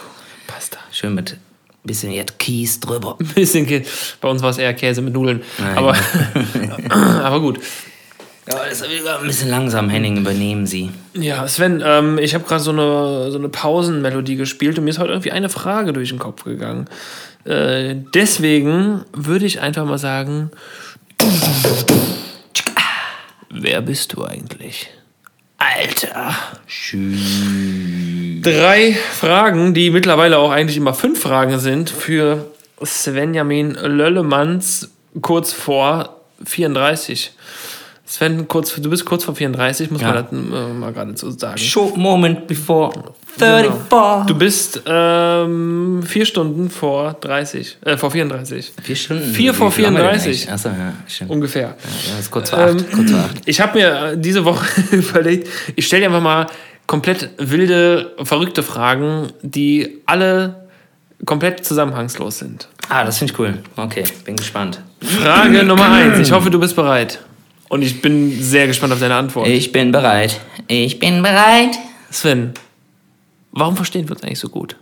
Pasta. 0.47 0.79
Schön 0.91 1.13
mit 1.13 1.37
bisschen 1.83 2.11
jetzt 2.11 2.37
Kies 2.39 2.79
drüber. 2.79 3.17
Bisschen 3.35 3.65
Käse. 3.65 3.89
Bei 4.21 4.29
uns 4.29 4.41
war 4.41 4.49
es 4.49 4.57
eher 4.57 4.73
Käse 4.73 5.01
mit 5.01 5.13
Nudeln. 5.13 5.41
Nein. 5.57 5.77
Aber, 5.77 5.95
aber 7.23 7.39
gut. 7.39 7.59
Ja, 8.51 8.65
das 8.67 8.81
ist 8.81 9.07
ein 9.07 9.27
bisschen 9.27 9.49
langsam, 9.49 9.89
Henning, 9.89 10.17
übernehmen 10.17 10.65
Sie. 10.65 10.89
Ja, 11.13 11.47
Sven, 11.47 11.83
ähm, 11.85 12.17
ich 12.17 12.33
habe 12.33 12.45
gerade 12.45 12.63
so 12.63 12.71
eine, 12.71 13.29
so 13.31 13.37
eine 13.37 13.49
Pausenmelodie 13.49 14.37
gespielt 14.37 14.77
und 14.79 14.85
mir 14.85 14.89
ist 14.89 14.97
heute 14.97 15.11
irgendwie 15.11 15.31
eine 15.31 15.49
Frage 15.49 15.93
durch 15.93 16.09
den 16.09 16.17
Kopf 16.17 16.45
gegangen. 16.45 16.87
Äh, 17.45 17.95
deswegen 18.15 19.05
würde 19.13 19.45
ich 19.45 19.61
einfach 19.61 19.85
mal 19.85 19.99
sagen: 19.99 20.49
Wer 23.51 23.81
bist 23.81 24.13
du 24.13 24.25
eigentlich? 24.25 24.89
Alter. 25.57 26.33
Tschüss. 26.67 27.21
Drei 28.41 28.97
Fragen, 29.13 29.75
die 29.75 29.91
mittlerweile 29.91 30.39
auch 30.39 30.51
eigentlich 30.51 30.77
immer 30.77 30.93
fünf 30.95 31.21
Fragen 31.21 31.59
sind, 31.59 31.91
für 31.91 32.51
Svenjamin 32.83 33.73
Löllemanns 33.75 34.89
kurz 35.21 35.51
vor 35.51 36.21
34. 36.45 37.33
Sven, 38.09 38.47
kurz, 38.47 38.73
du 38.73 38.89
bist 38.89 39.05
kurz 39.05 39.23
vor 39.23 39.35
34, 39.35 39.91
muss 39.91 40.01
ja. 40.01 40.07
man 40.11 40.15
das 40.15 40.31
äh, 40.31 40.73
mal 40.73 40.91
gerade 40.91 41.15
so 41.15 41.29
sagen. 41.29 41.59
Short 41.59 41.95
moment 41.95 42.47
before 42.47 43.13
34. 43.37 43.71
Genau. 43.87 44.23
Du 44.25 44.35
bist 44.35 44.81
ähm, 44.87 46.01
vier 46.03 46.25
Stunden 46.25 46.71
vor 46.71 47.13
30, 47.21 47.77
äh, 47.85 47.97
vor 47.97 48.09
34. 48.09 48.73
Vier 48.81 48.95
Stunden? 48.95 49.31
Vier 49.31 49.53
vor 49.53 49.71
34. 49.71 50.51
Achso, 50.51 50.69
ja, 50.69 50.93
stimmt. 51.07 51.29
Ungefähr. 51.29 51.61
Ja, 51.61 51.75
das 52.13 52.21
ist 52.21 52.31
kurz 52.31 52.49
vor 52.49 52.57
acht. 52.57 52.69
Ähm, 52.71 52.85
kurz 52.91 53.11
vor 53.11 53.19
acht. 53.19 53.41
Ich 53.45 53.61
habe 53.61 53.77
mir 53.77 54.15
diese 54.15 54.43
Woche 54.43 54.65
überlegt, 54.91 55.47
ich 55.75 55.85
stelle 55.85 56.01
dir 56.01 56.07
einfach 56.07 56.23
mal 56.23 56.47
komplett 56.87 57.29
wilde, 57.37 58.15
verrückte 58.23 58.63
Fragen, 58.63 59.27
die 59.43 60.01
alle 60.07 60.67
komplett 61.27 61.63
zusammenhangslos 61.63 62.39
sind. 62.39 62.69
Ah, 62.89 63.03
das 63.03 63.19
finde 63.19 63.33
ich 63.33 63.39
cool. 63.39 63.59
Okay, 63.75 64.03
bin 64.25 64.35
gespannt. 64.35 64.81
Frage 64.99 65.63
Nummer 65.63 65.91
eins. 65.91 66.17
Ich 66.17 66.31
hoffe, 66.31 66.49
du 66.49 66.59
bist 66.59 66.75
bereit. 66.75 67.19
Und 67.69 67.83
ich 67.83 68.01
bin 68.01 68.31
sehr 68.41 68.67
gespannt 68.67 68.93
auf 68.93 68.99
deine 68.99 69.15
Antwort. 69.15 69.47
Ich 69.47 69.71
bin 69.71 69.91
bereit. 69.91 70.41
Ich 70.67 70.99
bin 70.99 71.21
bereit. 71.21 71.77
Sven, 72.09 72.53
warum 73.51 73.75
verstehen 73.75 74.07
wir 74.09 74.15
uns 74.15 74.23
eigentlich 74.23 74.39
so 74.39 74.49
gut? 74.49 74.75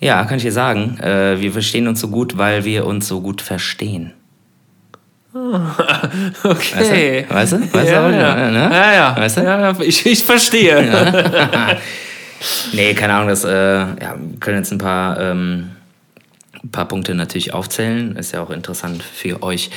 Ja, 0.00 0.24
kann 0.24 0.38
ich 0.38 0.42
dir 0.42 0.52
sagen. 0.52 0.98
Äh, 0.98 1.40
wir 1.40 1.52
verstehen 1.52 1.86
uns 1.86 2.00
so 2.00 2.08
gut, 2.08 2.36
weil 2.36 2.64
wir 2.64 2.86
uns 2.86 3.06
so 3.06 3.20
gut 3.20 3.40
verstehen. 3.40 4.14
okay. 6.44 7.26
Weißt 7.28 7.52
du? 7.52 7.60
Weißt 7.60 7.72
du? 7.72 7.74
Weißt 7.74 7.90
ja, 7.90 8.08
du? 8.08 8.14
Ja. 8.14 8.50
Ne? 8.50 8.68
ja, 8.72 8.92
ja. 8.92 9.16
Weißt 9.16 9.36
du? 9.36 9.42
Ja, 9.42 9.60
ja. 9.60 9.80
Ich, 9.80 10.04
ich 10.04 10.24
verstehe. 10.24 11.78
Nee, 12.72 12.94
keine 12.94 13.14
Ahnung, 13.14 13.28
das, 13.28 13.44
äh, 13.44 13.50
ja, 13.50 14.16
wir 14.18 14.40
können 14.40 14.58
jetzt 14.58 14.72
ein 14.72 14.78
paar, 14.78 15.18
ähm, 15.20 15.70
ein 16.64 16.70
paar 16.70 16.86
Punkte 16.86 17.14
natürlich 17.14 17.52
aufzählen. 17.52 18.16
Ist 18.16 18.32
ja 18.32 18.42
auch 18.42 18.50
interessant 18.50 19.02
für 19.02 19.42
euch 19.42 19.70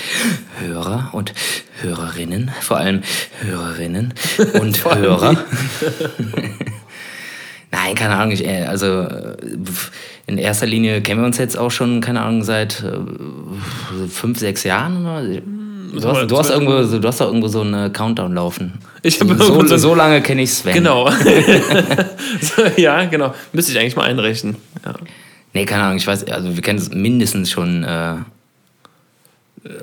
Hörer 0.60 1.10
und 1.14 1.34
Hörerinnen, 1.82 2.52
vor 2.62 2.78
allem 2.78 3.02
Hörerinnen 3.42 4.14
und 4.60 4.86
Hörer. 4.86 5.38
Nein, 7.72 7.96
keine 7.96 8.16
Ahnung. 8.16 8.32
Ich, 8.32 8.46
äh, 8.46 8.66
also 8.66 9.02
äh, 9.02 9.36
in 10.28 10.38
erster 10.38 10.66
Linie 10.66 11.02
kennen 11.02 11.22
wir 11.22 11.26
uns 11.26 11.38
jetzt 11.38 11.58
auch 11.58 11.72
schon, 11.72 12.02
keine 12.02 12.22
Ahnung, 12.22 12.44
seit 12.44 12.84
äh, 12.84 14.08
fünf, 14.08 14.40
sechs 14.40 14.64
Jahren. 14.64 15.04
Du 15.94 16.08
hast, 16.08 16.32
du, 16.32 16.38
hast 16.38 16.50
irgendwo, 16.50 16.82
du 16.84 17.08
hast 17.08 17.22
doch 17.22 17.28
irgendwo 17.28 17.48
so 17.48 17.62
einen 17.62 17.92
Countdown 17.94 18.34
laufen. 18.34 18.80
Ich 19.02 19.18
so, 19.18 19.36
so, 19.36 19.78
so 19.78 19.96
lange 19.96 20.22
kenne 20.22 20.42
ich 20.42 20.54
Sven. 20.54 20.74
Genau. 20.74 21.10
ja, 22.78 23.06
genau. 23.06 23.34
Müsste 23.54 23.72
ich 23.72 23.80
eigentlich 23.80 23.96
mal 23.96 24.04
einrechnen. 24.04 24.56
Ja. 24.84 24.94
Nee, 25.56 25.66
keine 25.66 25.84
Ahnung. 25.84 25.98
Ich 25.98 26.06
weiß, 26.06 26.28
also 26.28 26.54
wir 26.54 26.62
kennen 26.62 26.80
es 26.80 26.92
mindestens 26.92 27.50
schon. 27.50 27.86
Äh, 27.86 28.18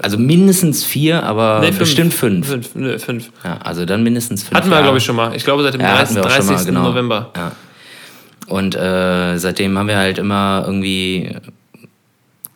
also 0.02 0.18
mindestens 0.18 0.84
vier, 0.84 1.22
aber 1.24 1.60
nee, 1.60 1.68
fünf. 1.68 1.78
bestimmt 1.78 2.14
fünf. 2.14 2.46
Fünf, 2.46 2.74
nö, 2.74 2.98
fünf. 2.98 3.30
Ja, 3.42 3.56
also 3.56 3.86
dann 3.86 4.02
mindestens 4.02 4.42
fünf. 4.42 4.54
Hatten 4.54 4.70
wir, 4.70 4.82
glaube 4.82 4.98
ich, 4.98 5.04
schon 5.04 5.16
mal. 5.16 5.34
Ich 5.34 5.44
glaube, 5.44 5.62
seit 5.62 5.72
dem 5.72 5.80
ja, 5.80 6.04
30. 6.04 6.46
Mal, 6.46 6.64
genau. 6.66 6.82
November. 6.82 7.30
Ja. 7.34 7.52
Und 8.48 8.76
äh, 8.76 9.38
seitdem 9.38 9.76
haben 9.78 9.88
wir 9.88 9.96
halt 9.96 10.18
immer 10.18 10.62
irgendwie, 10.66 11.36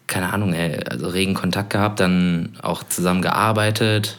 keine 0.07 0.33
Ahnung, 0.35 0.53
ey, 0.53 0.79
also 0.89 1.09
regen 1.09 1.33
Kontakt 1.33 1.71
gehabt, 1.71 2.01
dann 2.01 2.51
auch 2.61 2.83
zusammen 2.83 3.23
gearbeitet 3.23 4.19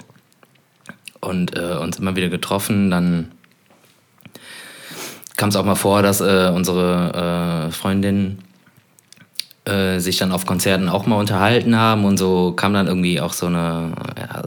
und 1.22 1.56
äh, 1.56 1.78
uns 1.80 2.00
immer 2.00 2.16
wieder 2.16 2.30
getroffen. 2.30 2.90
Dann 2.90 3.32
kam 5.36 5.50
es 5.50 5.56
auch 5.56 5.66
mal 5.66 5.76
vor, 5.76 6.02
dass 6.02 6.20
äh, 6.20 6.52
unsere 6.54 7.68
äh, 7.68 7.72
Freundin 7.72 8.40
äh, 9.68 10.00
sich 10.00 10.18
dann 10.18 10.32
auf 10.32 10.46
Konzerten 10.46 10.90
auch 10.90 11.06
mal 11.06 11.18
unterhalten 11.18 11.76
haben 11.76 12.06
und 12.06 12.18
so 12.18 12.54
kam 12.54 12.74
dann 12.74 12.88
irgendwie 12.88 13.20
auch 13.20 13.34
so 13.34 13.48
eine. 13.48 13.92
Ja, 14.18 14.44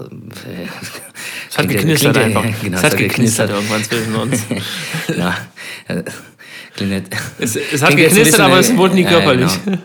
es 1.50 1.59
hat 1.59 1.68
geknistert 1.68 2.16
einfach. 2.16 2.44
Genau, 2.62 2.78
es 2.78 2.85
hat 2.85 2.96
geknistert 2.96 3.50
irgendwann 3.50 3.85
zwischen 3.85 4.14
uns. 4.14 4.40
ja. 5.16 5.35
Klingt 6.76 7.11
es, 7.38 7.56
es 7.56 7.83
hat 7.83 7.96
geknistert, 7.96 8.40
aber 8.40 8.59
es 8.59 8.74
wurde 8.76 8.94
nie 8.94 9.04
körperlich. 9.04 9.50
Genau. 9.64 9.78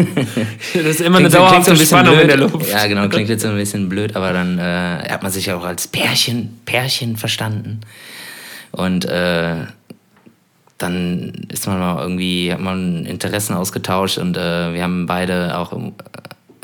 das 0.74 0.84
ist 0.84 1.00
immer 1.00 1.18
klingt, 1.18 1.34
eine 1.34 1.44
dauerhafte 1.44 1.76
so 1.76 1.84
Spannung 1.84 2.14
blöd. 2.14 2.22
in 2.22 2.28
der 2.28 2.36
Luft. 2.36 2.70
Ja, 2.70 2.86
genau, 2.86 3.08
klingt 3.08 3.28
jetzt 3.28 3.44
ein 3.44 3.56
bisschen 3.56 3.88
blöd, 3.88 4.16
aber 4.16 4.32
dann 4.32 4.58
äh, 4.58 5.08
hat 5.08 5.22
man 5.22 5.32
sich 5.32 5.46
ja 5.46 5.56
auch 5.56 5.64
als 5.64 5.88
Pärchen, 5.88 6.58
Pärchen 6.64 7.16
verstanden. 7.16 7.80
Und 8.72 9.04
äh, 9.04 9.54
dann 10.80 11.32
ist 11.48 11.66
man 11.66 11.78
mal 11.78 12.02
irgendwie, 12.02 12.52
hat 12.52 12.60
man 12.60 13.04
Interessen 13.04 13.54
ausgetauscht 13.54 14.18
und 14.18 14.36
äh, 14.36 14.72
wir 14.72 14.82
haben 14.82 15.06
beide 15.06 15.56
auch 15.58 15.72
äh, 15.72 15.90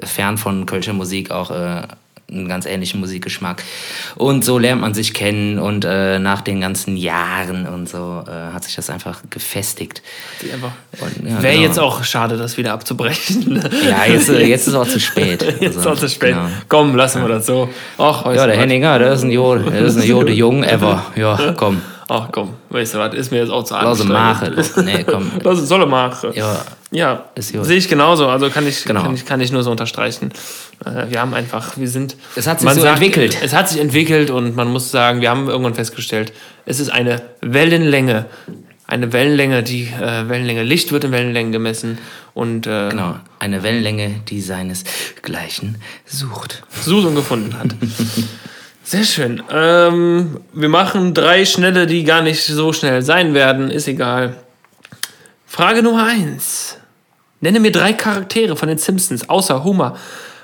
fern 0.05 0.38
von 0.38 0.66
Kölscher 0.66 0.94
Musik 0.94 1.31
auch 1.31 1.50
äh, 1.50 1.83
einen 2.29 2.48
ganz 2.48 2.66
ähnlichen 2.66 2.98
Musikgeschmack. 3.00 3.62
Und 4.16 4.44
so 4.44 4.59
lernt 4.59 4.81
man 4.81 4.94
sich 4.94 5.14
kennen 5.14 5.59
und 5.59 5.85
äh, 5.85 6.18
nach 6.18 6.40
den 6.40 6.61
ganzen 6.61 6.96
Jahren 6.96 7.66
und 7.66 7.88
so 7.88 8.24
äh, 8.26 8.52
hat 8.52 8.64
sich 8.64 8.74
das 8.74 8.90
einfach 8.90 9.22
gefestigt. 9.31 10.02
Ja, 10.42 11.42
Wäre 11.42 11.55
genau. 11.55 11.66
jetzt 11.66 11.79
auch 11.79 12.02
schade, 12.02 12.37
das 12.37 12.57
wieder 12.57 12.72
abzubrechen. 12.72 13.62
ja, 13.88 14.12
jetzt, 14.12 14.29
äh, 14.29 14.44
jetzt 14.44 14.66
ist 14.66 14.74
auch 14.74 14.88
zu 14.88 14.98
spät. 14.98 15.42
jetzt 15.61 15.76
ist 15.76 15.87
auch 15.87 15.96
zu 15.96 16.09
spät. 16.09 16.35
Genau. 16.35 16.48
Komm, 16.68 16.96
lassen 16.96 17.22
wir 17.22 17.29
das 17.29 17.46
so. 17.46 17.68
Ach, 17.98 18.26
ja, 18.35 18.46
der 18.46 18.57
Henninger, 18.57 18.98
der 18.98 19.12
ist 19.12 19.22
ein 19.22 19.31
Jode, 19.31 19.70
der 19.70 19.83
ist 19.83 19.96
ein 19.96 20.02
Jode 20.02 20.33
Jung 20.37 20.64
ever. 20.64 21.05
Ja, 21.14 21.55
komm. 21.57 21.83
Ach 22.09 22.29
komm, 22.31 22.55
weißt 22.71 22.95
du 22.95 22.99
was, 22.99 23.14
ist 23.14 23.33
mir 23.33 23.38
jetzt 23.38 23.51
auch 23.51 23.64
zu 23.64 23.75
Lass 23.75 24.05
machen. 24.05 24.57
Nee, 24.85 25.05
komm. 25.05 25.31
Lass 25.42 25.59
es 25.59 25.69
soll 25.69 25.85
machen. 25.87 26.31
Ja. 26.35 26.64
Ja, 26.92 27.25
sehe 27.37 27.77
ich 27.77 27.88
genauso. 27.88 28.29
Also 28.29 28.49
kann 28.49 28.66
ich, 28.66 28.85
genau. 28.85 29.03
kann 29.03 29.14
ich, 29.14 29.27
kann 29.27 29.40
ich 29.40 29.51
nur 29.51 29.64
so 29.64 29.73
unterstreichen. 29.73 30.31
Äh, 30.85 31.11
wir 31.11 31.21
haben 31.21 31.35
einfach, 31.35 31.77
wir 31.77 31.88
sind. 31.88 32.16
Es 32.37 32.47
hat 32.47 32.61
sich 32.61 32.71
so 32.71 32.81
sagt, 32.81 33.03
entwickelt. 33.03 33.37
Es 33.42 33.53
hat 33.53 33.69
sich 33.69 33.81
entwickelt 33.81 34.31
und 34.31 34.55
man 34.55 34.69
muss 34.69 34.92
sagen, 34.92 35.21
wir 35.21 35.31
haben 35.31 35.49
irgendwann 35.49 35.75
festgestellt, 35.75 36.33
es 36.64 36.79
ist 36.79 36.90
eine 36.90 37.23
Wellenlänge. 37.40 38.27
Eine 38.87 39.12
Wellenlänge, 39.12 39.64
die 39.64 39.88
äh, 40.01 40.29
Wellenlänge 40.29 40.62
Licht 40.62 40.92
wird 40.92 41.03
in 41.03 41.11
Wellenlängen 41.11 41.51
gemessen 41.51 41.99
und 42.35 42.69
äh, 42.69 42.90
genau 42.90 43.16
eine 43.40 43.64
Wellenlänge, 43.64 44.21
die 44.29 44.40
seinesgleichen 44.40 45.79
sucht, 46.05 46.62
sucht 46.71 47.07
und 47.07 47.16
gefunden 47.16 47.59
hat. 47.59 47.75
Sehr 48.87 49.03
schön. 49.03 49.42
Ähm, 49.51 50.38
wir 50.53 50.68
machen 50.68 51.12
drei 51.12 51.44
schnelle, 51.44 51.88
die 51.88 52.05
gar 52.05 52.22
nicht 52.22 52.44
so 52.44 52.72
schnell 52.72 53.03
sein 53.03 53.35
werden. 53.35 53.68
Ist 53.68 53.88
egal. 53.88 54.37
Frage 55.44 55.83
Nummer 55.83 56.05
eins. 56.05 56.79
Nenne 57.40 57.59
mir 57.59 57.72
drei 57.72 57.92
Charaktere 57.94 58.55
von 58.55 58.68
den 58.68 58.79
Simpsons, 58.79 59.29
außer 59.29 59.64
Homer. 59.64 59.96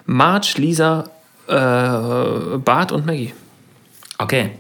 Marge, 0.07 0.55
Lisa, 0.57 1.05
äh, 1.47 2.59
Bart 2.59 2.91
und 2.91 3.07
Maggie. 3.07 3.33
Okay. 4.19 4.51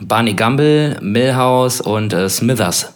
Barney 0.00 0.32
Gumble, 0.32 0.96
Millhouse 1.02 1.82
und 1.82 2.14
äh, 2.14 2.30
Smithers. 2.30 2.94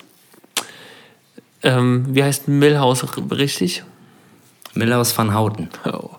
Ähm, 1.62 2.06
wie 2.08 2.24
heißt 2.24 2.48
Millhouse 2.48 3.04
richtig? 3.30 3.84
Millhouse 4.72 5.18
van 5.18 5.34
Houten. 5.34 5.68
Oh. 5.84 6.17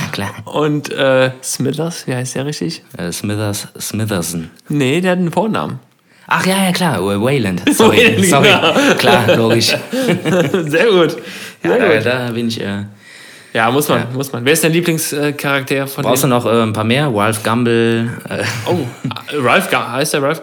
Ja, 0.00 0.08
klar. 0.12 0.34
Und 0.44 0.90
äh, 0.90 1.30
Smithers, 1.42 2.06
wie 2.06 2.14
heißt 2.14 2.34
der 2.34 2.46
richtig? 2.46 2.82
Äh, 2.96 3.12
Smithers, 3.12 3.68
Smitherson. 3.78 4.50
Nee, 4.68 5.00
der 5.00 5.12
hat 5.12 5.18
einen 5.18 5.32
Vornamen. 5.32 5.80
Ach 6.26 6.46
ja, 6.46 6.64
ja, 6.64 6.72
klar, 6.72 7.04
Wayland. 7.04 7.62
Sorry, 7.74 7.96
Wayland, 7.96 8.26
sorry. 8.26 8.48
Genau. 8.48 8.94
Klar, 8.94 9.36
logisch. 9.36 9.66
Sehr 9.90 10.86
gut. 10.86 11.16
Sehr 11.62 11.76
ja, 11.76 11.96
gut. 11.96 12.06
Da, 12.06 12.26
da, 12.26 12.32
bin 12.32 12.46
ich. 12.46 12.60
Äh, 12.60 12.84
ja, 13.52 13.68
muss 13.70 13.88
man, 13.88 13.98
ja. 13.98 14.06
muss 14.12 14.32
man. 14.32 14.44
Wer 14.44 14.52
ist 14.52 14.62
dein 14.62 14.72
Lieblingscharakter 14.72 15.88
von 15.88 16.04
Brauchst 16.04 16.22
du 16.22 16.28
noch 16.28 16.46
äh, 16.46 16.62
ein 16.62 16.72
paar 16.72 16.84
mehr? 16.84 17.10
Ralph 17.12 17.42
Gumble. 17.42 18.10
Äh. 18.28 18.44
Oh, 18.66 18.78
Ralph 19.42 19.70
Gumble, 19.70 19.92
heißt 19.92 20.14
der 20.14 20.22
Ralph? 20.22 20.42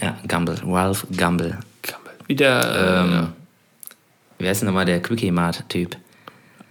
Ja, 0.00 0.16
Gumble, 0.26 0.56
Ralph 0.66 1.06
Gumble. 1.14 1.58
Gumble. 1.82 2.12
Wie 2.26 2.34
der. 2.34 3.02
Ähm, 3.04 3.12
ja. 3.12 3.32
Wie 4.38 4.48
heißt 4.48 4.62
denn 4.62 4.66
nochmal 4.68 4.86
der 4.86 5.00
Quickie-Mart-Typ? 5.00 5.96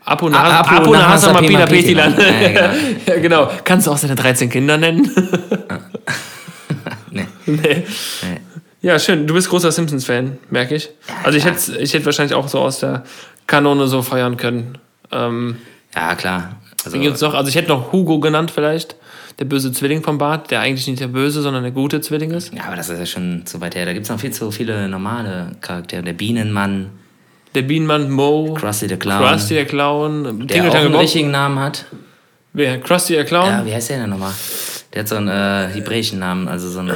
Apo 0.06 0.30
Nahasa 0.30 1.34
Mapina 1.34 1.66
Petilan. 1.66 2.16
Ja, 2.18 2.48
genau. 2.48 2.70
ja, 3.08 3.20
genau. 3.20 3.52
Kannst 3.64 3.88
du 3.88 3.92
auch 3.92 3.98
seine 3.98 4.16
13 4.16 4.50
Kinder 4.50 4.78
nennen? 4.78 5.10
nee. 7.12 7.26
nee. 7.46 7.58
nee. 7.58 7.84
Ja, 8.82 9.00
schön. 9.00 9.26
Du 9.26 9.34
bist 9.34 9.50
großer 9.50 9.72
Simpsons-Fan, 9.72 10.38
merke 10.52 10.76
ich. 10.76 10.90
Also 11.24 11.40
ich 11.40 11.46
hätte 11.46 11.78
ich 11.80 11.94
hätt 11.94 12.06
wahrscheinlich 12.06 12.36
auch 12.36 12.48
so 12.48 12.60
aus 12.60 12.80
der 12.80 13.04
Kanone 13.48 13.88
so 13.88 14.04
feiern 14.04 14.38
können. 14.38 14.78
Ähm, 15.12 15.58
ja, 15.96 16.14
klar. 16.14 16.58
Also, 16.84 17.00
gibt's 17.00 17.22
noch, 17.22 17.34
also 17.34 17.50
ich 17.50 17.56
hätte 17.56 17.70
noch 17.70 17.92
Hugo 17.92 18.20
genannt 18.20 18.52
vielleicht. 18.52 18.96
Der 19.40 19.46
böse 19.46 19.72
Zwilling 19.72 20.04
vom 20.04 20.20
Bart, 20.20 20.52
der 20.52 20.62
eigentlich 20.62 20.88
nicht 20.88 21.00
der 21.00 21.08
böse, 21.08 21.42
sondern 21.42 21.64
der 21.64 21.72
gute 21.72 22.00
Zwilling 22.00 22.30
ist. 22.30 22.54
Ja, 22.54 22.66
aber 22.66 22.76
das 22.76 22.90
ist 22.90 23.00
ja 23.00 23.06
schon 23.08 23.46
zu 23.46 23.60
weit 23.60 23.74
her. 23.76 23.86
Da 23.86 23.94
gibt 23.94 24.06
es 24.06 24.12
noch 24.12 24.20
viel 24.20 24.32
zu 24.32 24.52
viele 24.52 24.88
normale 24.88 25.54
Charaktere. 25.62 26.04
Der 26.04 26.14
Bienenmann 26.14 26.92
der 27.56 27.64
Bienenmann 27.64 28.12
Mo, 28.12 28.54
Krusty 28.54 28.88
der 28.88 28.98
Clown, 28.98 29.22
Krusty 29.22 29.54
der 29.54 29.66
Clown, 29.66 30.48
der 30.48 30.70
auch 30.70 30.76
einen 30.76 30.92
Bob. 30.92 31.02
richtigen 31.02 31.32
Namen 31.32 31.60
hat. 31.60 31.86
Wer? 32.54 32.80
Krusty 32.80 33.14
der 33.14 33.26
Clown? 33.26 33.48
Ja, 33.48 33.66
wie 33.66 33.74
heißt 33.74 33.90
der 33.90 34.00
denn 34.00 34.10
nochmal? 34.10 34.34
Der 34.94 35.02
hat 35.02 35.08
so 35.08 35.16
einen 35.16 35.28
äh, 35.28 35.74
hebräischen 35.74 36.20
Namen, 36.20 36.48
also 36.48 36.70
so 36.70 36.80
einen. 36.80 36.92
Äh, 36.92 36.94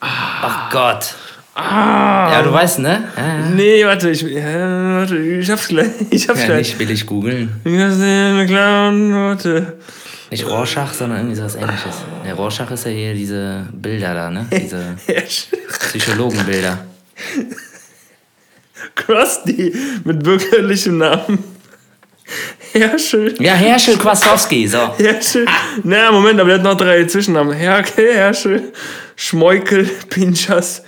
Ach 0.00 0.70
Gott. 0.70 1.14
Ah. 1.54 2.30
Ja, 2.32 2.42
du 2.42 2.52
weißt, 2.52 2.78
ne? 2.78 3.04
Ja, 3.16 3.26
ja. 3.26 3.50
Nee, 3.50 3.84
warte, 3.84 4.10
ich, 4.10 4.22
ja, 4.22 4.98
warte, 4.98 5.18
ich 5.18 5.50
hab's 5.50 5.68
gleich. 5.68 5.88
Ich 6.10 6.28
hab's 6.28 6.40
ja, 6.40 6.46
gleich. 6.46 6.68
Nicht 6.68 6.78
will 6.78 6.90
ich 6.90 7.04
googeln. 7.04 7.60
warte. 7.64 9.76
Nicht 10.30 10.46
Rorschach, 10.46 10.92
sondern 10.92 11.18
irgendwie 11.18 11.36
sowas 11.36 11.56
ähnliches. 11.56 11.96
Der 12.24 12.34
Rorschach 12.34 12.70
ist 12.70 12.84
ja 12.84 12.92
hier 12.92 13.14
diese 13.14 13.66
Bilder 13.72 14.14
da, 14.14 14.30
ne? 14.30 14.46
Diese 14.52 14.94
Psychologenbilder. 15.88 16.78
Krusty 18.94 19.74
mit 20.04 20.22
bürgerlichem 20.22 20.98
Namen. 20.98 21.44
Herschel. 22.72 23.34
Ja, 23.40 23.54
Herschel 23.54 23.96
Kwasowski, 23.96 24.66
so. 24.66 24.94
Herschel. 24.98 25.46
Na, 25.82 26.12
Moment, 26.12 26.38
aber 26.40 26.50
der 26.50 26.58
hat 26.58 26.64
noch 26.64 26.76
drei 26.76 27.04
Zwischennamen. 27.06 27.54
Herkel, 27.54 28.14
Herschel, 28.14 28.72
Schmeukel, 29.16 29.88
Pinchas, 30.10 30.82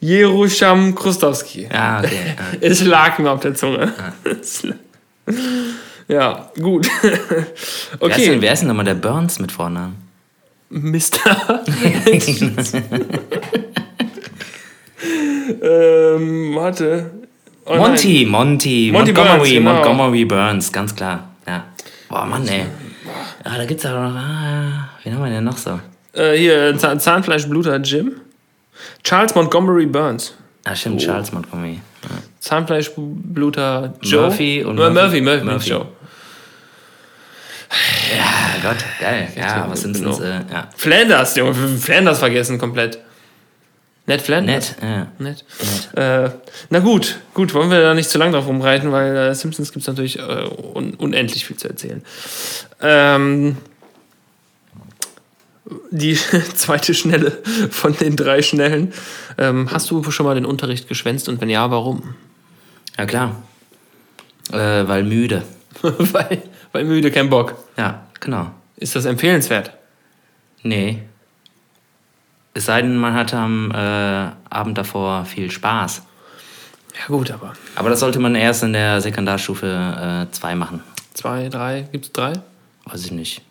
Jerusham 0.00 0.94
Krustowski. 0.94 1.68
Ja, 1.70 2.00
okay. 2.00 2.34
Ja. 2.36 2.58
Es 2.60 2.82
lag 2.82 3.18
mir 3.18 3.30
auf 3.30 3.40
der 3.40 3.54
Zunge. 3.54 3.92
Ja, 6.08 6.14
ja 6.14 6.50
gut. 6.60 6.88
okay. 8.00 8.00
Wer 8.00 8.16
ist, 8.16 8.26
denn, 8.26 8.42
wer 8.42 8.52
ist 8.52 8.60
denn 8.60 8.68
nochmal 8.68 8.84
der 8.84 8.94
Burns 8.94 9.38
mit 9.38 9.52
Vornamen? 9.52 9.96
Mr. 10.70 11.64
ähm, 15.62 16.54
warte. 16.54 17.10
Oh, 17.72 17.76
Monty, 17.76 18.26
Monty, 18.26 18.90
Monty, 18.90 19.12
Montgomery, 19.12 19.38
Burns, 19.38 19.48
genau. 19.52 19.72
Montgomery 19.72 20.24
Burns, 20.24 20.72
ganz 20.72 20.96
klar. 20.96 21.30
Ja. 21.46 21.66
Boah, 22.08 22.26
Mann, 22.26 22.48
ey. 22.48 22.66
Ah, 23.44 23.58
da 23.58 23.64
gibt's 23.64 23.86
aber 23.86 24.08
noch. 24.08 24.16
Ah, 24.16 24.88
wen 25.04 25.14
haben 25.14 25.22
wir 25.22 25.30
denn 25.30 25.44
noch 25.44 25.56
so? 25.56 25.78
Äh, 26.12 26.36
hier, 26.36 26.76
Zahnfleischbluter 26.76 27.76
Jim. 27.76 28.16
Charles 29.04 29.36
Montgomery 29.36 29.86
Burns. 29.86 30.34
Ah, 30.64 30.74
stimmt, 30.74 31.00
oh. 31.00 31.04
Charles 31.04 31.30
Montgomery. 31.32 31.80
Ja. 32.02 32.08
Zahnfleischbluter 32.40 33.94
Joe. 34.02 34.22
Murphy 34.22 34.64
und 34.64 34.74
Murphy. 34.74 34.92
Murphy, 34.94 35.20
Murphy, 35.20 35.44
Murphy. 35.44 35.70
Joe. 35.70 35.86
Ja, 38.16 38.68
Gott, 38.68 38.84
geil. 39.00 39.28
Ja, 39.36 39.66
was 39.70 39.82
sind 39.82 39.94
Simpsons, 39.94 40.18
äh, 40.18 40.40
ja. 40.52 40.68
Flanders, 40.76 41.36
Junge, 41.36 41.54
Flanders 41.54 42.18
vergessen 42.18 42.58
komplett. 42.58 42.98
Ned 44.10 44.22
Flanders? 44.22 44.74
Ned, 44.80 44.90
ja. 44.90 45.06
Ned. 45.18 45.44
Äh, 45.94 46.30
na 46.68 46.80
gut, 46.80 47.20
gut, 47.32 47.54
wollen 47.54 47.70
wir 47.70 47.80
da 47.80 47.94
nicht 47.94 48.10
zu 48.10 48.18
lange 48.18 48.32
drauf 48.32 48.48
rumreiten, 48.48 48.90
weil 48.90 49.16
äh, 49.16 49.34
Simpsons 49.36 49.70
gibt 49.70 49.82
es 49.82 49.86
natürlich 49.86 50.18
äh, 50.18 50.22
un 50.74 50.94
unendlich 50.94 51.46
viel 51.46 51.56
zu 51.56 51.68
erzählen. 51.68 52.02
Ähm, 52.80 53.56
die 55.92 56.14
zweite 56.56 56.92
Schnelle 56.92 57.38
von 57.70 57.96
den 57.96 58.16
drei 58.16 58.42
Schnellen. 58.42 58.92
Ähm, 59.38 59.70
hast 59.70 59.88
du 59.92 60.02
schon 60.10 60.26
mal 60.26 60.34
den 60.34 60.44
Unterricht 60.44 60.88
geschwänzt 60.88 61.28
und 61.28 61.40
wenn 61.40 61.48
ja, 61.48 61.70
warum? 61.70 62.14
Ja, 62.98 63.06
klar. 63.06 63.40
Äh, 64.50 64.88
weil 64.88 65.04
müde. 65.04 65.44
weil, 65.82 66.42
weil 66.72 66.84
müde, 66.84 67.12
kein 67.12 67.30
Bock. 67.30 67.54
Ja, 67.76 68.08
genau. 68.18 68.50
Ist 68.74 68.96
das 68.96 69.04
empfehlenswert? 69.04 69.70
Nee. 70.64 71.04
Es 72.52 72.66
sei 72.66 72.82
denn, 72.82 72.96
man 72.96 73.14
hatte 73.14 73.36
am 73.36 73.70
äh, 73.70 74.28
Abend 74.50 74.76
davor 74.76 75.24
viel 75.24 75.50
Spaß. 75.50 76.02
Ja, 76.98 77.06
gut, 77.06 77.30
aber. 77.30 77.52
Aber 77.76 77.90
das 77.90 78.00
sollte 78.00 78.18
man 78.18 78.34
erst 78.34 78.62
in 78.62 78.72
der 78.72 79.00
Sekundarstufe 79.00 80.26
2 80.30 80.52
äh, 80.52 80.54
machen. 80.54 80.82
Zwei, 81.14 81.48
drei? 81.48 81.88
Gibt 81.92 82.06
es 82.06 82.12
drei? 82.12 82.32
Weiß 82.86 83.04
ich 83.04 83.12
nicht. 83.12 83.42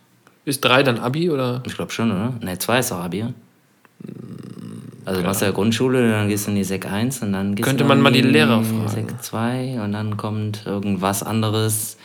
Ist 0.45 0.61
drei 0.61 0.83
dann 0.83 0.99
Abi 0.99 1.29
oder? 1.29 1.61
Ich 1.65 1.75
glaube 1.75 1.91
schon, 1.91 2.11
oder? 2.11 2.33
Ne, 2.41 2.57
zwei 2.57 2.79
ist 2.79 2.91
auch 2.91 2.99
Abi. 2.99 3.25
Also 5.05 5.21
du 5.21 5.27
machst 5.27 5.41
ja 5.41 5.51
Grundschule, 5.51 6.11
dann 6.11 6.27
gehst 6.27 6.47
du 6.47 6.51
in 6.51 6.55
die 6.55 6.63
Sek 6.63 6.85
1 6.85 7.21
und 7.21 7.33
dann 7.33 7.55
gehst 7.55 7.67
Könnte 7.67 7.83
du 7.83 7.87
man 7.87 8.01
mal 8.01 8.11
die 8.11 8.21
Lehrer 8.21 8.63
fragen. 8.63 8.87
Sek 8.87 9.23
2 9.23 9.81
und 9.83 9.91
dann 9.93 10.17
kommt 10.17 10.65
irgendwas 10.65 11.23
anderes. 11.23 11.97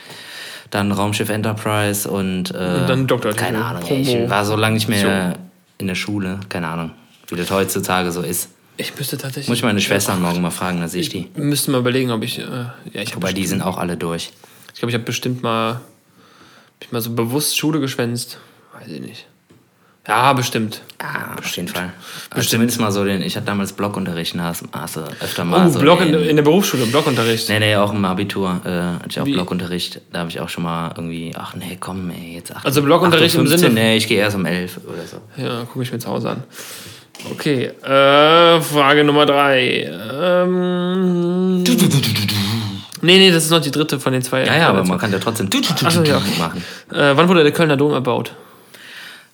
Dann 0.71 0.91
Raumschiff 0.91 1.29
Enterprise 1.29 2.11
und, 2.11 2.51
äh, 2.51 2.81
und 2.81 2.89
dann 2.89 3.07
Doktor. 3.07 3.33
Keine 3.33 3.65
Ahnung. 3.65 3.83
Ey, 3.89 4.01
ich 4.01 4.31
war 4.31 4.45
so 4.45 4.57
lange 4.57 4.75
nicht 4.75 4.89
mehr 4.89 5.35
in 5.79 5.87
der 5.87 5.95
Schule. 5.95 6.41
Keine 6.49 6.69
Ahnung, 6.69 6.93
wie 7.29 7.37
das 7.37 7.51
heutzutage 7.51 8.13
so 8.13 8.23
ist. 8.23 8.49
Ich 8.77 8.97
müsste 8.97 9.17
tatsächlich. 9.17 9.49
Muss 9.49 9.59
ich 9.59 9.65
meine 9.65 9.81
Schwestern 9.81 10.21
morgen 10.21 10.41
mal 10.41 10.51
fragen, 10.51 10.81
dann 10.81 10.89
sehe 10.89 11.01
ich 11.01 11.09
die. 11.09 11.31
Müsste 11.37 11.71
mal 11.71 11.79
überlegen, 11.79 12.11
ob 12.11 12.23
ich. 12.23 12.39
Äh, 12.39 12.43
ja, 12.93 13.03
ich 13.03 13.15
Wobei 13.15 13.33
die 13.33 13.47
sind 13.47 13.63
auch 13.63 13.79
alle 13.79 13.97
durch. 13.97 14.33
Ich 14.73 14.81
glaube, 14.81 14.91
ich 14.91 14.95
habe 14.95 15.05
bestimmt 15.05 15.43
mal. 15.43 15.75
Hab 15.75 15.81
ich 16.81 16.93
mal 16.93 17.01
so 17.01 17.15
bewusst 17.15 17.57
Schule 17.57 17.81
geschwänzt. 17.81 18.39
Weiß 18.73 18.89
ich 18.89 19.01
nicht. 19.01 19.27
Ja, 20.07 20.35
bestimmt. 20.35 20.83
Ja, 21.01 21.35
auf 21.39 21.57
jeden 21.57 21.69
Fall. 21.69 21.91
Also 22.29 22.49
zumindest 22.49 22.79
mal 22.79 22.93
so 22.93 23.05
den, 23.05 23.23
ich 23.23 23.37
hatte 23.37 23.47
damals 23.47 23.73
Blockunterricht, 23.73 24.37
hast, 24.39 24.63
du 24.63 25.01
öfter 25.21 25.45
mal. 25.45 25.67
Oh, 25.67 25.71
so 25.71 25.79
Block 25.79 26.03
in, 26.03 26.13
in, 26.13 26.37
der 26.37 26.43
Berufsschule, 26.43 26.85
Blockunterricht. 26.85 27.49
Nee, 27.49 27.59
nee, 27.59 27.77
auch 27.77 27.93
im 27.93 28.05
Abitur 28.05 28.61
äh, 28.67 28.69
hatte 28.69 29.09
ich 29.09 29.19
auch 29.21 29.25
Wie? 29.25 29.33
Blockunterricht. 29.33 30.03
Da 30.13 30.21
habe 30.21 30.29
ich 30.29 30.41
auch 30.41 30.51
schon 30.51 30.65
mal 30.65 30.93
irgendwie, 30.95 31.33
ach 31.35 31.55
nee, 31.55 31.79
komm, 31.81 32.11
ey, 32.11 32.35
jetzt 32.35 32.53
ach, 32.55 32.67
Also 32.67 32.83
Blockunterricht 32.83 33.35
15, 33.35 33.53
im 33.55 33.59
Sinne? 33.59 33.75
Nee, 33.75 33.97
ich 33.97 34.07
gehe 34.07 34.19
erst 34.19 34.37
um 34.37 34.45
11 34.45 34.81
oder 34.87 35.07
so. 35.07 35.43
Ja, 35.43 35.65
gucke 35.65 35.83
ich 35.83 35.93
mir 35.93 35.99
zu 35.99 36.09
Hause 36.09 36.31
an. 36.31 36.43
Okay, 37.31 37.71
äh, 37.83 38.61
Frage 38.61 39.05
Nummer 39.05 39.25
drei. 39.25 39.91
Ähm, 40.21 41.63
nee, 41.63 43.19
nee, 43.19 43.31
das 43.31 43.45
ist 43.45 43.51
noch 43.51 43.63
die 43.63 43.71
dritte 43.71 43.99
von 43.99 44.13
den 44.13 44.21
zwei. 44.21 44.45
Ja, 44.45 44.55
ja, 44.55 44.69
aber 44.69 44.85
man 44.85 44.99
kann 44.99 45.11
ja 45.11 45.19
trotzdem 45.19 45.49
Achso, 45.83 46.03
ja. 46.03 46.21
machen. 46.39 46.63
Äh, 46.93 47.17
wann 47.17 47.27
wurde 47.29 47.43
der 47.43 47.53
Kölner 47.53 47.79
Dom 47.79 47.93
erbaut? 47.93 48.35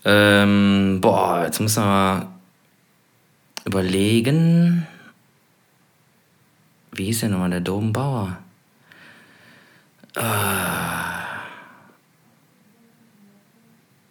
Ähm, 0.04 0.98
boah, 1.00 1.42
jetzt 1.44 1.60
müssen 1.60 1.82
wir 1.82 1.86
mal 1.86 2.26
überlegen. 3.64 4.86
Wie 6.92 7.04
hieß 7.06 7.20
denn 7.20 7.32
nochmal 7.32 7.50
der 7.50 7.60
Dombauer? 7.60 8.38
Äh, 10.16 10.22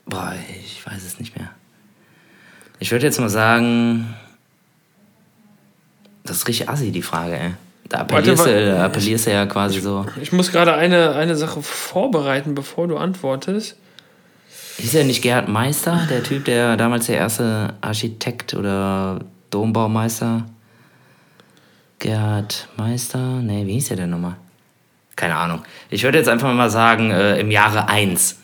boah, 0.05 0.33
ich 0.63 0.85
weiß 0.85 1.03
es 1.03 1.19
nicht 1.19 1.37
mehr. 1.37 1.49
Ich 2.79 2.91
würde 2.91 3.05
jetzt 3.05 3.19
mal 3.19 3.29
sagen, 3.29 4.15
das 6.23 6.37
ist 6.37 6.47
richtig 6.47 6.69
assi, 6.69 6.91
die 6.91 7.01
Frage, 7.01 7.37
ey. 7.37 7.53
Da 7.89 8.01
appellierst, 8.01 8.45
Warte, 8.45 8.65
du, 8.65 8.71
da 8.71 8.85
appellierst 8.85 9.25
du 9.25 9.31
ja 9.31 9.47
quasi 9.47 9.79
so. 9.79 10.05
Ich 10.21 10.31
muss 10.31 10.51
gerade 10.51 10.75
eine, 10.75 11.15
eine 11.15 11.35
Sache 11.35 11.61
vorbereiten, 11.63 12.53
bevor 12.53 12.87
du 12.87 12.97
antwortest. 12.97 13.75
Ist 14.82 14.93
ja 14.93 15.03
nicht 15.03 15.21
Gerhard 15.21 15.49
Meister, 15.49 16.07
der 16.09 16.23
Typ, 16.23 16.45
der 16.45 16.77
damals 16.77 17.07
der 17.07 17.17
erste 17.17 17.73
Architekt 17.82 18.53
oder 18.53 19.19
Dombaumeister? 19.49 20.45
Gerhard 21.99 22.69
Meister? 22.77 23.41
Nee, 23.41 23.67
wie 23.67 23.73
hieß 23.73 23.89
der 23.89 23.97
denn 23.97 24.09
nochmal? 24.09 24.38
Keine 25.17 25.36
Ahnung. 25.36 25.63
Ich 25.89 26.03
würde 26.03 26.17
jetzt 26.17 26.30
einfach 26.30 26.53
mal 26.53 26.69
sagen, 26.69 27.11
äh, 27.11 27.39
im 27.39 27.51
Jahre 27.51 27.89
1. 27.89 28.38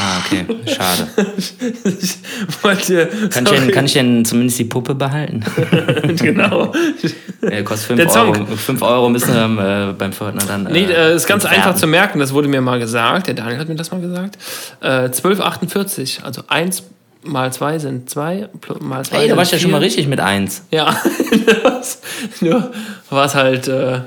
Ah, 0.00 0.18
okay. 0.24 0.46
Schade. 0.66 1.08
wollte, 2.62 3.08
kann, 3.30 3.44
ich 3.44 3.50
denn, 3.50 3.70
kann 3.72 3.84
ich 3.84 3.92
denn 3.94 4.24
zumindest 4.24 4.60
die 4.60 4.64
Puppe 4.64 4.94
behalten? 4.94 5.44
genau. 6.16 6.72
Ja, 7.40 7.62
kostet 7.62 7.98
5 7.98 8.16
Euro. 8.16 8.46
5 8.46 8.82
Euro 8.82 9.08
müssen 9.10 9.32
wir 9.32 9.90
äh, 9.90 9.92
beim 9.92 10.12
Pförtner 10.12 10.42
dann. 10.44 10.66
Äh, 10.66 10.72
nee, 10.72 10.84
äh, 10.84 11.14
ist 11.14 11.28
ganz 11.28 11.44
einfach 11.44 11.76
zu 11.76 11.86
merken, 11.86 12.18
das 12.18 12.32
wurde 12.32 12.48
mir 12.48 12.60
mal 12.60 12.80
gesagt. 12.80 13.28
Der 13.28 13.34
Daniel 13.34 13.60
hat 13.60 13.68
mir 13.68 13.76
das 13.76 13.92
mal 13.92 14.00
gesagt. 14.00 14.38
Äh, 14.80 15.06
12,48. 15.06 16.24
Also 16.24 16.42
1 16.48 16.82
mal 17.22 17.52
2 17.52 17.78
sind 17.78 18.10
2. 18.10 18.48
Mal 18.80 19.04
2 19.04 19.16
Ey, 19.16 19.28
da 19.28 19.36
warst 19.36 19.52
du 19.52 19.56
ja 19.56 19.62
schon 19.62 19.70
mal 19.70 19.80
richtig 19.80 20.08
mit 20.08 20.18
1. 20.18 20.64
Ja. 20.72 20.96
Nur 22.40 22.72
war 23.08 23.26
es 23.26 23.34
halt. 23.36 23.68
Äh, 23.68 24.00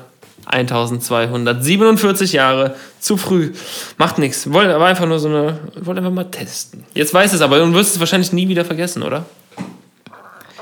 1247 0.46 2.34
Jahre. 2.34 2.76
Zu 3.00 3.18
früh. 3.18 3.52
Macht 3.98 4.18
nichts. 4.18 4.52
Wollte 4.52 4.76
aber 4.76 4.86
einfach 4.86 5.06
nur 5.06 5.20
so 5.20 5.28
eine. 5.28 5.60
Wollte 5.76 6.00
einfach 6.00 6.12
mal 6.12 6.26
testen. 6.26 6.84
Jetzt 6.94 7.14
weiß 7.14 7.34
es 7.34 7.42
aber 7.42 7.62
und 7.64 7.74
wirst 7.74 7.94
es 7.94 8.00
wahrscheinlich 8.00 8.34
nie 8.34 8.48
wieder 8.48 8.66
vergessen, 8.66 9.04
oder? 9.04 9.26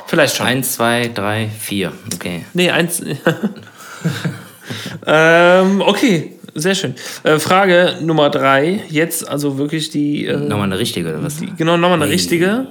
Vielleicht 0.07 0.35
schon. 0.35 0.47
Eins, 0.47 0.73
zwei, 0.73 1.09
drei, 1.13 1.49
vier. 1.49 1.91
Okay. 2.15 2.45
Nee, 2.53 2.71
eins. 2.71 3.01
ähm, 5.05 5.81
okay, 5.81 6.33
sehr 6.55 6.75
schön. 6.75 6.95
Äh, 7.23 7.39
Frage 7.39 7.97
Nummer 8.01 8.29
drei. 8.29 8.81
Jetzt 8.89 9.27
also 9.27 9.57
wirklich 9.57 9.91
die. 9.91 10.25
Äh, 10.25 10.37
nochmal 10.37 10.65
eine 10.65 10.79
richtige, 10.79 11.09
oder 11.09 11.23
was? 11.23 11.37
Die, 11.37 11.53
genau, 11.55 11.77
nochmal 11.77 11.97
eine 11.97 12.05
hey. 12.05 12.13
richtige. 12.13 12.67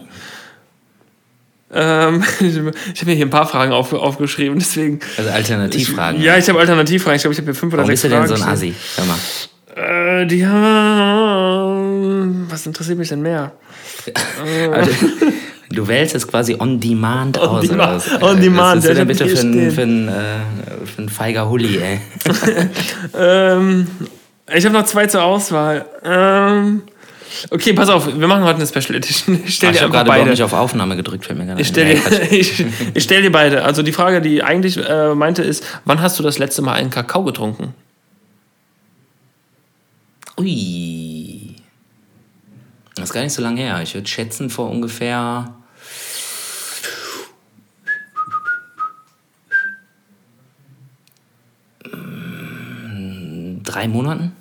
Ähm, 1.72 2.24
ich 2.40 2.56
habe 2.56 2.72
mir 3.06 3.14
hier 3.14 3.26
ein 3.26 3.30
paar 3.30 3.46
Fragen 3.46 3.72
auf, 3.72 3.92
aufgeschrieben, 3.92 4.58
deswegen. 4.58 4.98
Also 5.16 5.30
Alternativfragen. 5.30 6.20
Ich, 6.20 6.26
ja, 6.26 6.36
ich 6.36 6.48
habe 6.48 6.58
Alternativfragen. 6.58 7.16
Ich 7.16 7.22
glaube, 7.22 7.34
ich 7.34 7.38
habe 7.38 7.46
hier 7.46 7.54
fünf 7.54 7.74
oder 7.74 7.82
Warum 7.82 7.94
sechs 7.94 8.12
Fragen. 8.12 8.22
bist 8.22 8.30
du 8.30 8.34
denn 8.34 8.42
so 8.42 8.44
ein 8.44 8.52
Assi? 8.52 8.74
Hör 8.96 9.04
mal. 9.04 9.18
Äh, 9.78 10.26
die 10.26 10.46
haben. 10.46 12.46
Was 12.50 12.66
interessiert 12.66 12.98
mich 12.98 13.08
denn 13.08 13.22
mehr? 13.22 13.52
also, 14.72 14.90
du 15.70 15.86
wählst 15.86 16.14
es 16.14 16.26
quasi 16.26 16.56
on 16.58 16.80
demand 16.80 17.38
on 17.38 17.48
aus. 17.48 17.68
Demand, 17.68 18.22
on 18.22 18.40
demand. 18.40 18.82
Was 18.82 18.90
ist 18.90 18.96
denn 18.96 19.06
bitte 19.06 19.28
für 19.28 19.40
ein, 19.40 19.70
für, 19.70 19.82
ein, 19.82 20.08
äh, 20.08 20.86
für 20.86 21.02
ein 21.02 21.08
feiger 21.08 21.48
Hulli, 21.48 21.78
ey? 21.78 22.00
ähm, 23.18 23.86
ich 24.52 24.64
habe 24.64 24.74
noch 24.74 24.86
zwei 24.86 25.06
zur 25.06 25.22
Auswahl. 25.22 25.84
Ähm, 26.04 26.82
Okay, 27.50 27.72
pass 27.72 27.88
auf, 27.88 28.06
wir 28.06 28.26
machen 28.26 28.44
heute 28.44 28.56
eine 28.56 28.66
Special 28.66 28.96
Edition. 28.96 29.40
Ich 29.44 29.56
stell 29.56 29.68
Ach, 29.68 29.72
dir 29.72 29.76
ich 29.76 29.82
habe 29.82 29.92
gerade 29.92 30.10
überhaupt 30.10 30.30
nicht 30.30 30.42
auf 30.42 30.52
Aufnahme 30.52 30.96
gedrückt, 30.96 31.26
fällt 31.26 31.38
mir 31.38 31.46
gerade 31.46 31.60
ich 31.60 31.68
stell, 31.68 31.94
dir, 31.94 32.22
ich, 32.32 32.64
ich 32.94 33.02
stell 33.04 33.22
dir 33.22 33.32
beide. 33.32 33.64
Also 33.64 33.82
die 33.82 33.92
Frage, 33.92 34.20
die 34.20 34.42
eigentlich 34.42 34.76
äh, 34.76 35.14
meinte, 35.14 35.42
ist, 35.42 35.64
wann 35.84 36.00
hast 36.00 36.18
du 36.18 36.22
das 36.22 36.38
letzte 36.38 36.62
Mal 36.62 36.74
einen 36.74 36.90
Kakao 36.90 37.24
getrunken? 37.24 37.74
Ui. 40.38 41.56
Das 42.94 43.10
ist 43.10 43.12
gar 43.12 43.22
nicht 43.22 43.32
so 43.32 43.42
lange 43.42 43.60
her. 43.60 43.80
Ich 43.82 43.94
würde 43.94 44.08
schätzen, 44.08 44.50
vor 44.50 44.70
ungefähr 44.70 45.54
drei 53.68 53.86
Monaten. 53.86 54.32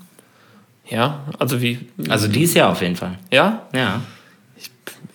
Ja, 0.90 1.26
also 1.38 1.62
wie? 1.62 1.80
Also 2.10 2.28
dieses 2.28 2.56
Jahr 2.56 2.72
auf 2.72 2.82
jeden 2.82 2.96
Fall. 2.96 3.18
Ja? 3.32 3.68
Ja. 3.74 4.02
Ich, 4.58 4.72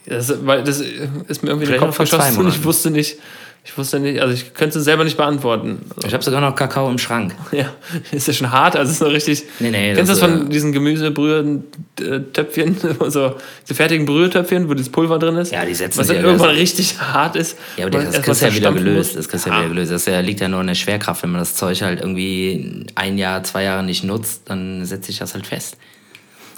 das, 0.07 0.47
weil 0.47 0.65
das 0.65 0.81
ist 0.81 1.43
mir 1.43 1.51
irgendwie 1.51 1.67
in 1.67 1.73
den 1.73 1.81
Kopf 1.81 1.99
geschossen 1.99 2.39
und 2.39 2.49
ich 2.55 2.63
wusste 2.65 2.91
nicht, 2.91 3.17
ich 3.65 3.79
wusste 3.79 4.01
nicht, 4.01 4.21
also 4.21 4.35
ich 4.35 4.55
könnte 4.55 4.81
es 4.81 4.85
selber 4.85 5.05
nicht 5.05 5.17
beantworten. 5.17 5.83
Also 5.95 6.09
ich 6.09 6.15
habe 6.15 6.25
sogar 6.25 6.41
noch 6.41 6.57
Kakao 6.57 6.91
im 6.91 6.99
Schrank. 6.99 7.37
Ja, 7.53 7.73
ist 8.11 8.27
ja 8.27 8.33
schon 8.33 8.51
hart, 8.51 8.75
also 8.77 8.91
ist 8.91 9.01
noch 9.01 9.13
richtig. 9.13 9.45
Nee, 9.61 9.71
nee. 9.71 9.95
Kennst 9.95 10.11
du 10.11 10.15
das, 10.15 10.21
das 10.21 10.31
von 10.31 10.47
äh, 10.47 10.51
diesen 10.51 10.73
Gemüsebrühentöpfchen, 10.73 12.77
so 13.09 13.37
diese 13.63 13.75
fertigen 13.75 14.05
Brühetöpfchen, 14.07 14.69
wo 14.69 14.75
das 14.75 14.89
Pulver 14.89 15.21
drin 15.21 15.37
ist? 15.37 15.53
Ja, 15.53 15.65
die 15.65 15.75
setzen 15.75 16.01
Was 16.01 16.09
dann 16.09 16.17
ja 16.17 16.23
irgendwann 16.23 16.57
richtig 16.57 16.99
hart 16.99 17.37
ist. 17.37 17.57
Ja, 17.77 17.87
aber 17.87 18.03
das 18.03 18.21
kriegst 18.23 18.43
du 18.43 18.47
ja 18.47 18.55
wieder 18.55 18.73
gelöst. 18.73 19.15
Das 19.17 19.29
kriegst 19.29 19.47
ja 19.47 19.57
wieder 19.57 19.69
gelöst. 19.69 19.93
Das 19.93 20.07
liegt 20.25 20.41
ja 20.41 20.49
nur 20.49 20.63
in 20.63 20.67
der 20.67 20.75
Schwerkraft. 20.75 21.23
Wenn 21.23 21.31
man 21.31 21.39
das 21.41 21.55
Zeug 21.55 21.83
halt 21.83 22.01
irgendwie 22.01 22.87
ein 22.97 23.17
Jahr, 23.17 23.45
zwei 23.45 23.63
Jahre 23.63 23.85
nicht 23.85 24.03
nutzt, 24.03 24.43
dann 24.47 24.85
setzt 24.85 25.07
sich 25.07 25.19
das 25.19 25.35
halt 25.35 25.47
fest. 25.47 25.77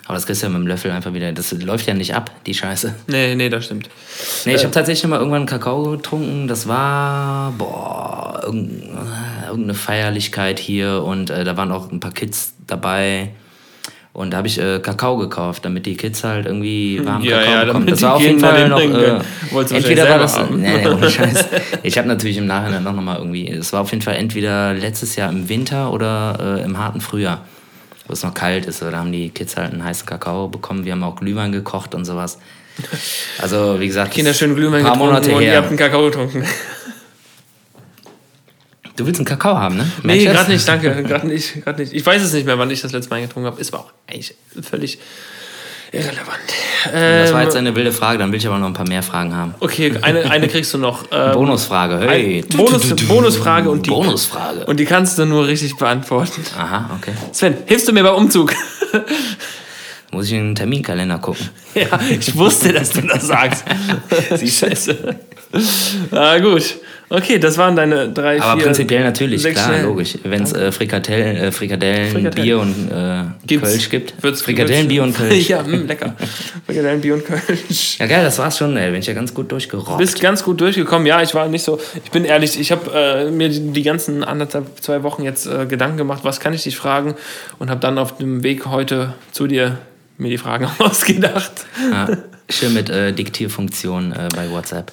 Aber 0.06 0.14
das 0.14 0.26
kriegst 0.26 0.42
du 0.42 0.46
ja 0.46 0.52
mit 0.52 0.60
dem 0.60 0.66
Löffel 0.66 0.90
einfach 0.90 1.14
wieder. 1.14 1.32
Das 1.32 1.52
läuft 1.52 1.86
ja 1.86 1.94
nicht 1.94 2.14
ab, 2.14 2.30
die 2.44 2.52
Scheiße. 2.52 2.94
Nee, 3.06 3.34
nee, 3.36 3.48
das 3.48 3.64
stimmt. 3.64 3.88
Nee, 4.44 4.54
ich 4.54 4.60
äh, 4.60 4.64
habe 4.64 4.74
tatsächlich 4.74 5.08
mal 5.08 5.18
irgendwann 5.18 5.46
Kakao 5.46 5.92
getrunken. 5.92 6.46
Das 6.46 6.68
war, 6.68 7.52
boah, 7.52 8.42
irgendeine 8.44 9.74
Feierlichkeit 9.74 10.58
hier 10.58 11.02
und 11.02 11.30
äh, 11.30 11.44
da 11.44 11.56
waren 11.56 11.72
auch 11.72 11.90
ein 11.90 12.00
paar 12.00 12.12
Kids 12.12 12.54
dabei. 12.66 13.30
Und 14.12 14.30
da 14.30 14.36
habe 14.36 14.46
ich 14.46 14.60
äh, 14.60 14.78
Kakao 14.78 15.16
gekauft, 15.16 15.64
damit 15.64 15.86
die 15.86 15.96
Kids 15.96 16.22
halt 16.22 16.46
irgendwie 16.46 17.04
warm 17.04 17.22
ja, 17.22 17.38
Kakao 17.38 17.52
ja, 17.52 17.64
bekommen. 17.64 17.86
Das 17.86 18.02
war 18.02 18.14
auf 18.14 18.22
jeden 18.22 18.38
Fall 18.38 18.68
noch. 18.68 18.80
Äh, 18.80 19.20
entweder 19.74 20.08
war 20.08 20.18
das. 20.18 20.38
Nee, 20.50 20.78
nee, 20.78 20.86
ohne 20.86 21.10
Scheiß. 21.10 21.48
Ich 21.82 21.98
habe 21.98 22.08
natürlich 22.08 22.36
im 22.36 22.46
Nachhinein 22.46 22.82
noch 22.82 22.94
mal 22.94 23.18
irgendwie. 23.18 23.48
Es 23.48 23.72
war 23.72 23.80
auf 23.80 23.90
jeden 23.90 24.02
Fall 24.02 24.16
entweder 24.16 24.74
letztes 24.74 25.16
Jahr 25.16 25.30
im 25.30 25.48
Winter 25.48 25.92
oder 25.92 26.58
äh, 26.58 26.64
im 26.64 26.78
harten 26.78 27.00
Frühjahr 27.00 27.44
wo 28.06 28.12
es 28.12 28.22
noch 28.22 28.34
kalt 28.34 28.66
ist. 28.66 28.82
Da 28.82 28.92
haben 28.92 29.12
die 29.12 29.30
Kids 29.30 29.56
halt 29.56 29.72
einen 29.72 29.84
heißen 29.84 30.06
Kakao 30.06 30.48
bekommen. 30.48 30.84
Wir 30.84 30.92
haben 30.92 31.02
auch 31.02 31.16
Glühwein 31.16 31.52
gekocht 31.52 31.94
und 31.94 32.04
sowas. 32.04 32.38
Also, 33.38 33.78
wie 33.78 33.86
gesagt, 33.86 34.12
Kinder 34.12 34.34
schön 34.34 34.54
Glühwein 34.54 34.82
getrunken 34.82 34.98
Monate 34.98 35.32
und 35.32 35.42
her. 35.42 35.52
ihr 35.52 35.58
habt 35.58 35.68
einen 35.68 35.78
Kakao 35.78 36.04
getrunken. 36.06 36.44
Du 38.96 39.06
willst 39.06 39.18
einen 39.18 39.26
Kakao 39.26 39.56
haben, 39.56 39.76
ne? 39.76 39.90
Nee, 40.04 40.24
gerade 40.24 40.52
nicht, 40.52 40.66
danke. 40.68 41.02
Gerade 41.02 41.26
nicht, 41.26 41.66
nicht. 41.66 41.92
Ich 41.92 42.06
weiß 42.06 42.22
es 42.22 42.32
nicht 42.32 42.46
mehr, 42.46 42.58
wann 42.58 42.70
ich 42.70 42.80
das 42.80 42.92
letzte 42.92 43.10
Mal 43.10 43.22
getrunken 43.22 43.48
habe. 43.48 43.60
Ist 43.60 43.74
aber 43.74 43.84
auch 43.84 43.92
eigentlich 44.06 44.36
völlig 44.62 44.98
irrelevant. 45.94 46.40
das 46.84 47.32
war 47.32 47.42
jetzt 47.42 47.54
ähm, 47.54 47.60
eine 47.60 47.76
wilde 47.76 47.92
Frage, 47.92 48.18
dann 48.18 48.32
will 48.32 48.38
ich 48.38 48.46
aber 48.46 48.58
noch 48.58 48.66
ein 48.66 48.74
paar 48.74 48.88
mehr 48.88 49.02
Fragen 49.02 49.34
haben. 49.34 49.54
Okay, 49.60 49.94
eine, 50.02 50.30
eine 50.30 50.48
kriegst 50.48 50.72
du 50.74 50.78
noch. 50.78 51.04
Ähm, 51.14 51.32
Bonusfrage, 51.32 52.00
hey. 52.00 52.44
Bonus, 52.56 52.88
Bonusfrage 53.06 53.70
und 53.70 53.86
die. 53.86 53.90
Bonusfrage. 53.90 54.64
Und 54.64 54.80
die 54.80 54.84
kannst 54.84 55.16
du 55.18 55.26
nur 55.26 55.46
richtig 55.46 55.76
beantworten. 55.76 56.42
Aha, 56.58 56.90
okay. 56.98 57.12
Sven, 57.30 57.58
hilfst 57.66 57.86
du 57.86 57.92
mir 57.92 58.02
beim 58.02 58.16
Umzug? 58.16 58.52
Muss 60.10 60.26
ich 60.26 60.32
in 60.32 60.50
den 60.50 60.54
Terminkalender 60.54 61.18
gucken. 61.18 61.48
Ja, 61.74 61.98
ich 62.08 62.36
wusste, 62.36 62.72
dass 62.72 62.90
du 62.90 63.00
das 63.02 63.26
sagst. 63.26 63.64
Sie 64.36 64.48
Scheiße. 64.48 65.16
Ah, 66.12 66.38
gut. 66.38 66.76
Okay, 67.10 67.38
das 67.38 67.58
waren 67.58 67.76
deine 67.76 68.08
drei, 68.08 68.40
Aber 68.40 68.56
vier, 68.56 68.64
prinzipiell 68.64 69.04
natürlich, 69.04 69.42
klar, 69.42 69.68
schnell. 69.68 69.84
logisch. 69.84 70.18
Wenn 70.24 70.42
es 70.42 70.52
äh, 70.52 70.72
Frikadellen, 70.72 71.36
äh, 71.36 71.52
Frikadellen, 71.52 72.10
Frikadellen, 72.10 72.44
Bier 72.44 72.58
und 72.58 72.90
äh, 72.90 73.56
Kölsch 73.58 73.90
gibt. 73.90 74.22
Wird's, 74.22 74.42
Frikadellen, 74.42 74.88
Bier 74.88 75.02
und 75.02 75.14
Kölsch. 75.14 75.48
ja, 75.48 75.62
mh, 75.62 75.76
lecker. 75.86 76.14
Frikadellen, 76.66 77.00
Bier 77.00 77.14
und 77.14 77.24
Kölsch. 77.24 77.98
Ja, 77.98 78.06
geil, 78.06 78.24
das 78.24 78.38
war's 78.38 78.56
schon, 78.56 78.76
ey. 78.76 78.90
Bin 78.90 79.00
ich 79.00 79.06
ja 79.06 79.12
ganz 79.12 79.34
gut 79.34 79.52
durchgerockt. 79.52 79.98
Bist 79.98 80.20
ganz 80.20 80.42
gut 80.42 80.60
durchgekommen. 80.60 81.06
Ja, 81.06 81.20
ich 81.22 81.34
war 81.34 81.46
nicht 81.48 81.64
so. 81.64 81.78
Ich 82.04 82.10
bin 82.10 82.24
ehrlich, 82.24 82.58
ich 82.58 82.72
habe 82.72 82.90
äh, 82.94 83.30
mir 83.30 83.48
die, 83.48 83.82
ganzen 83.82 84.24
anderthalb, 84.24 84.82
zwei 84.82 85.02
Wochen 85.02 85.22
jetzt 85.22 85.46
äh, 85.46 85.66
Gedanken 85.66 85.98
gemacht, 85.98 86.20
was 86.24 86.40
kann 86.40 86.54
ich 86.54 86.62
dich 86.62 86.76
fragen? 86.76 87.14
Und 87.58 87.68
habe 87.70 87.80
dann 87.80 87.98
auf 87.98 88.16
dem 88.16 88.42
Weg 88.42 88.66
heute 88.66 89.12
zu 89.30 89.46
dir 89.46 89.78
mir 90.16 90.30
die 90.30 90.38
Fragen 90.38 90.68
ausgedacht. 90.78 91.52
Ja, 91.90 92.08
schön 92.48 92.72
mit 92.72 92.88
äh, 92.88 93.12
Diktierfunktion 93.12 94.14
bei 94.34 94.50
WhatsApp. 94.50 94.92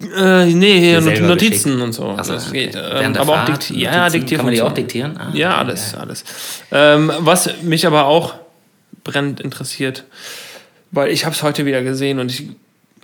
Äh, 0.00 0.46
nee, 0.46 0.80
hier 0.80 1.00
Notizen 1.00 1.80
und 1.80 1.92
so. 1.92 2.10
Achso, 2.10 2.32
das 2.32 2.50
geht. 2.52 2.74
Ähm, 2.74 3.16
aber 3.16 3.42
auch 3.42 3.44
Dikt 3.44 3.70
ja, 3.70 4.08
Diktierfunktion. 4.08 4.36
Kann 4.38 4.46
man 4.46 4.54
die 4.54 4.62
auch 4.62 4.72
diktieren? 4.72 5.16
Ah, 5.18 5.30
ja, 5.34 5.58
alles, 5.58 5.92
okay. 5.92 6.02
alles. 6.02 6.24
Ähm, 6.70 7.12
was 7.18 7.62
mich 7.62 7.86
aber 7.86 8.06
auch 8.06 8.34
brennend 9.04 9.40
interessiert, 9.40 10.04
weil 10.90 11.10
ich 11.10 11.26
habe 11.26 11.34
es 11.34 11.42
heute 11.42 11.66
wieder 11.66 11.82
gesehen 11.82 12.18
und 12.18 12.30
ich 12.30 12.48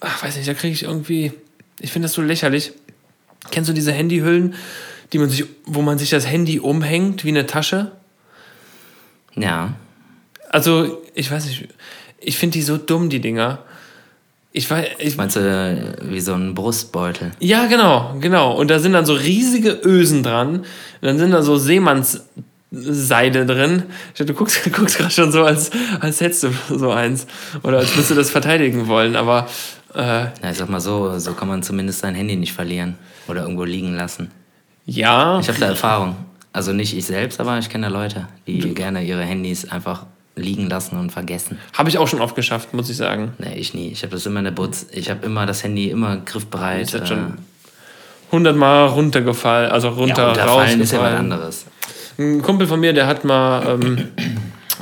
ach, 0.00 0.22
weiß 0.22 0.36
nicht, 0.36 0.48
da 0.48 0.54
kriege 0.54 0.72
ich 0.72 0.84
irgendwie, 0.84 1.32
ich 1.80 1.92
finde 1.92 2.06
das 2.06 2.14
so 2.14 2.22
lächerlich. 2.22 2.72
Kennst 3.50 3.68
du 3.68 3.74
diese 3.74 3.92
Handyhüllen, 3.92 4.54
die 5.12 5.18
man 5.18 5.28
sich, 5.28 5.44
wo 5.64 5.82
man 5.82 5.98
sich 5.98 6.10
das 6.10 6.26
Handy 6.26 6.58
umhängt 6.58 7.24
wie 7.24 7.28
eine 7.28 7.46
Tasche? 7.46 7.92
Ja. 9.34 9.74
Also, 10.50 11.02
ich 11.14 11.30
weiß 11.30 11.46
nicht, 11.46 11.68
ich 12.18 12.38
finde 12.38 12.54
die 12.54 12.62
so 12.62 12.76
dumm, 12.76 13.08
die 13.08 13.20
Dinger. 13.20 13.58
Ich 14.56 14.70
weiß, 14.70 14.86
ich 15.00 15.18
Meinst 15.18 15.36
du 15.36 15.96
wie 16.00 16.20
so 16.20 16.32
ein 16.32 16.54
Brustbeutel? 16.54 17.32
Ja, 17.40 17.66
genau, 17.66 18.14
genau. 18.20 18.56
Und 18.56 18.70
da 18.70 18.78
sind 18.78 18.94
dann 18.94 19.04
so 19.04 19.12
riesige 19.12 19.78
Ösen 19.84 20.22
dran. 20.22 20.60
Und 20.60 20.66
dann 21.02 21.18
sind 21.18 21.32
da 21.32 21.42
so 21.42 21.58
Seemannsseide 21.58 23.44
drin. 23.44 23.82
Ich 24.14 24.18
dachte, 24.18 24.32
du 24.32 24.32
guckst, 24.32 24.64
guckst 24.72 24.96
gerade 24.96 25.10
schon 25.10 25.30
so, 25.30 25.44
als, 25.44 25.72
als 26.00 26.22
hättest 26.22 26.44
du 26.44 26.48
so 26.70 26.90
eins. 26.90 27.26
Oder 27.64 27.80
als 27.80 27.88
müsstest 27.88 28.12
du 28.12 28.14
das 28.14 28.30
verteidigen 28.30 28.88
wollen. 28.88 29.14
Aber. 29.14 29.46
Äh, 29.94 30.00
ja, 30.00 30.50
ich 30.50 30.56
sag 30.56 30.70
mal 30.70 30.80
so, 30.80 31.18
so 31.18 31.34
kann 31.34 31.48
man 31.48 31.62
zumindest 31.62 31.98
sein 31.98 32.14
Handy 32.14 32.36
nicht 32.36 32.54
verlieren. 32.54 32.96
Oder 33.28 33.42
irgendwo 33.42 33.64
liegen 33.64 33.94
lassen. 33.94 34.30
Ja. 34.86 35.38
Ich 35.38 35.48
habe 35.48 35.60
da 35.60 35.66
Erfahrung. 35.66 36.16
Also 36.54 36.72
nicht 36.72 36.96
ich 36.96 37.04
selbst, 37.04 37.40
aber 37.40 37.58
ich 37.58 37.68
kenne 37.68 37.88
da 37.88 37.92
Leute, 37.92 38.26
die 38.46 38.72
gerne 38.72 39.04
ihre 39.04 39.22
Handys 39.22 39.68
einfach 39.68 40.06
liegen 40.36 40.68
lassen 40.68 40.98
und 40.98 41.10
vergessen. 41.10 41.58
Habe 41.72 41.88
ich 41.88 41.98
auch 41.98 42.06
schon 42.06 42.20
oft 42.20 42.36
geschafft, 42.36 42.74
muss 42.74 42.90
ich 42.90 42.96
sagen. 42.96 43.32
Nee, 43.38 43.54
ich 43.56 43.74
nie. 43.74 43.88
Ich 43.88 44.02
habe 44.02 44.12
das 44.12 44.26
immer 44.26 44.40
in 44.40 44.44
der 44.44 44.52
Butz. 44.52 44.86
Ich 44.92 45.10
habe 45.10 45.24
immer 45.24 45.46
das 45.46 45.64
Handy 45.64 45.90
immer 45.90 46.18
griffbereit. 46.18 46.82
Ist 46.82 46.94
jetzt 46.94 47.08
schon 47.08 47.38
hundertmal 48.30 48.88
runtergefallen, 48.88 49.70
also 49.70 49.88
runter, 49.88 50.34
ja, 50.36 50.44
raus. 50.44 50.74
ist 50.74 50.92
ja 50.92 51.00
was 51.00 51.14
anderes. 51.14 51.66
Ein 52.18 52.42
Kumpel 52.42 52.66
von 52.66 52.80
mir, 52.80 52.92
der 52.92 53.06
hat 53.06 53.24
mal 53.24 53.66
ähm, 53.66 54.08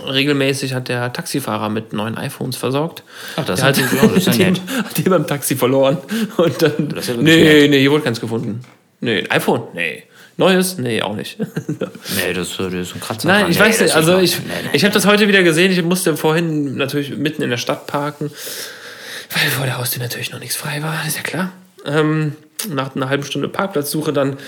regelmäßig 0.06 0.74
hat 0.74 0.88
der 0.88 1.12
Taxifahrer 1.12 1.68
mit 1.68 1.92
neuen 1.92 2.16
iPhones 2.16 2.56
versorgt. 2.56 3.02
Ach, 3.36 3.44
das 3.44 3.60
der 3.60 3.68
hat, 3.68 3.78
das 3.78 4.26
ist 4.26 4.38
den, 4.38 4.56
hat 4.56 4.98
den 4.98 5.04
beim 5.04 5.26
Taxi 5.26 5.56
verloren. 5.56 5.98
Und 6.36 6.62
dann, 6.62 6.88
das 6.88 7.08
ist 7.08 7.16
ja 7.16 7.22
nee, 7.22 7.60
nett. 7.60 7.70
nee, 7.70 7.80
hier 7.80 7.90
wurde 7.90 8.04
keins 8.04 8.20
gefunden. 8.20 8.60
Nee, 9.00 9.24
iPhone? 9.28 9.62
Nee. 9.74 10.04
Neues? 10.36 10.78
Nee, 10.78 11.02
auch 11.02 11.14
nicht. 11.14 11.38
nee, 11.68 12.32
das, 12.34 12.56
das 12.56 12.72
ist 12.72 12.94
ein 12.94 13.00
Kratzer. 13.00 13.28
Nein, 13.28 13.46
ich 13.50 13.58
nee, 13.58 13.64
weiß 13.64 13.80
nicht. 13.80 13.94
Also 13.94 14.18
ich, 14.18 14.38
ich 14.72 14.84
habe 14.84 14.92
das 14.92 15.06
heute 15.06 15.28
wieder 15.28 15.42
gesehen. 15.42 15.70
Ich 15.70 15.82
musste 15.82 16.16
vorhin 16.16 16.76
natürlich 16.76 17.16
mitten 17.16 17.42
in 17.42 17.50
der 17.50 17.56
Stadt 17.56 17.86
parken, 17.86 18.30
weil 19.30 19.50
vor 19.50 19.66
der 19.66 19.78
Haustür 19.78 20.02
natürlich 20.02 20.32
noch 20.32 20.40
nichts 20.40 20.56
frei 20.56 20.82
war. 20.82 21.06
Ist 21.06 21.16
ja 21.16 21.22
klar. 21.22 21.52
Ähm, 21.86 22.32
nach 22.68 22.96
einer 22.96 23.08
halben 23.08 23.24
Stunde 23.24 23.48
Parkplatzsuche 23.48 24.12
dann, 24.12 24.38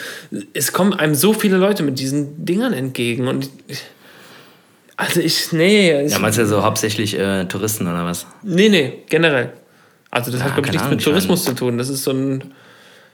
es 0.54 0.72
kommen 0.72 0.94
einem 0.94 1.14
so 1.14 1.32
viele 1.32 1.56
Leute 1.56 1.82
mit 1.82 1.98
diesen 1.98 2.44
Dingern 2.44 2.72
entgegen 2.72 3.28
und 3.28 3.50
ich, 3.66 3.82
also 4.96 5.20
ich, 5.20 5.52
nee. 5.52 6.04
Ich, 6.04 6.12
ja, 6.12 6.18
meinst 6.18 6.38
du 6.38 6.46
so 6.46 6.62
hauptsächlich 6.62 7.18
äh, 7.18 7.44
Touristen 7.44 7.86
oder 7.86 8.04
was? 8.04 8.26
Nee, 8.42 8.70
nee, 8.70 9.02
generell. 9.08 9.52
Also 10.10 10.30
das 10.30 10.40
ja, 10.40 10.46
hat, 10.46 10.54
glaube 10.54 10.68
ich, 10.68 10.72
nichts 10.72 10.86
Ahnung, 10.86 10.96
mit 10.96 11.04
Tourismus 11.04 11.44
zu 11.44 11.54
tun. 11.54 11.76
Das 11.76 11.90
ist 11.90 12.04
so 12.04 12.12
ein, 12.12 12.54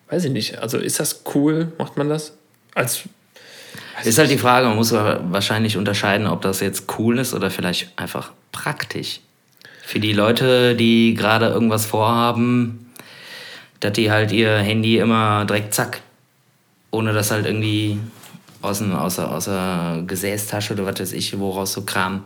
weiß 0.08 0.24
ich 0.24 0.30
nicht, 0.30 0.58
also 0.58 0.78
ist 0.78 1.00
das 1.00 1.22
cool, 1.34 1.72
macht 1.78 1.96
man 1.96 2.08
das? 2.08 2.34
Als. 2.74 3.02
Ist 4.04 4.18
halt 4.18 4.30
die 4.30 4.38
Frage, 4.38 4.66
man 4.66 4.76
muss 4.76 4.92
wahrscheinlich 4.92 5.76
unterscheiden, 5.76 6.26
ob 6.26 6.42
das 6.42 6.60
jetzt 6.60 6.86
cool 6.98 7.18
ist 7.18 7.34
oder 7.34 7.50
vielleicht 7.50 7.92
einfach 7.96 8.32
praktisch. 8.50 9.20
Für 9.84 10.00
die 10.00 10.12
Leute, 10.12 10.74
die 10.74 11.14
gerade 11.14 11.46
irgendwas 11.46 11.86
vorhaben, 11.86 12.90
dass 13.80 13.92
die 13.92 14.10
halt 14.10 14.32
ihr 14.32 14.56
Handy 14.56 14.98
immer 14.98 15.44
direkt 15.44 15.74
zack, 15.74 16.00
ohne 16.90 17.12
das 17.12 17.30
halt 17.30 17.46
irgendwie 17.46 17.98
aus, 18.60 18.78
dem, 18.78 18.94
aus, 18.94 19.16
der, 19.16 19.30
aus 19.30 19.44
der 19.44 20.02
Gesäßtasche 20.06 20.74
oder 20.74 20.86
was 20.86 21.00
weiß 21.00 21.12
ich, 21.12 21.38
woraus 21.38 21.72
so 21.72 21.82
Kram. 21.82 22.24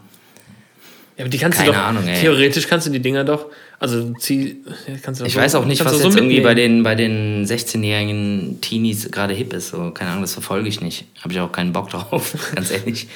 Ja, 1.16 1.24
aber 1.24 1.30
die 1.30 1.38
kannst 1.38 1.58
Keine 1.58 1.70
du 1.72 1.76
doch, 1.76 1.82
Ahnung, 1.84 2.06
ey. 2.06 2.20
theoretisch 2.20 2.66
kannst 2.68 2.86
du 2.86 2.90
die 2.90 3.00
Dinger 3.00 3.24
doch, 3.24 3.46
Also 3.78 4.12
zieh, 4.18 4.58
kannst 5.02 5.20
du 5.20 5.24
Ich 5.24 5.32
so, 5.32 5.40
weiß 5.40 5.54
auch 5.54 5.64
nicht, 5.64 5.82
was 5.82 5.92
jetzt 5.94 6.02
so 6.02 6.10
irgendwie 6.10 6.40
bei 6.40 6.54
den, 6.54 6.82
bei 6.82 6.94
den 6.94 7.46
16-jährigen 7.46 8.60
Teenies 8.60 9.10
gerade 9.10 9.32
hip 9.32 9.54
ist. 9.54 9.68
So, 9.68 9.92
keine 9.92 10.10
Ahnung, 10.10 10.22
das 10.22 10.34
verfolge 10.34 10.68
ich 10.68 10.82
nicht. 10.82 11.06
Habe 11.22 11.32
ich 11.32 11.40
auch 11.40 11.50
keinen 11.52 11.72
Bock 11.72 11.88
drauf, 11.88 12.34
ganz 12.54 12.70
ehrlich. 12.70 13.08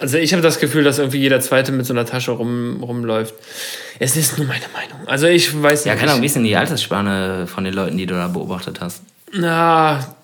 Also 0.00 0.18
ich 0.18 0.32
habe 0.32 0.42
das 0.42 0.58
Gefühl, 0.58 0.82
dass 0.82 0.98
irgendwie 0.98 1.18
jeder 1.18 1.38
Zweite 1.40 1.70
mit 1.70 1.86
so 1.86 1.92
einer 1.92 2.04
Tasche 2.04 2.32
rum, 2.32 2.82
rumläuft. 2.82 3.34
Es 4.00 4.16
ist 4.16 4.36
nur 4.36 4.48
meine 4.48 4.64
Meinung. 4.72 5.06
Also 5.06 5.28
ich 5.28 5.50
weiß 5.62 5.84
nicht. 5.84 5.92
Ja, 5.92 5.94
keine 5.96 6.10
Ahnung, 6.10 6.22
wie 6.22 6.26
ist 6.26 6.34
denn 6.34 6.42
die 6.42 6.56
Altersspanne 6.56 7.46
von 7.46 7.62
den 7.62 7.74
Leuten, 7.74 7.96
die 7.96 8.06
du 8.06 8.14
da 8.14 8.26
beobachtet 8.26 8.80
hast? 8.80 9.02
Na, 9.32 10.16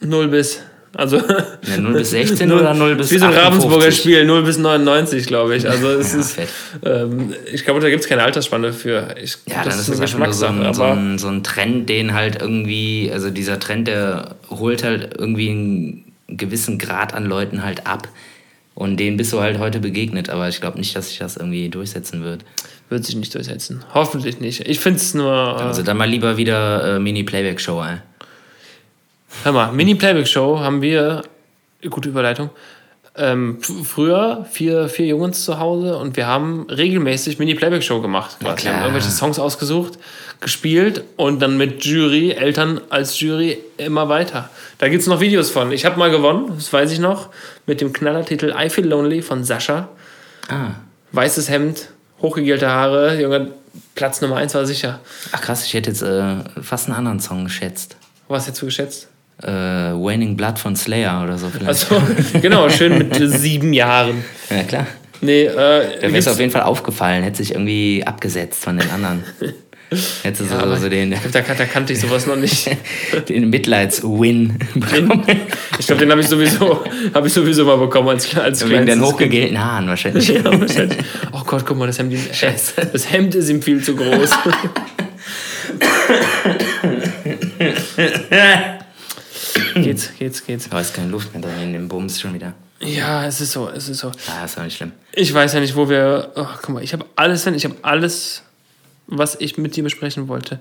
null 0.00 0.28
bis 0.28 0.60
also 0.94 1.18
ja, 1.18 1.76
0 1.78 1.92
bis 1.92 2.10
16 2.10 2.48
0, 2.48 2.58
oder 2.58 2.74
0 2.74 2.96
bis 2.96 3.10
Wie 3.10 3.18
so 3.18 3.26
ein 3.26 3.34
Ravensburger 3.34 3.92
Spiel, 3.92 4.24
0 4.24 4.42
bis 4.42 4.58
99, 4.58 5.26
glaube 5.26 5.56
ich. 5.56 5.68
Also 5.68 5.88
es 5.90 6.12
ja, 6.12 6.20
ist, 6.20 6.38
ähm, 6.84 7.34
ich 7.52 7.64
glaube, 7.64 7.80
da 7.80 7.90
gibt 7.90 8.02
es 8.02 8.08
keine 8.08 8.22
Altersspanne 8.22 8.72
für. 8.72 9.14
Ich, 9.22 9.36
ja, 9.46 9.64
das, 9.64 9.76
das 9.76 9.88
ist 9.88 10.00
einfach 10.00 10.18
nur 10.18 10.32
so 10.32 10.46
ein, 10.46 10.74
so, 10.74 10.82
ein, 10.82 11.18
so 11.18 11.28
ein 11.28 11.44
Trend, 11.44 11.88
den 11.88 12.14
halt 12.14 12.40
irgendwie, 12.40 13.10
also 13.12 13.30
dieser 13.30 13.58
Trend, 13.58 13.88
der 13.88 14.36
holt 14.50 14.82
halt 14.82 15.14
irgendwie 15.18 15.50
einen 15.50 16.04
gewissen 16.28 16.78
Grad 16.78 17.14
an 17.14 17.26
Leuten 17.26 17.62
halt 17.62 17.86
ab. 17.86 18.08
Und 18.74 18.98
denen 18.98 19.16
bist 19.16 19.32
du 19.32 19.40
halt 19.40 19.58
heute 19.58 19.80
begegnet, 19.80 20.30
aber 20.30 20.48
ich 20.48 20.60
glaube 20.60 20.78
nicht, 20.78 20.94
dass 20.94 21.08
sich 21.08 21.18
das 21.18 21.36
irgendwie 21.36 21.68
durchsetzen 21.68 22.22
wird. 22.22 22.44
Wird 22.88 23.04
sich 23.04 23.16
nicht 23.16 23.34
durchsetzen. 23.34 23.84
Hoffentlich 23.92 24.40
nicht. 24.40 24.66
Ich 24.68 24.80
finde 24.80 24.98
es 24.98 25.14
nur. 25.14 25.32
Äh, 25.32 25.62
also 25.62 25.82
dann 25.82 25.96
mal 25.96 26.08
lieber 26.08 26.36
wieder 26.36 26.96
äh, 26.96 26.98
Mini-Playback-Show, 27.00 27.82
ey. 27.82 27.98
Hör 29.44 29.52
mal, 29.52 29.72
Mini-Playback-Show 29.72 30.58
haben 30.58 30.82
wir, 30.82 31.22
gute 31.88 32.08
Überleitung, 32.08 32.50
ähm, 33.16 33.58
früher 33.62 34.46
vier, 34.50 34.88
vier 34.88 35.06
Jungs 35.06 35.44
zu 35.44 35.58
Hause 35.58 35.96
und 35.96 36.16
wir 36.16 36.26
haben 36.26 36.66
regelmäßig 36.68 37.38
Mini-Playback-Show 37.38 38.00
gemacht. 38.00 38.36
Wir 38.40 38.50
haben 38.50 38.82
irgendwelche 38.82 39.10
Songs 39.10 39.38
ausgesucht, 39.38 39.98
gespielt 40.40 41.04
und 41.16 41.40
dann 41.40 41.56
mit 41.56 41.84
Jury, 41.84 42.32
Eltern 42.32 42.80
als 42.90 43.18
Jury 43.20 43.58
immer 43.76 44.08
weiter. 44.08 44.50
Da 44.78 44.88
gibt 44.88 45.02
es 45.02 45.08
noch 45.08 45.20
Videos 45.20 45.50
von. 45.50 45.72
Ich 45.72 45.84
habe 45.84 45.98
mal 45.98 46.10
gewonnen, 46.10 46.52
das 46.54 46.72
weiß 46.72 46.90
ich 46.92 46.98
noch, 46.98 47.28
mit 47.66 47.80
dem 47.80 47.92
Knallertitel 47.92 48.54
I 48.58 48.68
Feel 48.68 48.86
Lonely 48.86 49.22
von 49.22 49.44
Sascha. 49.44 49.88
Ah. 50.48 50.72
Weißes 51.12 51.48
Hemd, 51.48 51.88
hochgegelte 52.20 52.68
Haare, 52.68 53.20
Junge, 53.20 53.52
Platz 53.94 54.20
Nummer 54.20 54.36
eins 54.36 54.54
war 54.54 54.66
sicher. 54.66 55.00
Ach 55.32 55.40
krass, 55.40 55.64
ich 55.64 55.74
hätte 55.74 55.90
jetzt 55.90 56.02
äh, 56.02 56.36
fast 56.60 56.86
einen 56.86 56.96
anderen 56.96 57.20
Song 57.20 57.44
geschätzt. 57.44 57.96
Was 58.28 58.46
hättest 58.46 58.62
du 58.62 58.66
geschätzt? 58.66 59.08
Äh, 59.42 59.48
Waning 59.48 60.36
Blood 60.36 60.58
von 60.58 60.76
Slayer 60.76 61.22
oder 61.22 61.38
so 61.38 61.48
vielleicht. 61.48 61.68
Also, 61.68 62.02
genau, 62.40 62.68
schön 62.68 62.98
mit 62.98 63.14
sieben 63.30 63.72
Jahren. 63.72 64.24
Ja, 64.50 64.62
klar. 64.64 64.86
Nee, 65.20 65.44
äh, 65.44 65.54
da 66.00 66.02
wäre 66.02 66.18
es 66.18 66.28
auf 66.28 66.38
jeden 66.38 66.52
Fall 66.52 66.62
aufgefallen, 66.62 67.24
hätte 67.24 67.38
sich 67.38 67.52
irgendwie 67.52 68.02
abgesetzt 68.06 68.62
von 68.62 68.78
den 68.78 68.88
anderen. 68.90 69.24
Hätte 70.22 70.44
ja, 70.44 70.68
so, 70.68 70.76
so 70.76 70.88
den. 70.90 71.12
Da, 71.12 71.40
da, 71.40 71.64
kannte 71.64 71.94
ich 71.94 72.00
sowas 72.00 72.26
noch 72.26 72.36
nicht. 72.36 72.70
den 73.30 73.48
Mitleids-Win 73.48 74.58
bekommen. 74.74 75.24
Ich 75.78 75.86
glaube, 75.86 76.00
den 76.00 76.10
habe 76.10 76.20
ich, 76.20 76.28
sowieso, 76.28 76.84
hab 77.14 77.24
ich 77.24 77.32
sowieso 77.32 77.64
mal 77.64 77.78
bekommen 77.78 78.10
als, 78.10 78.36
als 78.36 78.68
Wegen 78.68 78.84
den 78.84 79.00
hochgegelten 79.00 79.58
Haaren 79.58 79.86
wahrscheinlich. 79.86 80.28
ja, 80.28 80.44
wahrscheinlich. 80.44 80.98
Oh 81.32 81.42
Gott, 81.46 81.64
guck 81.64 81.78
mal, 81.78 81.86
das 81.86 81.98
Hemd, 81.98 82.14
das 82.92 83.10
Hemd 83.10 83.34
ist 83.34 83.48
ihm 83.48 83.62
viel 83.62 83.82
zu 83.82 83.96
groß. 83.96 84.30
Geht's, 89.82 90.10
geht's, 90.18 90.44
geht's. 90.44 90.68
Da 90.68 90.80
ist 90.80 90.94
keine 90.94 91.08
Luft 91.08 91.32
mehr 91.32 91.42
drin 91.42 91.62
in 91.62 91.72
dem 91.72 91.88
Bums 91.88 92.20
schon 92.20 92.34
wieder. 92.34 92.54
Ja, 92.80 93.26
es 93.26 93.40
ist 93.40 93.52
so, 93.52 93.68
es 93.68 93.88
ist 93.88 93.98
so. 93.98 94.12
Ja, 94.26 94.44
ist 94.44 94.58
auch 94.58 94.62
nicht 94.62 94.76
schlimm. 94.76 94.92
Ich 95.12 95.32
weiß 95.32 95.54
ja 95.54 95.60
nicht, 95.60 95.74
wo 95.74 95.88
wir. 95.88 96.32
Oh, 96.36 96.46
guck 96.60 96.68
mal, 96.70 96.82
ich 96.82 96.92
habe 96.92 97.04
alles, 97.16 97.46
ich 97.46 97.64
habe 97.64 97.76
alles, 97.82 98.42
was 99.06 99.36
ich 99.40 99.58
mit 99.58 99.74
dir 99.74 99.82
besprechen 99.82 100.28
wollte. 100.28 100.60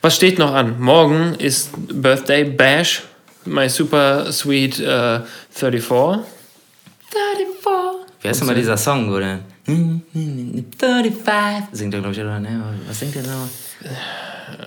Was 0.00 0.16
steht 0.16 0.38
noch 0.38 0.54
an? 0.54 0.80
Morgen 0.80 1.34
ist 1.34 1.70
Birthday 1.76 2.44
Bash, 2.44 3.02
my 3.44 3.68
super 3.68 4.32
sweet 4.32 4.80
uh, 4.80 5.20
34. 5.50 6.24
34. 7.10 8.14
Wer 8.22 8.30
ist 8.30 8.40
denn 8.40 8.46
mal 8.46 8.54
dieser 8.54 8.76
Song, 8.76 9.10
oder? 9.10 9.40
35. 9.66 10.64
Singt 11.72 11.94
er, 11.94 12.00
glaube 12.00 12.14
ich, 12.14 12.20
oder? 12.20 12.40
Ne? 12.40 12.78
Was 12.86 13.00
singt 13.00 13.16
er 13.16 13.22
da? 13.22 13.48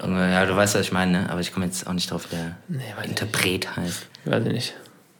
Ja, 0.03 0.45
du 0.45 0.55
weißt, 0.55 0.75
was 0.75 0.81
ich 0.81 0.91
meine, 0.91 1.23
ne? 1.23 1.29
aber 1.29 1.41
ich 1.41 1.53
komme 1.53 1.65
jetzt 1.65 1.87
auch 1.87 1.93
nicht 1.93 2.11
drauf, 2.11 2.27
wie 2.29 2.35
der 2.35 2.55
nee, 2.67 2.83
Interpret 3.03 3.45
nicht. 3.45 3.75
heißt. 3.75 4.07
Weiß 4.25 4.45
ich 4.45 4.53
nicht. 4.53 4.73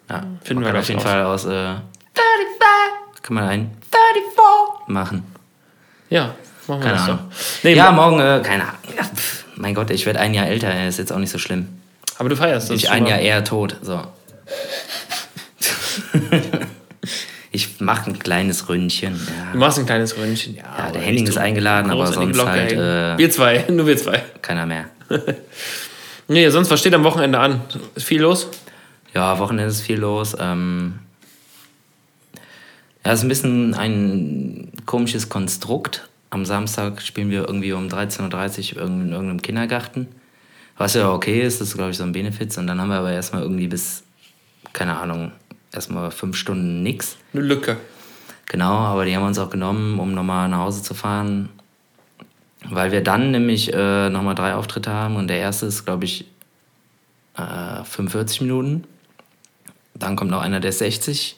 Ja, 0.10 0.24
finden 0.44 0.64
wir 0.64 0.78
auf 0.78 0.88
jeden 0.88 1.00
Fall 1.00 1.24
aus. 1.24 1.46
Äh, 1.46 1.50
35. 1.50 1.82
Kann 3.22 3.34
man 3.34 3.44
ein 3.46 3.72
34 3.92 4.88
machen. 4.88 5.24
Ja, 6.10 6.36
machen 6.68 6.68
wir 6.68 6.80
keine 6.80 6.94
das 6.94 7.02
Ahnung. 7.04 7.20
Nee, 7.64 7.74
ja, 7.74 7.92
morgen, 7.92 8.20
äh, 8.20 8.42
keine 8.44 8.64
Ahnung. 8.64 8.78
Ja, 8.96 9.04
mein 9.56 9.76
Gott, 9.76 9.90
ich 9.90 10.06
werde 10.06 10.20
ein 10.20 10.34
Jahr 10.34 10.48
älter, 10.48 10.88
ist 10.88 11.00
jetzt 11.00 11.12
auch 11.12 11.20
nicht 11.20 11.32
so 11.32 11.38
schlimm. 11.38 11.68
Aber 12.18 12.30
du 12.30 12.36
feierst 12.36 12.70
das. 12.70 12.78
Ich 12.78 12.90
ein 12.90 13.06
Jahr 13.06 13.20
eher 13.20 13.44
tot, 13.44 13.78
so. 13.82 14.02
Ich 17.78 17.82
mache 17.82 18.10
ein 18.10 18.18
kleines 18.18 18.70
Ründchen. 18.70 19.14
Ja. 19.14 19.52
Du 19.54 19.60
machst 19.60 19.78
ein 19.78 19.86
kleines 19.86 20.18
Ründchen, 20.18 20.56
ja. 20.56 20.64
Ja, 20.80 20.92
der 20.92 21.00
Henning 21.00 21.28
ist 21.28 21.38
eingeladen, 21.38 21.92
aber 21.92 22.08
sonst 22.08 22.44
halt. 22.44 22.72
Äh, 22.72 23.20
wir 23.20 23.30
zwei, 23.30 23.66
nur 23.70 23.86
wir 23.86 23.96
zwei. 23.98 24.24
Keiner 24.42 24.66
mehr. 24.66 24.86
nee, 26.28 26.50
sonst 26.50 26.72
was 26.72 26.80
steht 26.80 26.96
am 26.96 27.04
Wochenende 27.04 27.38
an? 27.38 27.62
Ist 27.94 28.08
viel 28.08 28.22
los? 28.22 28.48
Ja, 29.14 29.38
Wochenende 29.38 29.70
ist 29.70 29.82
viel 29.82 30.00
los. 30.00 30.36
Ähm, 30.40 30.96
ja, 33.06 33.12
ist 33.12 33.22
ein 33.22 33.30
bisschen 33.30 33.76
ein 33.76 34.72
komisches 34.88 35.30
Konstrukt. 35.30 36.10
Am 36.32 36.46
Samstag 36.46 37.04
spielen 37.04 37.30
wir 37.30 37.48
irgendwie 37.48 37.74
um 37.74 37.90
13.30 37.90 38.76
Uhr 38.78 38.82
in 38.88 39.12
irgendeinem 39.12 39.44
Kindergarten. 39.44 40.08
Was 40.80 40.96
ja 40.96 41.12
okay 41.12 41.44
ist, 41.44 41.62
das 41.62 41.68
ist, 41.68 41.76
glaube 41.76 41.92
ich, 41.92 41.98
so 41.98 42.04
ein 42.04 42.12
Benefit. 42.12 42.58
Und 42.58 42.66
dann 42.66 42.82
haben 42.82 42.90
wir 42.90 42.98
aber 42.98 43.12
erstmal 43.12 43.44
irgendwie 43.44 43.68
bis, 43.68 44.02
keine 44.74 44.98
Ahnung, 44.98 45.32
erstmal 45.78 46.12
fünf 46.12 46.36
Stunden 46.36 46.84
nichts. 46.84 47.18
Eine 47.34 47.44
Lücke. 47.44 47.78
Genau, 48.48 48.74
aber 48.74 49.06
die 49.06 49.16
haben 49.16 49.24
wir 49.24 49.28
uns 49.28 49.40
auch 49.40 49.50
genommen, 49.50 50.00
um 50.00 50.14
nochmal 50.14 50.50
nach 50.50 50.60
Hause 50.60 50.82
zu 50.82 50.94
fahren. 50.94 51.50
Weil 52.70 52.92
wir 52.92 53.02
dann 53.02 53.32
nämlich 53.32 53.74
äh, 53.74 54.10
nochmal 54.10 54.36
drei 54.36 54.56
Auftritte 54.56 54.92
haben 54.92 55.16
und 55.16 55.28
der 55.28 55.38
erste 55.38 55.68
ist, 55.68 55.86
glaube 55.86 56.06
ich, 56.06 56.26
äh, 57.38 57.84
45 57.84 58.42
Minuten. 58.42 58.84
Dann 59.94 60.16
kommt 60.16 60.32
noch 60.32 60.42
einer, 60.42 60.60
der 60.60 60.70
ist 60.70 60.80
60. 60.80 61.38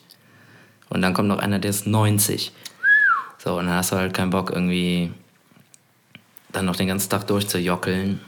Und 0.88 1.02
dann 1.02 1.14
kommt 1.14 1.28
noch 1.28 1.38
einer, 1.38 1.58
der 1.58 1.70
ist 1.70 1.86
90. 1.86 2.52
So, 3.38 3.58
und 3.58 3.66
dann 3.66 3.76
hast 3.76 3.92
du 3.92 3.96
halt 3.96 4.14
keinen 4.14 4.30
Bock, 4.30 4.50
irgendwie 4.50 5.12
dann 6.52 6.64
noch 6.64 6.76
den 6.76 6.88
ganzen 6.88 7.10
Tag 7.10 7.26
durchzujockeln. 7.26 8.20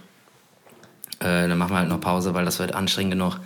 Äh, 1.18 1.48
dann 1.48 1.58
machen 1.58 1.72
wir 1.72 1.78
halt 1.78 1.88
noch 1.88 2.00
Pause, 2.00 2.34
weil 2.34 2.44
das 2.44 2.58
wird 2.58 2.74
anstrengend 2.74 3.12
genug. 3.12 3.38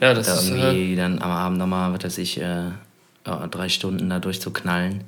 Ja, 0.00 0.14
das 0.14 0.26
da 0.26 0.34
ist 0.34 0.48
irgendwie 0.48 0.94
äh, 0.94 0.96
dann 0.96 1.20
am 1.20 1.30
Abend 1.30 1.58
nochmal, 1.58 1.92
was 1.92 2.04
weiß 2.04 2.18
ich, 2.18 2.40
äh, 2.40 2.70
drei 3.50 3.68
Stunden 3.68 4.08
da 4.08 4.18
durchzuknallen. 4.18 5.04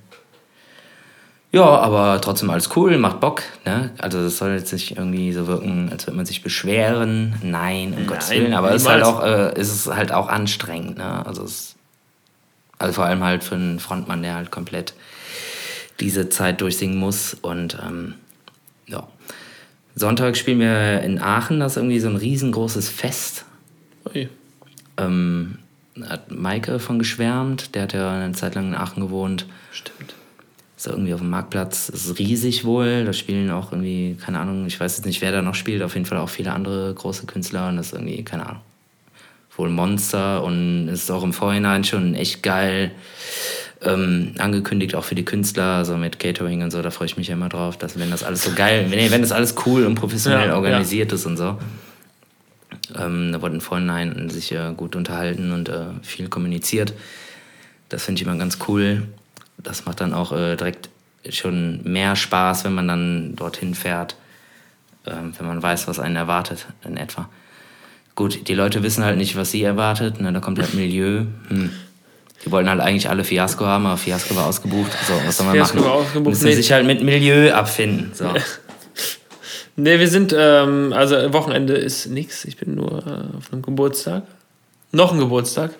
Ja, 1.52 1.64
aber 1.64 2.18
trotzdem 2.22 2.48
alles 2.48 2.70
cool, 2.76 2.96
macht 2.96 3.20
Bock. 3.20 3.42
Ne? 3.66 3.90
Also 3.98 4.22
das 4.22 4.38
soll 4.38 4.52
jetzt 4.52 4.72
nicht 4.72 4.96
irgendwie 4.96 5.32
so 5.32 5.46
wirken, 5.46 5.90
als 5.92 6.06
würde 6.06 6.16
man 6.16 6.24
sich 6.24 6.42
beschweren. 6.42 7.34
Nein, 7.42 7.94
um 7.94 8.06
Gottes 8.06 8.30
Willen. 8.30 8.54
Aber 8.54 8.70
es 8.70 8.82
ist 8.82 8.88
halt 8.88 9.02
auch, 9.02 9.22
äh, 9.22 9.60
ist 9.60 9.70
es 9.70 9.86
halt 9.94 10.12
auch 10.12 10.28
anstrengend. 10.28 10.96
Ne? 10.96 11.26
Also, 11.26 11.44
es, 11.44 11.74
also 12.78 12.94
vor 12.94 13.04
allem 13.04 13.22
halt 13.22 13.44
für 13.44 13.56
einen 13.56 13.80
Frontmann, 13.80 14.22
der 14.22 14.34
halt 14.34 14.50
komplett 14.50 14.94
diese 16.00 16.30
Zeit 16.30 16.62
durchsingen 16.62 16.96
muss. 16.96 17.34
Und 17.34 17.76
ähm, 17.86 18.14
ja. 18.86 19.06
Sonntag 19.94 20.38
spielen 20.38 20.60
wir 20.60 21.02
in 21.02 21.20
Aachen, 21.20 21.60
das 21.60 21.72
ist 21.72 21.76
irgendwie 21.76 22.00
so 22.00 22.08
ein 22.08 22.16
riesengroßes 22.16 22.88
Fest. 22.88 23.44
Ähm, 24.96 25.58
hat 26.08 26.30
Maike 26.30 26.78
von 26.78 26.98
geschwärmt, 26.98 27.74
der 27.74 27.82
hat 27.82 27.92
ja 27.92 28.10
eine 28.10 28.32
Zeit 28.32 28.54
lang 28.54 28.68
in 28.68 28.74
Aachen 28.74 29.02
gewohnt. 29.02 29.46
Stimmt. 29.72 30.14
Ist 30.76 30.86
irgendwie 30.86 31.14
auf 31.14 31.20
dem 31.20 31.30
Marktplatz, 31.30 31.88
ist 31.88 32.18
riesig 32.18 32.64
wohl. 32.64 33.04
Da 33.04 33.12
spielen 33.12 33.50
auch 33.50 33.72
irgendwie, 33.72 34.16
keine 34.20 34.40
Ahnung, 34.40 34.66
ich 34.66 34.80
weiß 34.80 34.96
jetzt 34.96 35.06
nicht, 35.06 35.20
wer 35.20 35.32
da 35.32 35.42
noch 35.42 35.54
spielt, 35.54 35.82
auf 35.82 35.94
jeden 35.94 36.06
Fall 36.06 36.18
auch 36.18 36.28
viele 36.28 36.52
andere 36.52 36.92
große 36.94 37.26
Künstler 37.26 37.68
und 37.68 37.76
das 37.76 37.88
ist 37.88 37.92
irgendwie, 37.92 38.24
keine 38.24 38.46
Ahnung, 38.46 38.62
wohl 39.56 39.68
Monster 39.68 40.42
und 40.42 40.88
ist 40.88 41.10
auch 41.10 41.22
im 41.22 41.32
Vorhinein 41.32 41.84
schon 41.84 42.14
echt 42.14 42.42
geil 42.42 42.90
ähm, 43.84 44.34
angekündigt, 44.38 44.94
auch 44.94 45.04
für 45.04 45.14
die 45.14 45.24
Künstler, 45.24 45.76
also 45.76 45.96
mit 45.96 46.18
Catering 46.18 46.62
und 46.62 46.70
so, 46.70 46.82
da 46.82 46.90
freue 46.90 47.06
ich 47.06 47.16
mich 47.16 47.28
ja 47.28 47.34
immer 47.34 47.48
drauf, 47.48 47.76
dass 47.76 47.98
wenn 47.98 48.10
das 48.10 48.22
alles 48.22 48.42
so 48.44 48.52
geil, 48.52 48.86
wenn, 48.88 49.10
wenn 49.10 49.20
das 49.20 49.32
alles 49.32 49.54
cool 49.66 49.86
und 49.86 49.94
professionell 49.94 50.48
ja, 50.48 50.56
organisiert 50.56 51.10
ja. 51.10 51.16
ist 51.16 51.26
und 51.26 51.36
so. 51.36 51.58
Ähm, 52.98 53.32
da 53.32 53.42
wurden 53.42 53.60
vorhin 53.60 54.30
sich 54.30 54.52
äh, 54.52 54.72
gut 54.76 54.96
unterhalten 54.96 55.52
und 55.52 55.68
äh, 55.68 55.86
viel 56.02 56.28
kommuniziert. 56.28 56.94
Das 57.88 58.04
finde 58.04 58.20
ich 58.20 58.26
immer 58.26 58.36
ganz 58.36 58.58
cool. 58.68 59.08
Das 59.58 59.84
macht 59.84 60.00
dann 60.00 60.14
auch 60.14 60.32
äh, 60.32 60.56
direkt 60.56 60.88
schon 61.28 61.82
mehr 61.84 62.16
Spaß, 62.16 62.64
wenn 62.64 62.74
man 62.74 62.88
dann 62.88 63.36
dorthin 63.36 63.74
fährt, 63.74 64.16
ähm, 65.06 65.32
wenn 65.38 65.46
man 65.46 65.62
weiß, 65.62 65.88
was 65.88 65.98
einen 65.98 66.16
erwartet 66.16 66.66
in 66.84 66.96
etwa. 66.96 67.28
Gut, 68.14 68.48
die 68.48 68.54
Leute 68.54 68.82
wissen 68.82 69.04
halt 69.04 69.16
nicht, 69.16 69.36
was 69.36 69.50
sie 69.50 69.62
erwartet. 69.62 70.20
Ne? 70.20 70.32
Da 70.32 70.40
kommt 70.40 70.58
halt 70.58 70.74
Milieu. 70.74 71.24
Hm. 71.48 71.70
Die 72.44 72.50
wollten 72.50 72.68
halt 72.68 72.80
eigentlich 72.80 73.08
alle 73.08 73.24
Fiasco 73.24 73.64
haben, 73.64 73.86
aber 73.86 73.96
Fiasco 73.96 74.34
war 74.34 74.46
ausgebucht. 74.46 74.90
So, 75.06 75.14
was 75.24 75.36
soll 75.36 75.46
man 75.46 75.54
Fiasco 75.54 75.76
machen? 75.76 75.86
War 75.86 75.94
ausgebucht, 75.94 76.30
Müssen 76.30 76.46
nee. 76.46 76.54
sich 76.54 76.72
halt 76.72 76.86
mit 76.86 77.02
Milieu 77.02 77.52
abfinden. 77.52 78.10
So. 78.14 78.32
Ne, 79.76 79.98
wir 79.98 80.08
sind, 80.08 80.34
ähm, 80.36 80.92
also 80.92 81.32
Wochenende 81.32 81.74
ist 81.74 82.06
nichts. 82.06 82.44
Ich 82.44 82.56
bin 82.56 82.74
nur 82.74 82.98
äh, 83.06 83.36
auf 83.36 83.52
einem 83.52 83.62
Geburtstag. 83.62 84.24
Noch 84.90 85.12
ein 85.12 85.18
Geburtstag. 85.18 85.72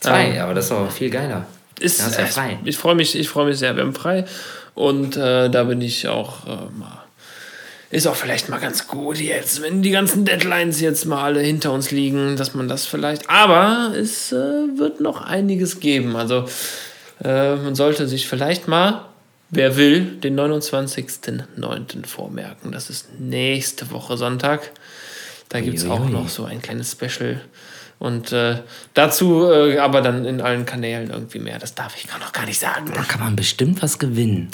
Zwei, 0.00 0.32
ähm, 0.32 0.42
aber 0.42 0.54
das 0.54 0.66
ist 0.66 0.72
auch 0.72 0.90
viel 0.90 1.10
geiler. 1.10 1.46
Ist, 1.80 2.00
ja, 2.00 2.06
ist 2.08 2.18
ja 2.18 2.26
frei. 2.26 2.58
Ich 2.64 2.76
freue 2.76 2.94
mich, 2.94 3.16
ich 3.18 3.28
freue 3.28 3.46
mich 3.46 3.58
sehr. 3.58 3.74
Wir 3.76 3.82
haben 3.82 3.94
frei. 3.94 4.26
Und 4.74 5.16
äh, 5.16 5.48
da 5.48 5.64
bin 5.64 5.80
ich 5.80 6.08
auch 6.08 6.46
äh, 6.46 6.78
mal. 6.78 7.04
Ist 7.90 8.06
auch 8.06 8.16
vielleicht 8.16 8.50
mal 8.50 8.60
ganz 8.60 8.86
gut 8.86 9.16
jetzt, 9.16 9.62
wenn 9.62 9.80
die 9.80 9.90
ganzen 9.90 10.26
Deadlines 10.26 10.78
jetzt 10.82 11.06
mal 11.06 11.24
alle 11.24 11.40
hinter 11.40 11.72
uns 11.72 11.90
liegen, 11.90 12.36
dass 12.36 12.52
man 12.52 12.68
das 12.68 12.84
vielleicht. 12.84 13.30
Aber 13.30 13.94
es 13.96 14.30
äh, 14.30 14.36
wird 14.36 15.00
noch 15.00 15.22
einiges 15.22 15.80
geben. 15.80 16.14
Also 16.14 16.44
äh, 17.24 17.56
man 17.56 17.74
sollte 17.74 18.06
sich 18.06 18.28
vielleicht 18.28 18.68
mal 18.68 19.06
Wer 19.50 19.76
will, 19.76 20.16
den 20.16 20.38
29.09. 20.38 22.06
vormerken. 22.06 22.72
Das 22.72 22.90
ist 22.90 23.18
nächste 23.18 23.90
Woche 23.90 24.16
Sonntag. 24.16 24.72
Da 25.48 25.60
gibt 25.60 25.78
es 25.78 25.88
auch 25.88 26.08
noch 26.08 26.28
so 26.28 26.44
ein 26.44 26.60
kleines 26.60 26.92
Special. 26.92 27.40
Und 27.98 28.30
äh, 28.32 28.60
dazu 28.94 29.50
äh, 29.50 29.78
aber 29.78 30.02
dann 30.02 30.24
in 30.24 30.40
allen 30.40 30.66
Kanälen 30.66 31.10
irgendwie 31.10 31.40
mehr. 31.40 31.58
Das 31.58 31.74
darf 31.74 31.96
ich 31.96 32.06
noch 32.20 32.32
gar 32.32 32.46
nicht 32.46 32.60
sagen. 32.60 32.92
Da 32.94 33.02
kann 33.02 33.20
man 33.20 33.34
bestimmt 33.34 33.82
was 33.82 33.98
gewinnen. 33.98 34.50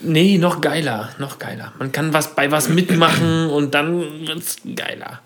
Nee, 0.00 0.38
noch 0.38 0.60
geiler, 0.60 1.10
noch 1.18 1.38
geiler. 1.38 1.72
Man 1.78 1.92
kann 1.92 2.12
was 2.12 2.34
bei 2.34 2.50
was 2.50 2.68
mitmachen 2.68 3.48
und 3.50 3.74
dann 3.74 4.26
wird 4.26 4.38
es 4.38 4.56
geiler. 4.74 5.20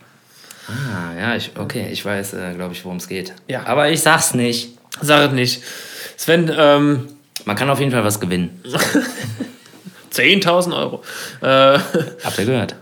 Ah, 0.69 1.19
ja, 1.19 1.37
ich, 1.37 1.53
okay, 1.57 1.89
ich 1.91 2.05
weiß, 2.05 2.35
äh, 2.35 2.55
glaube 2.55 2.75
ich, 2.75 2.85
worum 2.85 2.99
es 2.99 3.09
geht. 3.09 3.33
Ja. 3.49 3.65
Aber 3.67 3.91
ich 3.91 4.01
sag's 4.01 4.35
nicht. 4.35 4.79
Sag 5.01 5.29
es 5.29 5.33
nicht. 5.33 5.63
Sven, 6.17 6.51
ähm, 6.57 7.09
man 7.45 7.57
kann 7.57 7.71
auf 7.71 7.81
jeden 7.81 7.93
Fall 7.93 8.05
was 8.05 8.21
gewinnen. 8.21 8.63
10.000 10.13 10.77
Euro. 10.77 11.03
Äh, 11.41 11.79
Habt 12.25 12.39
ihr 12.39 12.45
gehört? 12.45 12.77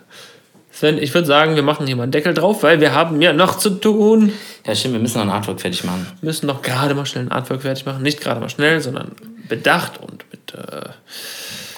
Sven, 0.70 0.98
ich 0.98 1.14
würde 1.14 1.26
sagen, 1.26 1.54
wir 1.54 1.62
machen 1.62 1.86
hier 1.86 1.96
mal 1.96 2.02
einen 2.04 2.12
Deckel 2.12 2.34
drauf, 2.34 2.62
weil 2.62 2.80
wir 2.80 2.94
haben 2.94 3.22
ja 3.22 3.32
noch 3.32 3.58
zu 3.58 3.70
tun. 3.70 4.32
Ja, 4.66 4.74
stimmt, 4.74 4.94
wir 4.94 5.00
müssen 5.00 5.18
noch 5.18 5.24
ein 5.24 5.30
Artwork 5.30 5.60
fertig 5.60 5.84
machen. 5.84 6.06
Wir 6.20 6.26
müssen 6.26 6.46
noch 6.46 6.62
gerade 6.62 6.94
mal 6.94 7.06
schnell 7.06 7.24
ein 7.24 7.30
Artwork 7.30 7.62
fertig 7.62 7.86
machen. 7.86 8.02
Nicht 8.02 8.20
gerade 8.20 8.40
mal 8.40 8.48
schnell, 8.48 8.80
sondern 8.80 9.12
bedacht 9.48 10.00
und 10.00 10.24
mit. 10.30 10.54
Äh, 10.54 10.88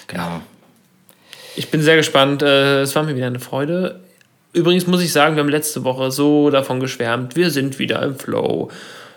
genau. 0.06 0.40
Ich 1.56 1.70
bin 1.70 1.82
sehr 1.82 1.96
gespannt. 1.96 2.42
Äh, 2.42 2.82
es 2.82 2.94
war 2.94 3.02
mir 3.02 3.14
wieder 3.16 3.26
eine 3.26 3.40
Freude. 3.40 4.00
Übrigens 4.52 4.86
muss 4.86 5.02
ich 5.02 5.12
sagen, 5.12 5.36
wir 5.36 5.42
haben 5.42 5.50
letzte 5.50 5.84
Woche 5.84 6.10
so 6.10 6.50
davon 6.50 6.80
geschwärmt. 6.80 7.36
Wir 7.36 7.50
sind 7.50 7.78
wieder 7.78 8.02
im 8.02 8.16
Flow. 8.16 8.70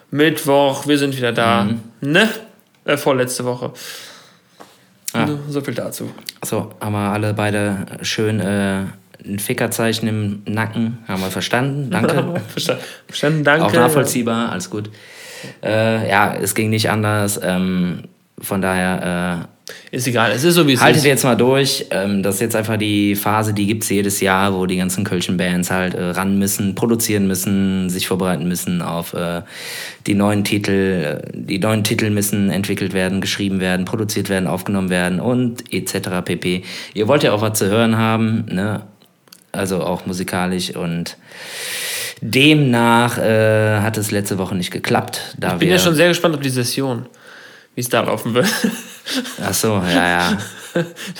Mittwoch, 0.09 0.87
wir 0.87 0.97
sind 0.97 1.15
wieder 1.15 1.31
da. 1.31 1.63
Mhm. 1.63 1.81
Ne? 2.01 2.29
Äh, 2.87 2.97
vorletzte 2.97 3.45
Woche. 3.45 3.71
Ah. 5.13 5.27
So 5.49 5.61
viel 5.61 5.73
dazu. 5.73 6.09
So, 6.43 6.71
haben 6.79 6.93
wir 6.93 7.11
alle 7.11 7.33
beide 7.33 7.85
schön 8.01 8.39
äh, 8.39 8.83
ein 9.25 9.39
Fickerzeichen 9.39 10.07
im 10.07 10.43
Nacken. 10.45 10.99
Haben 11.07 11.21
wir 11.21 11.29
verstanden. 11.29 11.91
Danke. 11.91 12.41
verstanden, 13.07 13.43
danke. 13.43 13.65
Auch 13.65 13.73
nachvollziehbar, 13.73 14.51
alles 14.51 14.69
gut. 14.69 14.89
Äh, 15.63 16.09
ja, 16.09 16.33
es 16.35 16.55
ging 16.55 16.69
nicht 16.69 16.89
anders. 16.89 17.39
Ähm, 17.43 18.03
von 18.39 18.61
daher 18.61 19.47
äh, 19.47 19.56
ist 19.91 20.07
egal, 20.07 20.31
es 20.31 20.43
ist 20.43 20.55
so 20.55 20.67
wie 20.67 20.73
es 20.73 20.81
Haltet 20.81 20.99
ist. 20.99 21.05
jetzt 21.05 21.23
mal 21.23 21.35
durch. 21.35 21.85
Ähm, 21.91 22.23
das 22.23 22.35
ist 22.35 22.41
jetzt 22.41 22.55
einfach 22.55 22.77
die 22.77 23.15
Phase, 23.15 23.53
die 23.53 23.65
gibt 23.65 23.83
es 23.83 23.89
jedes 23.89 24.21
Jahr, 24.21 24.53
wo 24.53 24.65
die 24.65 24.77
ganzen 24.77 25.03
Kölschen 25.03 25.37
Bands 25.37 25.71
halt 25.71 25.93
äh, 25.93 26.03
ran 26.11 26.39
müssen, 26.39 26.75
produzieren 26.75 27.27
müssen, 27.27 27.89
sich 27.89 28.07
vorbereiten 28.07 28.47
müssen 28.47 28.81
auf 28.81 29.13
äh, 29.13 29.41
die 30.05 30.13
neuen 30.13 30.43
Titel. 30.43 31.21
Die 31.33 31.59
neuen 31.59 31.83
Titel 31.83 32.09
müssen 32.09 32.49
entwickelt 32.49 32.93
werden, 32.93 33.21
geschrieben 33.21 33.59
werden, 33.59 33.85
produziert 33.85 34.29
werden, 34.29 34.47
aufgenommen 34.47 34.89
werden 34.89 35.19
und 35.19 35.73
etc. 35.73 36.09
pp. 36.23 36.63
Ihr 36.93 37.07
wollt 37.07 37.23
ja 37.23 37.33
auch 37.33 37.41
was 37.41 37.57
zu 37.57 37.67
hören 37.67 37.97
haben, 37.97 38.45
ne? 38.45 38.83
Also 39.51 39.81
auch 39.81 40.05
musikalisch 40.05 40.75
und 40.75 41.17
demnach 42.21 43.17
äh, 43.17 43.79
hat 43.79 43.97
es 43.97 44.11
letzte 44.11 44.37
Woche 44.37 44.55
nicht 44.55 44.71
geklappt. 44.71 45.35
ich 45.41 45.53
bin 45.55 45.69
ja 45.69 45.79
schon 45.79 45.95
sehr 45.95 46.09
gespannt 46.09 46.35
auf 46.35 46.41
die 46.41 46.49
Session, 46.49 47.05
wie 47.75 47.81
es 47.81 47.89
da 47.89 48.01
laufen 48.01 48.33
wird. 48.33 48.47
Ach 49.43 49.53
so, 49.53 49.81
ja, 49.87 50.09
ja. 50.09 50.37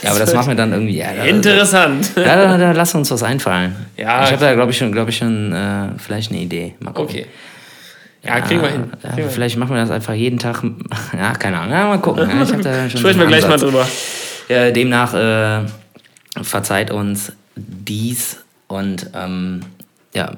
Ja, 0.03 0.11
aber 0.11 0.19
das 0.19 0.33
machen 0.35 0.49
wir 0.49 0.55
dann 0.55 0.71
irgendwie. 0.71 0.97
Ja, 0.97 1.09
Interessant. 1.23 2.11
Ja, 2.15 2.35
da, 2.35 2.57
da, 2.57 2.71
lass 2.73 2.93
uns 2.93 3.09
was 3.09 3.23
einfallen. 3.23 3.75
Ja. 3.97 4.25
Ich 4.25 4.31
habe 4.31 4.41
da, 4.41 4.53
glaube 4.53 4.71
ich, 4.71 4.77
schon, 4.77 4.91
glaub 4.91 5.09
ich, 5.09 5.17
schon 5.17 5.51
äh, 5.51 5.87
vielleicht 5.97 6.31
eine 6.31 6.41
Idee. 6.41 6.75
Mal 6.79 6.91
gucken. 6.91 7.15
Okay. 7.15 7.25
Ja, 8.23 8.41
kriegen 8.41 8.61
wir 8.61 8.69
hin. 8.69 8.91
Kriegen 9.01 9.17
ja, 9.17 9.27
vielleicht 9.29 9.57
machen 9.57 9.73
wir 9.73 9.81
das 9.81 9.89
einfach 9.89 10.13
jeden 10.13 10.37
Tag. 10.37 10.61
Ja, 11.17 11.33
keine 11.33 11.59
Ahnung. 11.59 11.71
Ja, 11.71 11.87
mal 11.87 11.99
gucken. 11.99 12.29
Ja, 12.29 12.43
ich 12.43 12.63
da 12.63 12.89
schon 12.89 12.99
Sprechen 12.99 13.19
wir 13.19 13.27
gleich 13.27 13.47
mal 13.47 13.57
drüber. 13.57 13.87
Ja, 14.49 14.69
demnach 14.69 15.13
äh, 15.13 15.61
verzeiht 16.43 16.91
uns 16.91 17.31
dies 17.55 18.37
und 18.67 19.09
ähm, 19.15 19.61
ja, 20.13 20.33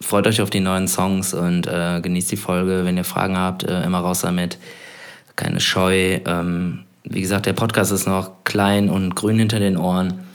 freut 0.00 0.26
euch 0.26 0.42
auf 0.42 0.50
die 0.50 0.60
neuen 0.60 0.88
Songs 0.88 1.32
und 1.32 1.66
äh, 1.66 2.00
genießt 2.00 2.32
die 2.32 2.36
Folge. 2.36 2.84
Wenn 2.84 2.96
ihr 2.96 3.04
Fragen 3.04 3.38
habt, 3.38 3.64
äh, 3.64 3.82
immer 3.82 4.00
raus 4.00 4.20
damit 4.20 4.58
keine 5.36 5.60
Scheu. 5.60 6.20
Ähm, 6.26 6.84
wie 7.04 7.20
gesagt, 7.20 7.46
der 7.46 7.52
Podcast 7.52 7.92
ist 7.92 8.06
noch 8.06 8.44
klein 8.44 8.88
und 8.88 9.14
grün 9.14 9.38
hinter 9.38 9.58
den 9.58 9.76
Ohren. 9.76 10.26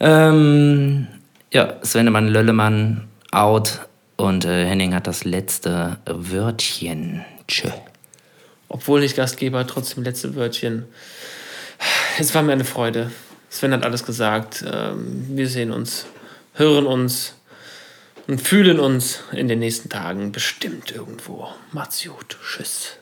Ähm, 0.00 1.06
ja, 1.52 1.74
Svennemann, 1.84 2.28
Löllemann, 2.28 3.08
out 3.30 3.80
und 4.16 4.44
äh, 4.44 4.66
Henning 4.66 4.94
hat 4.94 5.06
das 5.06 5.24
letzte 5.24 5.98
Wörtchen. 6.06 7.24
Tschö. 7.48 7.68
Obwohl 8.68 9.02
ich 9.02 9.14
Gastgeber, 9.14 9.66
trotzdem 9.66 10.04
letzte 10.04 10.34
Wörtchen. 10.34 10.86
Es 12.18 12.34
war 12.34 12.42
mir 12.42 12.52
eine 12.52 12.64
Freude. 12.64 13.10
Sven 13.50 13.72
hat 13.72 13.84
alles 13.84 14.04
gesagt. 14.04 14.64
Ähm, 14.66 15.26
wir 15.28 15.48
sehen 15.48 15.70
uns, 15.70 16.06
hören 16.54 16.86
uns 16.86 17.34
und 18.26 18.40
fühlen 18.40 18.80
uns 18.80 19.20
in 19.32 19.48
den 19.48 19.58
nächsten 19.60 19.90
Tagen 19.90 20.32
bestimmt 20.32 20.90
irgendwo. 20.92 21.48
Macht's 21.72 22.04
gut. 22.04 22.36
Tschüss. 22.42 22.98